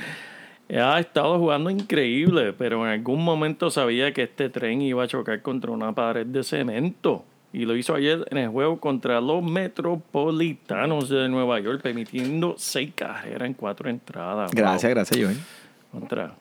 Ha 0.74 1.00
estado 1.00 1.38
jugando 1.40 1.70
increíble, 1.70 2.54
pero 2.54 2.86
en 2.86 2.92
algún 2.94 3.24
momento 3.24 3.70
sabía 3.72 4.14
que 4.14 4.24
este 4.24 4.50
tren 4.50 4.82
iba 4.82 5.04
a 5.04 5.08
chocar 5.08 5.42
contra 5.42 5.72
una 5.72 5.94
pared 5.94 6.26
de 6.26 6.44
cemento. 6.44 7.26
Y 7.54 7.66
lo 7.66 7.76
hizo 7.76 7.94
ayer 7.94 8.26
en 8.32 8.38
el 8.38 8.50
juego 8.50 8.80
contra 8.80 9.20
los 9.20 9.44
Metropolitanos 9.44 11.10
de 11.10 11.28
Nueva 11.28 11.60
York, 11.60 11.82
permitiendo 11.82 12.56
seis 12.58 12.94
carreras 12.96 13.46
en 13.48 13.54
cuatro 13.54 13.90
entradas. 13.90 14.52
Gracias, 14.52 14.84
Wow. 14.84 14.92
gracias, 14.96 15.20
Joel. 15.22 15.38
Contra. 15.92 16.34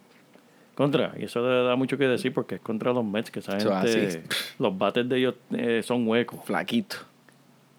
Contra. 0.76 1.12
Y 1.18 1.24
eso 1.24 1.42
da 1.42 1.74
mucho 1.74 1.98
que 1.98 2.06
decir 2.06 2.32
porque 2.32 2.56
es 2.56 2.61
contra 2.61 2.92
los 2.92 3.04
Mets, 3.04 3.30
que 3.30 3.40
es 3.40 3.46
gente, 3.46 4.22
los 4.58 4.78
bates 4.78 5.08
de 5.08 5.18
ellos 5.18 5.34
eh, 5.50 5.82
son 5.84 6.06
huecos. 6.06 6.40
Flaquito. 6.44 6.96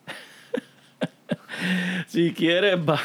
Si 2.07 2.33
quieres, 2.33 2.77
va, 2.89 2.99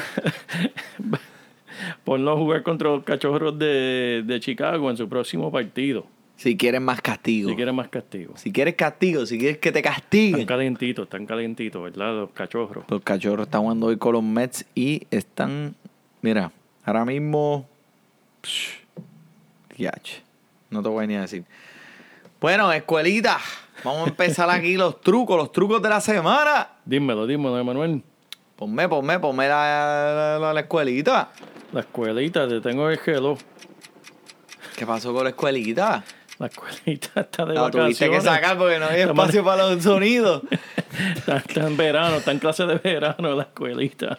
ponlo 2.04 2.32
a 2.32 2.36
jugar 2.36 2.62
contra 2.62 2.90
los 2.90 3.04
cachorros 3.04 3.58
de, 3.58 4.22
de 4.24 4.40
Chicago 4.40 4.90
en 4.90 4.96
su 4.96 5.08
próximo 5.08 5.50
partido. 5.52 6.06
Si 6.36 6.56
quieres 6.56 6.80
más 6.82 7.00
castigo. 7.00 7.48
Si 7.48 7.56
quieres 7.56 7.74
más 7.74 7.88
castigo. 7.88 8.36
Si 8.36 8.52
quieres 8.52 8.74
castigo, 8.74 9.24
si 9.24 9.38
quieres 9.38 9.58
que 9.58 9.72
te 9.72 9.78
Están 9.78 9.94
castiguen. 9.94 10.46
calientitos, 10.46 11.04
están 11.04 11.24
calientitos, 11.24 11.82
¿verdad? 11.82 12.12
Los 12.14 12.30
cachorros. 12.32 12.84
Los 12.88 13.00
cachorros 13.02 13.46
están 13.46 13.62
jugando 13.62 13.86
hoy 13.86 13.96
con 13.96 14.12
los 14.12 14.22
Mets 14.22 14.66
y 14.74 15.06
están. 15.10 15.74
Mira, 16.20 16.52
ahora 16.84 17.04
mismo. 17.06 17.66
psh, 18.42 18.84
no 20.70 20.82
te 20.82 20.88
voy 20.88 21.06
ni 21.06 21.14
a 21.16 21.22
decir. 21.22 21.44
Bueno, 22.40 22.70
escuelita. 22.72 23.38
Vamos 23.84 24.06
a 24.06 24.10
empezar 24.10 24.48
aquí 24.50 24.76
los 24.76 25.00
trucos, 25.00 25.36
los 25.36 25.52
trucos 25.52 25.80
de 25.82 25.88
la 25.88 26.00
semana. 26.00 26.68
Dímelo, 26.84 27.26
dímelo, 27.26 27.58
Emanuel. 27.58 28.02
Ponme, 28.56 28.88
ponme, 28.88 29.18
ponme 29.20 29.48
la, 29.48 30.38
la, 30.40 30.52
la 30.52 30.60
escuelita. 30.60 31.30
La 31.72 31.80
escuelita, 31.80 32.48
te 32.48 32.60
tengo 32.60 32.88
el 32.90 32.98
gelo. 32.98 33.36
¿Qué 34.76 34.86
pasó 34.86 35.12
con 35.14 35.24
la 35.24 35.30
escuelita? 35.30 36.04
La 36.38 36.46
escuelita 36.48 37.20
está 37.20 37.46
de 37.46 37.54
La 37.54 37.62
vacaciones. 37.62 37.98
tuviste 37.98 38.10
que 38.10 38.20
sacar 38.20 38.58
porque 38.58 38.78
no 38.78 38.86
hay 38.86 39.00
espacio 39.02 39.44
para 39.44 39.68
los 39.68 39.82
sonidos. 39.82 40.42
Está, 41.14 41.36
está 41.38 41.66
en 41.66 41.76
verano, 41.76 42.16
está 42.16 42.32
en 42.32 42.38
clase 42.38 42.64
de 42.64 42.76
verano 42.76 43.34
la 43.34 43.42
escuelita. 43.42 44.18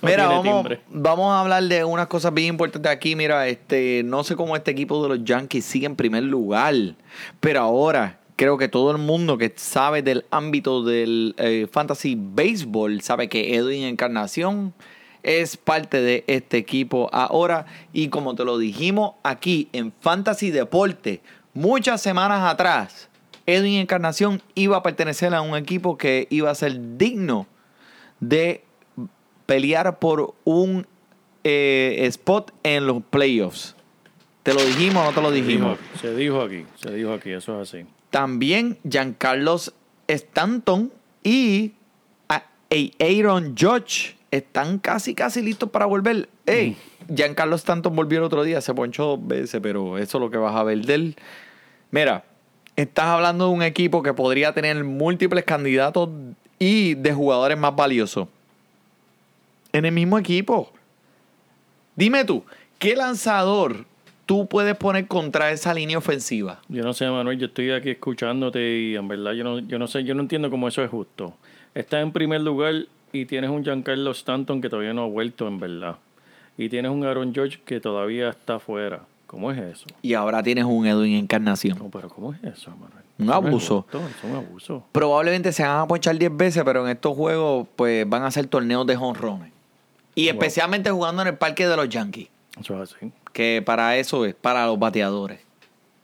No 0.00 0.08
Mira, 0.08 0.28
vamos, 0.28 0.68
vamos 0.88 1.32
a 1.32 1.40
hablar 1.40 1.64
de 1.64 1.82
unas 1.82 2.06
cosas 2.06 2.32
bien 2.32 2.50
importantes 2.50 2.92
aquí. 2.92 3.16
Mira, 3.16 3.48
este, 3.48 4.02
no 4.04 4.22
sé 4.22 4.36
cómo 4.36 4.54
este 4.54 4.70
equipo 4.70 5.02
de 5.02 5.08
los 5.16 5.24
Yankees 5.24 5.64
sigue 5.64 5.86
en 5.86 5.96
primer 5.96 6.22
lugar, 6.22 6.74
pero 7.40 7.60
ahora 7.60 8.20
creo 8.36 8.56
que 8.56 8.68
todo 8.68 8.92
el 8.92 8.98
mundo 8.98 9.36
que 9.36 9.52
sabe 9.56 10.02
del 10.02 10.26
ámbito 10.30 10.84
del 10.84 11.34
eh, 11.38 11.66
fantasy 11.70 12.16
baseball 12.16 13.00
sabe 13.00 13.28
que 13.28 13.56
Edwin 13.56 13.82
Encarnación 13.82 14.74
es 15.22 15.56
parte 15.56 16.00
de 16.00 16.24
este 16.26 16.56
equipo 16.56 17.08
ahora 17.12 17.66
y 17.92 18.08
como 18.08 18.34
te 18.34 18.44
lo 18.44 18.58
dijimos 18.58 19.12
aquí 19.22 19.68
en 19.72 19.92
Fantasy 20.00 20.50
Deporte 20.50 21.22
muchas 21.54 22.00
semanas 22.00 22.42
atrás, 22.50 23.08
Edwin 23.46 23.80
Encarnación 23.80 24.42
iba 24.54 24.76
a 24.76 24.82
pertenecer 24.82 25.34
a 25.34 25.40
un 25.40 25.56
equipo 25.56 25.96
que 25.96 26.26
iba 26.30 26.50
a 26.50 26.54
ser 26.54 26.98
digno 26.98 27.46
de 28.20 28.62
pelear 29.46 29.98
por 29.98 30.34
un 30.44 30.86
eh, 31.44 32.04
spot 32.08 32.52
en 32.62 32.86
los 32.86 33.02
playoffs. 33.02 33.74
¿Te 34.42 34.52
lo 34.52 34.62
dijimos 34.64 35.02
o 35.02 35.06
no 35.06 35.12
te 35.12 35.22
lo 35.22 35.30
dijimos? 35.30 35.78
se 36.00 36.14
dijo 36.14 36.42
aquí, 36.42 36.64
se 36.76 36.92
dijo 36.92 37.12
aquí, 37.12 37.30
eso 37.30 37.60
es 37.60 37.68
así. 37.74 37.86
También 38.10 38.78
Giancarlos 38.88 39.72
Stanton 40.06 40.92
y 41.22 41.72
Aaron 43.00 43.54
Judge 43.58 44.17
están 44.30 44.78
casi, 44.78 45.14
casi 45.14 45.42
listos 45.42 45.70
para 45.70 45.86
volver. 45.86 46.28
Ey, 46.46 46.76
Giancarlo 47.14 47.56
Stanton 47.56 47.94
volvió 47.94 48.18
el 48.18 48.24
otro 48.24 48.42
día, 48.42 48.60
se 48.60 48.74
ponchó 48.74 49.04
dos 49.04 49.26
veces, 49.26 49.60
pero 49.62 49.98
eso 49.98 50.18
es 50.18 50.22
lo 50.22 50.30
que 50.30 50.36
vas 50.36 50.54
a 50.54 50.62
ver 50.62 50.84
de 50.84 50.94
él. 50.94 51.16
Mira, 51.90 52.24
estás 52.76 53.06
hablando 53.06 53.46
de 53.46 53.54
un 53.54 53.62
equipo 53.62 54.02
que 54.02 54.12
podría 54.12 54.52
tener 54.52 54.82
múltiples 54.84 55.44
candidatos 55.44 56.10
y 56.58 56.94
de 56.94 57.12
jugadores 57.12 57.58
más 57.58 57.74
valiosos. 57.74 58.28
En 59.72 59.84
el 59.84 59.92
mismo 59.92 60.18
equipo. 60.18 60.72
Dime 61.96 62.24
tú, 62.24 62.44
¿qué 62.78 62.94
lanzador 62.94 63.84
tú 64.26 64.46
puedes 64.46 64.76
poner 64.76 65.06
contra 65.06 65.50
esa 65.50 65.74
línea 65.74 65.98
ofensiva? 65.98 66.60
Yo 66.68 66.84
no 66.84 66.92
sé, 66.92 67.08
Manuel, 67.10 67.38
yo 67.38 67.46
estoy 67.46 67.72
aquí 67.72 67.90
escuchándote 67.90 68.78
y 68.78 68.96
en 68.96 69.08
verdad 69.08 69.32
yo 69.32 69.42
no, 69.42 69.58
yo 69.58 69.78
no 69.78 69.86
sé, 69.86 70.04
yo 70.04 70.14
no 70.14 70.22
entiendo 70.22 70.50
cómo 70.50 70.68
eso 70.68 70.82
es 70.84 70.90
justo. 70.90 71.34
Estás 71.74 72.02
en 72.02 72.12
primer 72.12 72.42
lugar 72.42 72.86
y 73.12 73.24
tienes 73.26 73.50
un 73.50 73.62
Giancarlo 73.64 74.10
Stanton 74.12 74.60
que 74.60 74.68
todavía 74.68 74.92
no 74.94 75.02
ha 75.02 75.06
vuelto, 75.06 75.46
en 75.48 75.58
verdad. 75.60 75.96
Y 76.56 76.68
tienes 76.68 76.90
un 76.90 77.04
Aaron 77.04 77.32
George 77.34 77.60
que 77.64 77.80
todavía 77.80 78.30
está 78.30 78.56
afuera. 78.56 79.00
¿Cómo 79.26 79.50
es 79.52 79.58
eso? 79.58 79.86
Y 80.02 80.14
ahora 80.14 80.42
tienes 80.42 80.64
un 80.64 80.86
Edwin 80.86 81.14
Encarnación. 81.16 81.78
No, 81.78 81.88
pero 81.90 82.08
¿cómo 82.08 82.32
es 82.32 82.42
eso, 82.44 82.70
Manuel? 82.70 83.04
Un 83.18 83.30
abuso. 83.30 83.82
justo, 83.82 83.98
eso 83.98 84.08
es 84.08 84.24
un 84.24 84.36
abuso. 84.36 84.84
Probablemente 84.92 85.52
se 85.52 85.62
van 85.64 85.80
a 85.80 85.86
ponchar 85.86 86.16
10 86.16 86.36
veces, 86.36 86.62
pero 86.64 86.84
en 86.84 86.90
estos 86.92 87.14
juegos 87.16 87.66
pues 87.76 88.08
van 88.08 88.22
a 88.22 88.30
ser 88.30 88.46
torneos 88.46 88.86
de 88.86 88.96
jonrones. 88.96 89.52
Y 90.14 90.24
Wow. 90.26 90.32
especialmente 90.32 90.90
jugando 90.90 91.22
en 91.22 91.28
el 91.28 91.36
parque 91.36 91.66
de 91.68 91.76
los 91.76 91.88
Yankees, 91.88 92.28
Eso 92.60 92.82
es 92.82 92.94
así. 92.94 93.12
que 93.32 93.62
para 93.64 93.96
eso 93.96 94.24
es, 94.24 94.34
para 94.34 94.66
los 94.66 94.78
bateadores. 94.78 95.40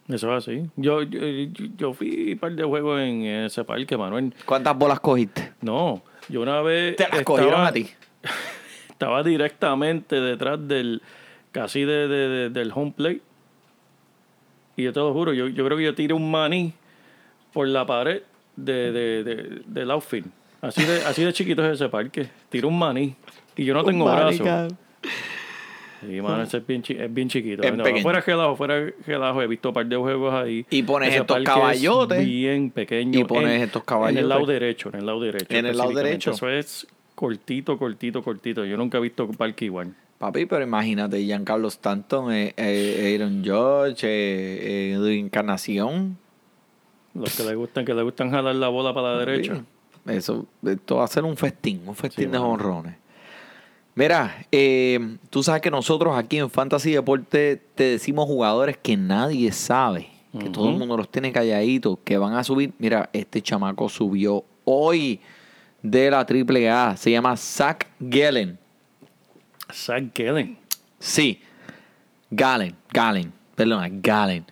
Eso 0.08 0.36
es 0.36 0.44
así. 0.46 0.68
Yo, 0.76 1.02
yo, 1.02 1.20
yo- 1.20 1.66
yo 1.78 1.94
fui 1.94 2.32
un 2.34 2.38
par 2.38 2.52
de 2.52 2.62
juegos 2.64 3.00
en 3.00 3.22
ese 3.24 3.64
parque, 3.64 3.96
Manuel. 3.96 4.34
¿Cuántas 4.44 4.76
bolas 4.76 5.00
cogiste? 5.00 5.52
No, 5.62 6.02
yo 6.28 6.40
una 6.42 6.60
vez. 6.62 6.96
Te 6.96 7.04
las 7.04 7.18
estaba- 7.20 7.24
cogieron 7.24 7.60
a 7.66 7.72
ti. 7.72 7.88
Estaba 8.90 9.22
directamente 9.22 10.20
detrás 10.20 10.66
del. 10.66 11.02
casi 11.52 11.84
de, 11.84 12.08
de- 12.08 12.28
de- 12.28 12.50
del 12.50 12.72
home 12.74 12.92
plate. 12.96 13.20
Y 14.76 14.82
yo 14.84 14.92
te 14.92 15.00
lo 15.00 15.12
juro, 15.12 15.32
yo, 15.32 15.46
yo 15.48 15.64
creo 15.64 15.76
que 15.78 15.84
yo 15.84 15.94
tiré 15.94 16.14
un 16.14 16.30
maní 16.30 16.72
por 17.52 17.68
la 17.68 17.84
pared 17.86 18.22
de, 18.56 18.92
de- 18.92 19.24
de- 19.24 19.62
del 19.66 19.90
outfield. 19.90 20.28
Así 20.60 20.82
de, 20.84 21.02
así 21.04 21.22
de 21.24 21.32
chiquito 21.32 21.64
es 21.66 21.74
ese 21.74 21.88
parque. 21.88 22.28
Tiré 22.48 22.66
un 22.66 22.78
maní. 22.78 23.14
Y 23.56 23.64
yo 23.64 23.74
no 23.74 23.84
tengo 23.84 24.04
brazos. 24.06 24.72
Sí, 26.06 26.20
mano, 26.22 26.42
ese 26.42 26.58
es 26.58 26.66
bien, 26.66 26.82
chi- 26.82 26.96
es 26.98 27.12
bien 27.12 27.28
chiquito. 27.28 27.62
Es 27.62 27.76
No, 27.76 27.82
pequeño. 27.84 28.02
fuera 28.02 28.20
relajo, 28.20 28.56
fuera 28.56 28.86
relajo. 29.06 29.42
He 29.42 29.46
visto 29.46 29.68
un 29.70 29.74
par 29.74 29.86
de 29.86 29.96
juegos 29.96 30.34
ahí. 30.34 30.66
Y 30.70 30.82
pones 30.82 31.10
Ese 31.10 31.18
estos 31.18 31.38
es 31.38 31.44
caballotes. 31.44 32.24
Bien 32.24 32.70
pequeño. 32.70 33.18
Y 33.20 33.24
pones 33.24 33.50
en- 33.56 33.62
estos 33.62 33.82
En 33.82 33.86
caballotes. 33.86 34.22
el 34.22 34.28
lado 34.28 34.46
derecho, 34.46 34.88
en 34.90 34.94
el 34.96 35.06
lado 35.06 35.20
derecho. 35.20 35.46
En 35.50 35.66
el 35.66 35.76
lado 35.76 35.92
derecho. 35.92 36.30
Eso 36.32 36.48
es 36.48 36.86
cortito, 37.14 37.78
cortito, 37.78 38.22
cortito. 38.22 38.64
Yo 38.64 38.76
nunca 38.76 38.98
he 38.98 39.00
visto 39.00 39.24
un 39.24 39.34
parque 39.34 39.64
igual. 39.66 39.94
Papi, 40.18 40.46
pero 40.46 40.62
imagínate, 40.62 41.22
Giancarlo 41.24 41.68
Stanton, 41.68 42.32
eh, 42.32 42.54
eh, 42.56 43.16
Aaron 43.20 43.42
George, 43.44 44.06
eh, 44.06 44.94
eh, 44.96 45.18
Encarnación. 45.18 46.16
Los 47.14 47.36
que 47.36 47.42
le 47.44 47.54
gustan, 47.54 47.84
que 47.84 47.94
le 47.94 48.02
gustan 48.02 48.30
jalar 48.30 48.54
la 48.56 48.68
bola 48.68 48.92
para 48.94 49.12
la 49.14 49.18
derecha. 49.24 49.62
Eso, 50.06 50.46
esto 50.66 50.96
va 50.96 51.04
a 51.04 51.08
ser 51.08 51.24
un 51.24 51.36
festín, 51.36 51.82
un 51.86 51.94
festín 51.94 52.26
Sí, 52.26 52.30
de 52.30 52.38
mano. 52.38 52.50
Mira, 53.96 54.46
eh, 54.50 55.18
tú 55.30 55.42
sabes 55.44 55.62
que 55.62 55.70
nosotros 55.70 56.16
aquí 56.16 56.38
en 56.38 56.50
Fantasy 56.50 56.92
Deporte 56.92 57.62
te 57.76 57.84
decimos 57.84 58.26
jugadores 58.26 58.76
que 58.76 58.96
nadie 58.96 59.52
sabe, 59.52 60.08
que 60.38 60.50
todo 60.50 60.70
el 60.70 60.76
mundo 60.76 60.96
los 60.96 61.08
tiene 61.08 61.30
calladitos, 61.30 61.98
que 62.02 62.18
van 62.18 62.34
a 62.34 62.42
subir. 62.42 62.72
Mira, 62.78 63.08
este 63.12 63.40
chamaco 63.40 63.88
subió 63.88 64.44
hoy 64.64 65.20
de 65.80 66.10
la 66.10 66.26
AAA, 66.26 66.96
se 66.96 67.12
llama 67.12 67.36
Zach 67.36 67.86
Gallen. 68.00 68.58
Zach 69.72 70.02
Gallen. 70.12 70.58
Sí, 70.98 71.40
Gallen, 72.30 72.74
Gallen, 72.92 73.32
perdona, 73.54 73.88
Gallen. 73.90 74.44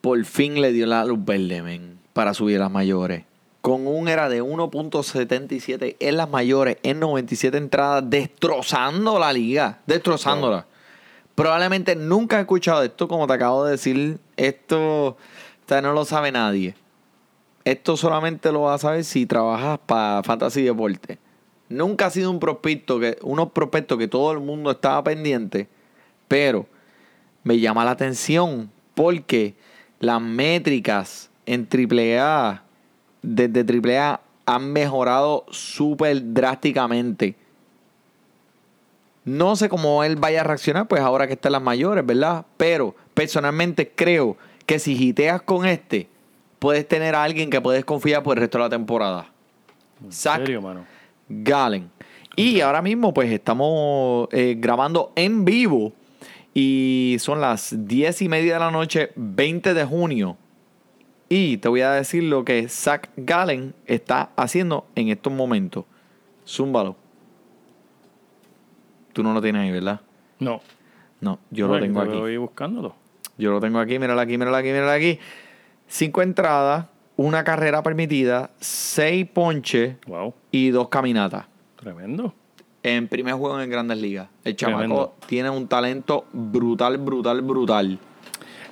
Por 0.00 0.24
fin 0.24 0.60
le 0.60 0.72
dio 0.72 0.86
la 0.86 1.04
luz 1.04 1.24
verde, 1.24 1.62
men, 1.62 1.98
para 2.12 2.34
subir 2.34 2.56
a 2.56 2.60
las 2.60 2.70
mayores. 2.72 3.24
Con 3.62 3.86
un 3.86 4.08
era 4.08 4.28
de 4.28 4.42
1.77 4.42 5.96
en 5.98 6.16
las 6.18 6.28
mayores, 6.28 6.76
en 6.82 7.00
97 7.00 7.56
entradas, 7.56 8.04
destrozando 8.06 9.18
la 9.18 9.32
liga, 9.32 9.80
destrozándola. 9.86 10.66
Probablemente 11.34 11.96
nunca 11.96 12.36
he 12.36 12.40
escuchado 12.42 12.82
esto, 12.82 13.08
como 13.08 13.26
te 13.26 13.32
acabo 13.32 13.64
de 13.64 13.70
decir. 13.70 14.18
Esto 14.36 15.16
o 15.64 15.68
sea, 15.68 15.80
no 15.80 15.92
lo 15.92 16.04
sabe 16.04 16.32
nadie. 16.32 16.74
Esto 17.64 17.96
solamente 17.96 18.50
lo 18.50 18.62
vas 18.62 18.76
a 18.84 18.88
saber 18.88 19.04
si 19.04 19.26
trabajas 19.26 19.78
para 19.86 20.22
Fantasy 20.22 20.62
Deporte. 20.62 21.18
Nunca 21.68 22.06
ha 22.06 22.10
sido 22.10 22.30
un 22.30 22.40
prospecto 22.40 22.98
que, 22.98 23.16
unos 23.22 23.52
prospectos 23.52 23.96
que 23.96 24.08
todo 24.08 24.32
el 24.32 24.40
mundo 24.40 24.72
estaba 24.72 25.02
pendiente, 25.04 25.68
pero 26.28 26.66
me 27.44 27.58
llama 27.60 27.84
la 27.84 27.92
atención 27.92 28.70
porque 28.94 29.54
las 30.00 30.20
métricas 30.20 31.30
en 31.46 31.68
AAA, 31.70 32.64
desde 33.22 33.64
AAA, 33.64 34.20
han 34.46 34.72
mejorado 34.72 35.44
súper 35.50 36.32
drásticamente. 36.32 37.36
No 39.24 39.54
sé 39.54 39.68
cómo 39.68 40.02
él 40.02 40.16
vaya 40.16 40.40
a 40.40 40.44
reaccionar, 40.44 40.88
pues 40.88 41.00
ahora 41.00 41.26
que 41.26 41.34
está 41.34 41.48
en 41.48 41.52
las 41.52 41.62
mayores, 41.62 42.04
¿verdad? 42.04 42.44
Pero 42.56 42.96
personalmente 43.14 43.92
creo 43.94 44.36
que 44.66 44.78
si 44.78 44.96
giteas 44.96 45.42
con 45.42 45.64
este, 45.64 46.08
puedes 46.58 46.86
tener 46.88 47.14
a 47.14 47.22
alguien 47.22 47.48
que 47.48 47.60
puedes 47.60 47.84
confiar 47.84 48.22
por 48.22 48.36
el 48.36 48.42
resto 48.42 48.58
de 48.58 48.64
la 48.64 48.70
temporada. 48.70 49.28
¿En 50.02 50.12
Zach 50.12 50.38
serio, 50.38 50.60
mano? 50.60 50.84
Galen. 51.28 51.90
Y 52.34 52.60
ahora 52.60 52.82
mismo, 52.82 53.14
pues 53.14 53.30
estamos 53.30 54.28
eh, 54.32 54.56
grabando 54.58 55.12
en 55.14 55.44
vivo. 55.44 55.92
Y 56.54 57.16
son 57.18 57.40
las 57.40 57.74
10 57.86 58.22
y 58.22 58.28
media 58.28 58.54
de 58.54 58.60
la 58.60 58.70
noche, 58.70 59.10
20 59.16 59.72
de 59.72 59.84
junio. 59.84 60.36
Y 61.34 61.56
te 61.56 61.68
voy 61.68 61.80
a 61.80 61.92
decir 61.92 62.24
lo 62.24 62.44
que 62.44 62.68
Zach 62.68 63.08
Gallen 63.16 63.74
está 63.86 64.32
haciendo 64.36 64.86
en 64.94 65.08
estos 65.08 65.32
momentos. 65.32 65.86
Zúmbalo. 66.46 66.94
Tú 69.14 69.22
no 69.22 69.32
lo 69.32 69.40
tienes 69.40 69.62
ahí, 69.62 69.70
¿verdad? 69.70 70.02
No. 70.40 70.60
No, 71.22 71.38
yo 71.50 71.68
lo 71.68 71.80
tengo 71.80 72.02
te 72.02 72.10
aquí. 72.10 72.18
Voy 72.18 72.36
buscándolo. 72.36 72.94
Yo 73.38 73.50
lo 73.50 73.60
tengo 73.60 73.78
aquí, 73.78 73.98
míralo 73.98 74.20
aquí, 74.20 74.36
míralo 74.36 74.56
aquí, 74.58 74.68
míralo 74.68 74.90
aquí. 74.90 75.18
Cinco 75.86 76.20
entradas, 76.20 76.84
una 77.16 77.44
carrera 77.44 77.82
permitida, 77.82 78.50
seis 78.60 79.26
ponches 79.26 79.96
Wow. 80.06 80.34
y 80.50 80.68
dos 80.68 80.88
caminatas. 80.90 81.46
Tremendo. 81.76 82.34
en 82.82 83.08
primer 83.08 83.34
juego 83.36 83.58
en 83.58 83.70
Grandes 83.70 83.96
Ligas. 83.96 84.28
El 84.44 84.54
chamaco 84.56 84.78
Tremendo. 84.80 85.14
tiene 85.28 85.48
un 85.48 85.66
talento 85.66 86.26
brutal, 86.32 86.98
brutal, 86.98 87.40
brutal. 87.40 87.98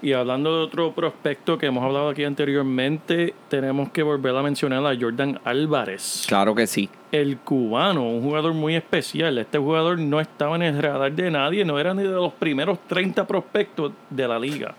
Y 0.02 0.14
hablando 0.14 0.56
de 0.56 0.64
otro 0.64 0.92
prospecto 0.92 1.58
que 1.58 1.66
hemos 1.66 1.84
hablado 1.84 2.08
aquí 2.08 2.24
anteriormente, 2.24 3.34
tenemos 3.50 3.90
que 3.90 4.02
volver 4.02 4.34
a 4.34 4.42
mencionar 4.42 4.84
a 4.86 4.98
Jordan 4.98 5.38
Álvarez. 5.44 6.24
Claro 6.26 6.54
que 6.54 6.66
sí. 6.66 6.88
El 7.12 7.36
cubano, 7.38 8.08
un 8.08 8.22
jugador 8.22 8.54
muy 8.54 8.76
especial. 8.76 9.36
Este 9.36 9.58
jugador 9.58 9.98
no 9.98 10.18
estaba 10.20 10.56
en 10.56 10.62
el 10.62 10.82
radar 10.82 11.12
de 11.12 11.30
nadie, 11.30 11.66
no 11.66 11.78
era 11.78 11.92
ni 11.92 12.02
de 12.02 12.08
los 12.08 12.32
primeros 12.32 12.78
30 12.88 13.26
prospectos 13.26 13.92
de 14.08 14.26
la 14.26 14.38
liga. 14.38 14.74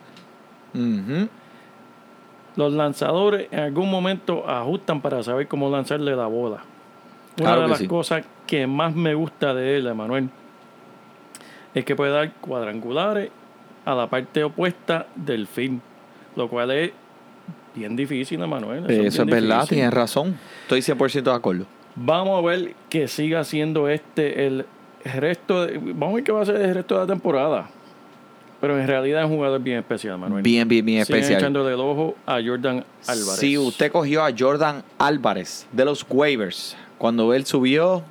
Los 2.55 2.74
lanzadores 2.74 3.47
en 3.51 3.59
algún 3.59 3.91
momento 3.91 4.49
ajustan 4.49 5.01
para 5.01 5.22
saber 5.22 5.47
cómo 5.47 5.69
lanzarle 5.69 6.15
la 6.15 6.26
bola. 6.28 6.63
Una 7.38 7.45
Claro 7.45 7.61
de 7.61 7.67
las 7.67 7.78
sí. 7.78 7.88
cosas 7.88 8.26
que 8.47 8.65
más 8.65 8.95
me 8.95 9.13
gusta 9.13 9.53
de 9.53 9.78
él, 9.78 9.88
Emanuel, 9.88 10.30
es 11.74 11.86
que 11.86 11.95
puede 11.95 12.11
dar 12.11 12.34
cuadrangulares 12.34 13.30
a 13.86 13.95
la 13.95 14.09
parte 14.09 14.43
opuesta 14.43 15.07
del 15.15 15.47
film, 15.47 15.79
lo 16.36 16.47
cual 16.49 16.71
es 16.71 16.91
bien 17.75 17.95
difícil, 17.95 18.41
Emanuel. 18.41 18.89
Eso 18.89 19.01
es 19.01 19.15
bien 19.25 19.27
verdad, 19.27 19.61
difícil. 19.61 19.77
tienes 19.77 19.93
razón. 19.93 20.38
Estoy 20.63 20.82
100% 20.82 21.23
de 21.23 21.34
acuerdo. 21.34 21.65
Vamos 21.95 22.41
a 22.41 22.47
ver 22.47 22.73
que 22.89 23.07
siga 23.07 23.43
siendo 23.43 23.89
este 23.89 24.47
el 24.47 24.65
resto. 25.03 25.65
De, 25.65 25.77
vamos 25.77 26.11
a 26.11 26.15
ver 26.15 26.23
qué 26.23 26.32
va 26.32 26.41
a 26.41 26.45
ser 26.45 26.55
el 26.57 26.73
resto 26.75 26.95
de 26.95 27.01
la 27.01 27.07
temporada. 27.07 27.69
Pero 28.61 28.79
en 28.79 28.88
realidad 28.88 29.23
es 29.23 29.29
un 29.29 29.38
jugador 29.38 29.59
bien 29.59 29.79
especial, 29.79 30.19
Manuel. 30.19 30.43
Bien, 30.43 30.67
bien, 30.67 30.86
bien 30.86 31.03
Sigan 31.03 31.19
especial. 31.19 31.41
echándole 31.41 31.73
el 31.73 31.79
ojo 31.79 32.15
a 32.27 32.34
Jordan 32.45 32.86
Álvarez. 33.07 33.39
Si 33.39 33.57
usted 33.57 33.91
cogió 33.91 34.23
a 34.23 34.29
Jordan 34.38 34.84
Álvarez 34.99 35.67
de 35.71 35.84
los 35.84 36.05
waivers, 36.07 36.77
cuando 36.99 37.34
él 37.34 37.45
subió, 37.45 38.03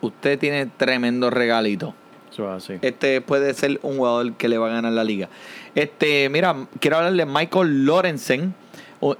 usted 0.00 0.38
tiene 0.38 0.66
tremendo 0.66 1.30
regalito. 1.30 1.94
Este 2.82 3.20
puede 3.20 3.54
ser 3.54 3.80
un 3.82 3.98
jugador 3.98 4.34
que 4.34 4.48
le 4.48 4.58
va 4.58 4.68
a 4.68 4.70
ganar 4.70 4.92
la 4.92 5.04
liga. 5.04 5.28
Este, 5.74 6.28
mira, 6.28 6.54
quiero 6.80 6.98
hablarle 6.98 7.24
de 7.24 7.30
Michael 7.30 7.84
Lorenzen, 7.84 8.54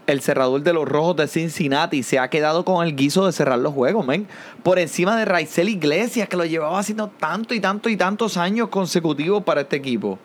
el 0.07 0.21
cerrador 0.21 0.63
de 0.63 0.73
los 0.73 0.89
Rojos 0.89 1.17
de 1.17 1.29
Cincinnati 1.29 2.03
se 2.03 2.19
ha 2.19 2.29
quedado 2.29 2.65
con 2.65 2.87
el 2.87 2.97
guiso 2.97 3.27
de 3.27 3.33
cerrar 3.33 3.59
los 3.59 3.75
juegos, 3.75 4.07
men. 4.07 4.27
Por 4.63 4.79
encima 4.79 5.17
de 5.17 5.25
Raizel 5.25 5.69
Iglesias, 5.69 6.29
que 6.29 6.37
lo 6.37 6.45
llevaba 6.45 6.79
haciendo 6.79 7.09
tanto 7.09 7.55
y 7.55 7.61
tanto 7.61 7.89
y 7.89 7.97
tantos 7.97 8.37
años 8.37 8.69
consecutivos 8.69 9.43
para 9.45 9.63
este 9.63 9.77
equipo. 9.77 10.19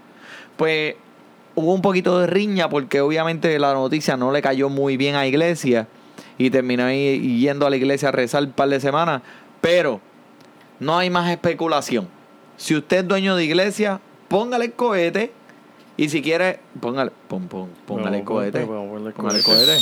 Pues 0.58 0.96
hubo 1.56 1.74
un 1.74 1.82
poquito 1.82 2.20
de 2.20 2.28
riña 2.28 2.70
porque 2.70 3.02
obviamente 3.02 3.58
la 3.60 3.74
noticia 3.74 4.16
no 4.16 4.32
le 4.32 4.42
cayó 4.42 4.70
muy 4.70 4.98
bien 4.98 5.16
a 5.16 5.28
Iglesias 5.28 5.88
y 6.38 6.50
terminó 6.50 6.90
yendo 6.90 7.68
a 7.68 7.70
la 7.70 7.76
iglesia 7.76 8.10
a 8.10 8.12
rezar 8.12 8.44
un 8.44 8.52
par 8.52 8.70
de 8.70 8.80
semanas. 8.80 9.22
Pero 9.60 10.00
no 10.80 10.98
hay 10.98 11.10
más 11.10 11.30
especulación. 11.30 12.08
Si 12.58 12.76
usted 12.76 12.98
es 13.00 13.08
dueño 13.08 13.36
de 13.36 13.46
iglesia, 13.46 14.00
póngale 14.28 14.66
el 14.66 14.74
cohete. 14.74 15.34
Y 15.98 16.10
si 16.10 16.22
quiere, 16.22 16.60
póngale, 16.80 17.12
pon, 17.28 17.48
pon, 17.48 17.70
póngale 17.86 18.20
el 18.20 18.24
cohete. 18.24 18.66
Póngale 18.66 19.08
el 19.08 19.14
cohete. 19.14 19.44
cohete. 19.44 19.78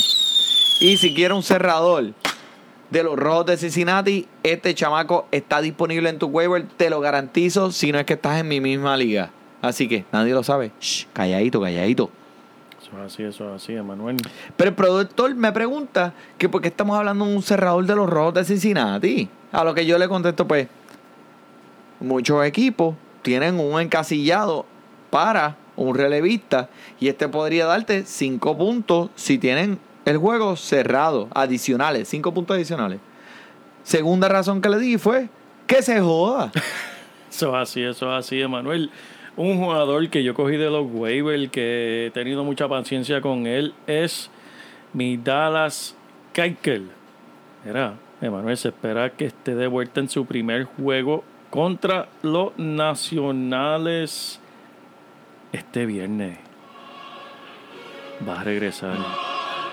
Y 0.80 0.96
si 0.96 1.14
quiere 1.14 1.34
un 1.34 1.42
cerrador 1.42 2.12
de 2.90 3.02
los 3.02 3.16
rojos 3.16 3.46
de 3.46 3.56
Cincinnati, 3.56 4.26
este 4.42 4.74
chamaco 4.74 5.26
está 5.30 5.60
disponible 5.60 6.08
en 6.08 6.18
tu 6.18 6.26
waiver. 6.26 6.66
Te 6.76 6.90
lo 6.90 7.00
garantizo 7.00 7.70
si 7.70 7.92
no 7.92 7.98
es 7.98 8.06
que 8.06 8.14
estás 8.14 8.40
en 8.40 8.48
mi 8.48 8.60
misma 8.60 8.96
liga. 8.96 9.30
Así 9.62 9.88
que 9.88 10.04
nadie 10.12 10.32
lo 10.32 10.42
sabe. 10.42 10.72
Shh, 10.80 11.06
calladito, 11.12 11.60
calladito. 11.60 12.10
Eso 12.80 12.90
es 12.98 13.12
así, 13.12 13.22
eso 13.22 13.54
es 13.54 13.62
así, 13.62 13.74
Emanuel. 13.74 14.16
Pero 14.56 14.70
el 14.70 14.74
productor 14.74 15.34
me 15.34 15.52
pregunta 15.52 16.14
que 16.38 16.48
por 16.48 16.62
qué 16.62 16.68
estamos 16.68 16.96
hablando 16.96 17.26
de 17.26 17.36
un 17.36 17.42
cerrador 17.42 17.84
de 17.84 17.94
los 17.94 18.08
rojos 18.08 18.34
de 18.34 18.44
Cincinnati. 18.44 19.28
A 19.52 19.64
lo 19.64 19.74
que 19.74 19.84
yo 19.84 19.98
le 19.98 20.08
contesto, 20.08 20.46
pues, 20.48 20.68
muchos 22.00 22.44
equipos 22.44 22.96
tienen 23.22 23.60
un 23.60 23.80
encasillado 23.80 24.66
para 25.10 25.56
un 25.76 25.94
relevista 25.94 26.68
y 26.98 27.08
este 27.08 27.28
podría 27.28 27.66
darte 27.66 28.04
cinco 28.04 28.56
puntos 28.56 29.10
si 29.14 29.38
tienen 29.38 29.78
el 30.04 30.18
juego 30.18 30.56
cerrado, 30.56 31.28
adicionales, 31.34 32.08
cinco 32.08 32.32
puntos 32.34 32.56
adicionales. 32.56 33.00
Segunda 33.82 34.28
razón 34.28 34.60
que 34.60 34.68
le 34.68 34.78
di 34.78 34.98
fue 34.98 35.28
que 35.66 35.82
se 35.82 36.00
joda. 36.00 36.52
Eso 37.30 37.48
es 37.50 37.62
así, 37.62 37.82
eso 37.82 38.12
es 38.12 38.26
así, 38.26 38.40
Emanuel. 38.40 38.90
Un 39.36 39.58
jugador 39.58 40.08
que 40.10 40.24
yo 40.24 40.34
cogí 40.34 40.56
de 40.56 40.68
los 40.68 40.84
waivers, 40.90 41.48
que 41.50 42.06
he 42.06 42.10
tenido 42.10 42.42
mucha 42.42 42.66
paciencia 42.66 43.20
con 43.20 43.46
él, 43.46 43.72
es 43.86 44.28
mi 44.92 45.16
Dallas 45.16 45.94
Keuchel. 46.32 46.90
Era, 47.64 47.94
Emanuel, 48.20 48.56
se 48.56 48.68
espera 48.70 49.10
que 49.10 49.26
esté 49.26 49.54
de 49.54 49.68
vuelta 49.68 50.00
en 50.00 50.08
su 50.08 50.26
primer 50.26 50.64
juego 50.64 51.22
contra 51.50 52.08
los 52.22 52.56
Nacionales 52.58 54.40
este 55.52 55.86
viernes. 55.86 56.38
Va 58.28 58.40
a 58.40 58.44
regresar. 58.44 58.96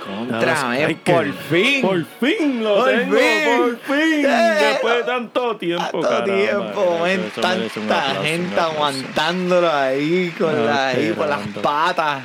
Contra, 0.06 0.80
eh, 0.80 0.98
por 1.04 1.34
fin. 1.34 1.82
Por 1.82 2.06
fin 2.06 2.64
lo 2.64 2.76
Por 2.78 2.86
tengo, 2.90 3.18
fin. 3.18 3.58
por 3.58 3.78
fin. 3.80 4.26
Eh, 4.26 4.56
Después 4.72 4.96
de 4.96 5.04
tanto 5.04 5.58
tiempo, 5.58 6.00
Tanto 6.00 6.24
tiempo, 6.24 6.98
un 7.04 7.42
tanta 7.42 8.00
gente 8.24 8.54
aplauso. 8.54 8.72
aguantándolo 8.78 9.70
ahí 9.74 10.34
con, 10.38 10.50
Ah, 10.56 10.62
la, 10.64 10.88
ahí, 10.90 11.12
con 11.12 11.30
las 11.30 11.46
patas. 11.62 12.24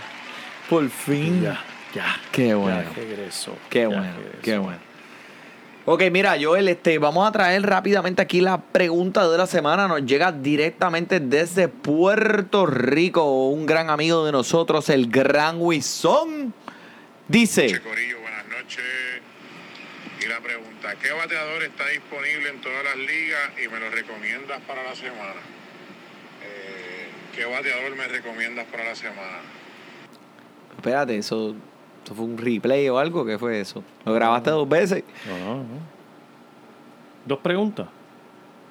Por 0.71 0.89
fin. 0.89 1.43
Ya, 1.43 1.61
ya. 1.93 2.17
Qué 2.31 2.55
bueno. 2.55 2.83
Ya 2.85 2.93
regresó. 2.95 3.57
Qué 3.69 3.81
ya 3.81 3.89
bueno, 3.89 4.03
regresó. 4.17 4.39
qué 4.43 4.59
bueno. 4.59 4.79
Ok, 5.85 6.03
mira, 6.13 6.37
Joel, 6.41 6.69
este, 6.69 6.99
vamos 6.99 7.29
a 7.29 7.33
traer 7.33 7.63
rápidamente 7.63 8.23
aquí 8.23 8.41
la 8.41 8.61
pregunta 8.61 9.29
de 9.29 9.37
la 9.37 9.49
semana. 9.49 9.89
Nos 9.89 10.07
llega 10.07 10.31
directamente 10.31 11.19
desde 11.19 11.67
Puerto 11.67 12.67
Rico. 12.67 13.49
Un 13.49 13.67
gran 13.67 13.91
amigo 13.91 14.25
de 14.25 14.31
nosotros, 14.31 14.89
el 14.91 15.11
gran 15.11 15.57
Wison. 15.59 16.55
Dice, 17.27 17.81
Corillo, 17.81 18.21
buenas 18.21 18.47
noches. 18.47 18.85
Y 20.25 20.29
la 20.29 20.41
pregunta, 20.41 20.95
¿qué 21.03 21.11
bateador 21.11 21.65
está 21.65 21.89
disponible 21.89 22.51
en 22.51 22.61
todas 22.61 22.85
las 22.85 22.97
ligas 22.97 23.51
y 23.65 23.69
me 23.69 23.81
lo 23.81 23.91
recomiendas 23.91 24.61
para 24.61 24.85
la 24.85 24.95
semana? 24.95 25.41
Eh, 26.45 27.09
¿Qué 27.35 27.45
bateador 27.45 27.97
me 27.97 28.07
recomiendas 28.07 28.67
para 28.67 28.85
la 28.85 28.95
semana? 28.95 29.41
espérate, 30.77 31.17
eso, 31.17 31.55
eso 32.05 32.15
fue 32.15 32.25
un 32.25 32.39
replay 32.39 32.89
o 32.89 32.99
algo, 32.99 33.25
¿qué 33.25 33.39
fue 33.39 33.61
eso? 33.61 33.83
¿Lo 34.05 34.13
grabaste 34.13 34.51
dos 34.51 34.69
veces? 34.69 35.05
No, 35.27 35.39
no, 35.39 35.55
no. 35.57 35.65
Dos 37.27 37.39
preguntas. 37.39 37.87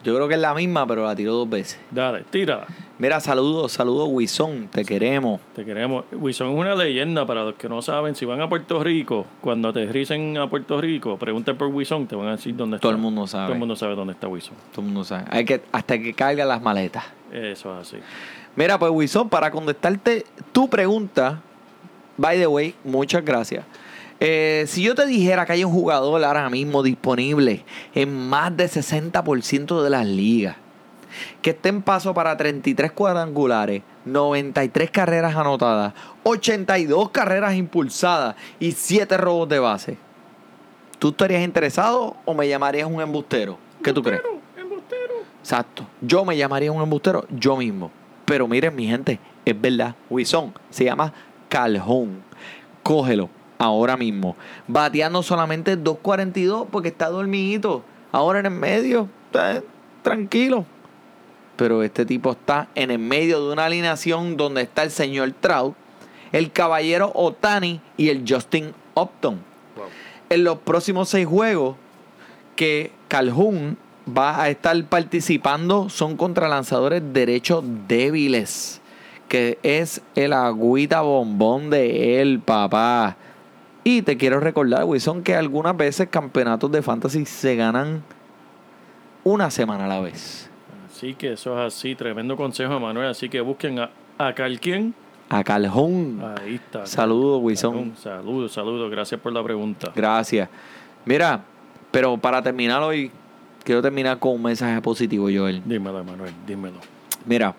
Yo 0.03 0.15
creo 0.15 0.27
que 0.27 0.33
es 0.33 0.39
la 0.39 0.53
misma, 0.55 0.87
pero 0.87 1.05
la 1.05 1.15
tiró 1.15 1.33
dos 1.33 1.49
veces. 1.49 1.79
Dale, 1.91 2.23
tira. 2.29 2.65
Mira, 2.97 3.19
saludos, 3.19 3.71
saludos, 3.71 4.09
Wison, 4.11 4.67
te 4.67 4.83
queremos. 4.83 5.39
Te 5.55 5.63
queremos. 5.63 6.05
Wilson 6.11 6.51
es 6.51 6.57
una 6.57 6.75
leyenda 6.75 7.25
para 7.25 7.43
los 7.43 7.55
que 7.55 7.69
no 7.69 7.81
saben. 7.83 8.15
Si 8.15 8.25
van 8.25 8.41
a 8.41 8.49
Puerto 8.49 8.83
Rico, 8.83 9.27
cuando 9.41 9.69
aterricen 9.69 10.37
a 10.37 10.49
Puerto 10.49 10.81
Rico, 10.81 11.17
pregunten 11.17 11.55
por 11.55 11.67
Wilson, 11.67 12.07
te 12.07 12.15
van 12.15 12.29
a 12.29 12.31
decir 12.31 12.55
dónde 12.55 12.77
está. 12.77 12.81
Todo 12.81 12.93
el 12.93 12.97
mundo 12.97 13.27
sabe. 13.27 13.45
Todo 13.45 13.53
el 13.53 13.59
mundo 13.59 13.75
sabe 13.75 13.95
dónde 13.95 14.13
está 14.13 14.27
Wilson. 14.27 14.55
Todo 14.71 14.81
el 14.81 14.87
mundo 14.87 15.03
sabe. 15.03 15.25
Hay 15.29 15.45
que, 15.45 15.61
hasta 15.71 15.99
que 15.99 16.13
carga 16.13 16.45
las 16.45 16.61
maletas. 16.61 17.05
Eso 17.31 17.79
es 17.79 17.87
así. 17.87 17.97
Mira, 18.55 18.79
pues 18.79 18.91
Wilson, 18.91 19.29
para 19.29 19.51
contestarte 19.51 20.25
tu 20.51 20.67
pregunta, 20.67 21.41
by 22.17 22.37
the 22.37 22.47
way, 22.47 22.75
muchas 22.83 23.23
gracias. 23.23 23.65
Eh, 24.19 24.65
si 24.67 24.83
yo 24.83 24.93
te 24.93 25.05
dijera 25.05 25.45
que 25.45 25.53
hay 25.53 25.63
un 25.63 25.71
jugador 25.71 26.23
ahora 26.23 26.49
mismo 26.49 26.83
disponible 26.83 27.65
en 27.95 28.29
más 28.29 28.55
del 28.55 28.69
60% 28.69 29.81
de 29.81 29.89
las 29.89 30.05
ligas, 30.05 30.57
que 31.41 31.49
esté 31.49 31.69
en 31.69 31.81
paso 31.81 32.13
para 32.13 32.37
33 32.37 32.91
cuadrangulares, 32.91 33.81
93 34.05 34.91
carreras 34.91 35.35
anotadas, 35.35 35.93
82 36.23 37.09
carreras 37.09 37.55
impulsadas 37.55 38.35
y 38.59 38.73
7 38.73 39.17
robos 39.17 39.49
de 39.49 39.59
base, 39.59 39.97
¿tú 40.99 41.09
estarías 41.09 41.43
interesado 41.43 42.15
o 42.23 42.33
me 42.33 42.47
llamarías 42.47 42.87
un 42.87 43.01
embustero? 43.01 43.57
¿Qué 43.83 43.91
tú 43.91 44.03
crees? 44.03 44.21
Exacto. 45.39 45.87
Yo 46.01 46.23
me 46.23 46.37
llamaría 46.37 46.71
un 46.71 46.81
embustero 46.81 47.25
yo 47.31 47.57
mismo. 47.57 47.91
Pero 48.25 48.47
miren, 48.47 48.75
mi 48.75 48.87
gente, 48.87 49.19
es 49.43 49.59
verdad. 49.59 49.95
Wison 50.09 50.53
se 50.69 50.85
llama 50.85 51.11
Calhoun. 51.51 52.23
Cógelo 52.81 53.29
ahora 53.57 53.97
mismo. 53.97 54.37
Bateando 54.67 55.21
solamente 55.21 55.77
2.42 55.77 56.67
porque 56.71 56.87
está 56.87 57.09
dormidito. 57.09 57.83
Ahora 58.13 58.39
en 58.39 58.45
el 58.45 58.53
medio, 58.53 59.09
está 59.25 59.61
tranquilo. 60.01 60.65
Pero 61.57 61.83
este 61.83 62.05
tipo 62.05 62.31
está 62.31 62.69
en 62.73 62.89
el 62.89 62.99
medio 62.99 63.45
de 63.45 63.53
una 63.53 63.65
alineación 63.65 64.37
donde 64.37 64.61
está 64.61 64.83
el 64.83 64.91
señor 64.91 65.33
Trout, 65.39 65.75
el 66.31 66.51
caballero 66.51 67.11
Otani 67.13 67.81
y 67.97 68.09
el 68.09 68.23
Justin 68.27 68.73
Upton. 68.95 69.41
En 70.29 70.43
los 70.45 70.59
próximos 70.59 71.09
seis 71.09 71.27
juegos 71.27 71.75
que 72.55 72.91
Calhoun 73.09 73.77
va 74.07 74.41
a 74.41 74.49
estar 74.49 74.81
participando 74.85 75.89
son 75.89 76.15
contra 76.17 76.47
lanzadores 76.47 77.03
derechos 77.13 77.63
débiles, 77.87 78.80
que 79.31 79.59
es 79.63 80.01
el 80.15 80.33
agüita 80.33 80.99
bombón 80.99 81.69
de 81.69 82.21
él, 82.21 82.41
papá. 82.41 83.15
Y 83.81 84.01
te 84.01 84.17
quiero 84.17 84.41
recordar, 84.41 84.83
Wilson, 84.83 85.23
que 85.23 85.35
algunas 85.35 85.77
veces 85.77 86.09
campeonatos 86.09 86.69
de 86.69 86.81
fantasy 86.81 87.25
se 87.25 87.55
ganan 87.55 88.03
una 89.23 89.49
semana 89.49 89.85
a 89.85 89.87
la 89.87 90.01
vez. 90.01 90.49
Así 90.85 91.13
que 91.13 91.31
eso 91.31 91.57
es 91.57 91.73
así. 91.73 91.95
Tremendo 91.95 92.35
consejo, 92.35 92.77
Manuel. 92.81 93.07
Así 93.07 93.29
que 93.29 93.39
busquen 93.39 93.79
a, 93.79 93.89
a 94.17 94.33
Calquien. 94.33 94.93
A 95.29 95.45
Calhoun. 95.45 96.21
Ahí 96.41 96.55
está. 96.55 96.85
Saludos, 96.85 97.39
Wilson. 97.41 97.77
Un 97.77 97.95
saludo, 97.95 98.49
saludo. 98.49 98.89
Gracias 98.89 99.21
por 99.21 99.31
la 99.31 99.41
pregunta. 99.41 99.93
Gracias. 99.95 100.49
Mira, 101.05 101.41
pero 101.89 102.17
para 102.17 102.41
terminar 102.41 102.83
hoy, 102.83 103.09
quiero 103.63 103.81
terminar 103.81 104.19
con 104.19 104.33
un 104.33 104.43
mensaje 104.43 104.81
positivo, 104.81 105.29
Joel. 105.33 105.61
Dímelo, 105.63 106.03
Manuel, 106.03 106.33
dímelo. 106.45 106.79
Mira, 107.25 107.55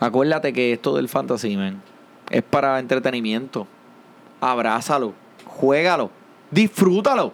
acuérdate 0.00 0.52
que 0.52 0.72
esto 0.72 0.96
del 0.96 1.08
fantasy, 1.08 1.56
man, 1.56 1.82
es 2.30 2.42
para 2.42 2.78
entretenimiento. 2.78 3.66
Abrázalo, 4.40 5.14
juégalo, 5.44 6.10
disfrútalo. 6.50 7.32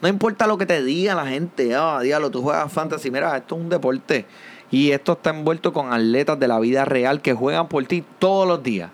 No 0.00 0.08
importa 0.08 0.46
lo 0.46 0.56
que 0.56 0.66
te 0.66 0.82
diga 0.82 1.14
la 1.14 1.26
gente, 1.26 1.74
ah, 1.74 2.00
diablo, 2.00 2.30
tú 2.30 2.42
juegas 2.42 2.72
fantasy. 2.72 3.10
Mira, 3.10 3.36
esto 3.36 3.56
es 3.56 3.60
un 3.60 3.68
deporte. 3.68 4.26
Y 4.70 4.90
esto 4.92 5.12
está 5.12 5.30
envuelto 5.30 5.72
con 5.72 5.92
atletas 5.92 6.38
de 6.38 6.46
la 6.46 6.60
vida 6.60 6.84
real 6.84 7.20
que 7.20 7.34
juegan 7.34 7.68
por 7.68 7.84
ti 7.86 8.04
todos 8.18 8.46
los 8.46 8.62
días. 8.62 8.90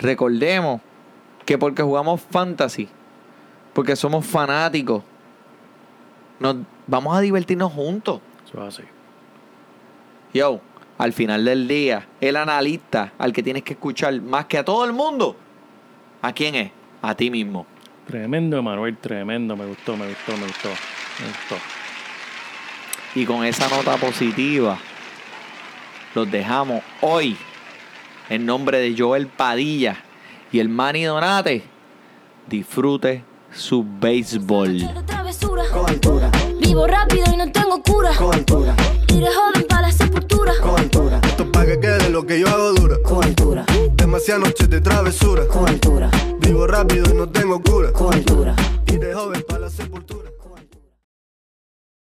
Recordemos 0.00 0.80
que 1.44 1.58
porque 1.58 1.82
jugamos 1.82 2.20
fantasy, 2.20 2.88
porque 3.74 3.96
somos 3.96 4.26
fanáticos, 4.26 5.02
nos 6.40 6.56
vamos 6.86 7.16
a 7.16 7.20
divertirnos 7.20 7.72
juntos. 7.72 8.20
Eso 8.46 8.66
es 8.66 8.74
así. 8.74 8.88
Yo, 10.32 10.60
al 10.98 11.12
final 11.12 11.44
del 11.44 11.68
día, 11.68 12.06
el 12.20 12.36
analista 12.36 13.12
al 13.18 13.32
que 13.32 13.42
tienes 13.42 13.62
que 13.62 13.74
escuchar 13.74 14.20
más 14.20 14.46
que 14.46 14.58
a 14.58 14.64
todo 14.64 14.84
el 14.84 14.92
mundo, 14.92 15.36
¿a 16.20 16.32
quién 16.32 16.56
es? 16.56 16.70
A 17.00 17.14
ti 17.14 17.30
mismo. 17.30 17.66
Tremendo, 18.06 18.62
Manuel, 18.62 18.96
tremendo. 18.96 19.56
Me 19.56 19.66
gustó, 19.66 19.96
me 19.96 20.08
gustó, 20.08 20.32
me 20.36 20.46
gustó. 20.46 20.68
Me 20.68 21.26
gustó. 21.26 21.56
Y 23.14 23.24
con 23.24 23.44
esa 23.44 23.68
nota 23.68 23.96
positiva, 23.96 24.78
los 26.14 26.30
dejamos 26.30 26.82
hoy, 27.00 27.36
en 28.28 28.44
nombre 28.44 28.78
de 28.78 28.94
Joel 28.96 29.28
Padilla 29.28 29.96
y 30.50 30.58
el 30.58 30.68
Manny 30.68 31.04
Donate. 31.04 31.62
disfrute 32.48 33.22
su 33.52 33.84
béisbol. 34.00 34.88
Vivo 36.60 36.86
rápido 36.86 37.24
y 37.32 37.36
no 37.36 37.52
tengo 37.52 37.82
cura. 37.82 38.12
Iré 39.08 39.26
joven 39.32 39.66
para 39.68 39.82
la 39.82 39.92
sepultura. 39.92 40.52
Pa' 41.58 41.66
que 41.66 41.80
quede 41.80 42.08
lo 42.10 42.24
que 42.24 42.38
yo 42.38 42.46
hago 42.46 42.72
dura. 42.72 42.98
Demasiadas 43.94 44.44
noches 44.44 44.70
de 44.70 44.80
travesura. 44.80 45.42
Vivo 46.38 46.68
rápido 46.68 47.10
y 47.12 47.16
no 47.16 47.28
tengo 47.28 47.60
cura. 47.60 47.90
Iré 48.86 49.12
joven 49.12 49.44
para 49.48 49.60
la 49.62 49.68
sepultura. 49.68 50.30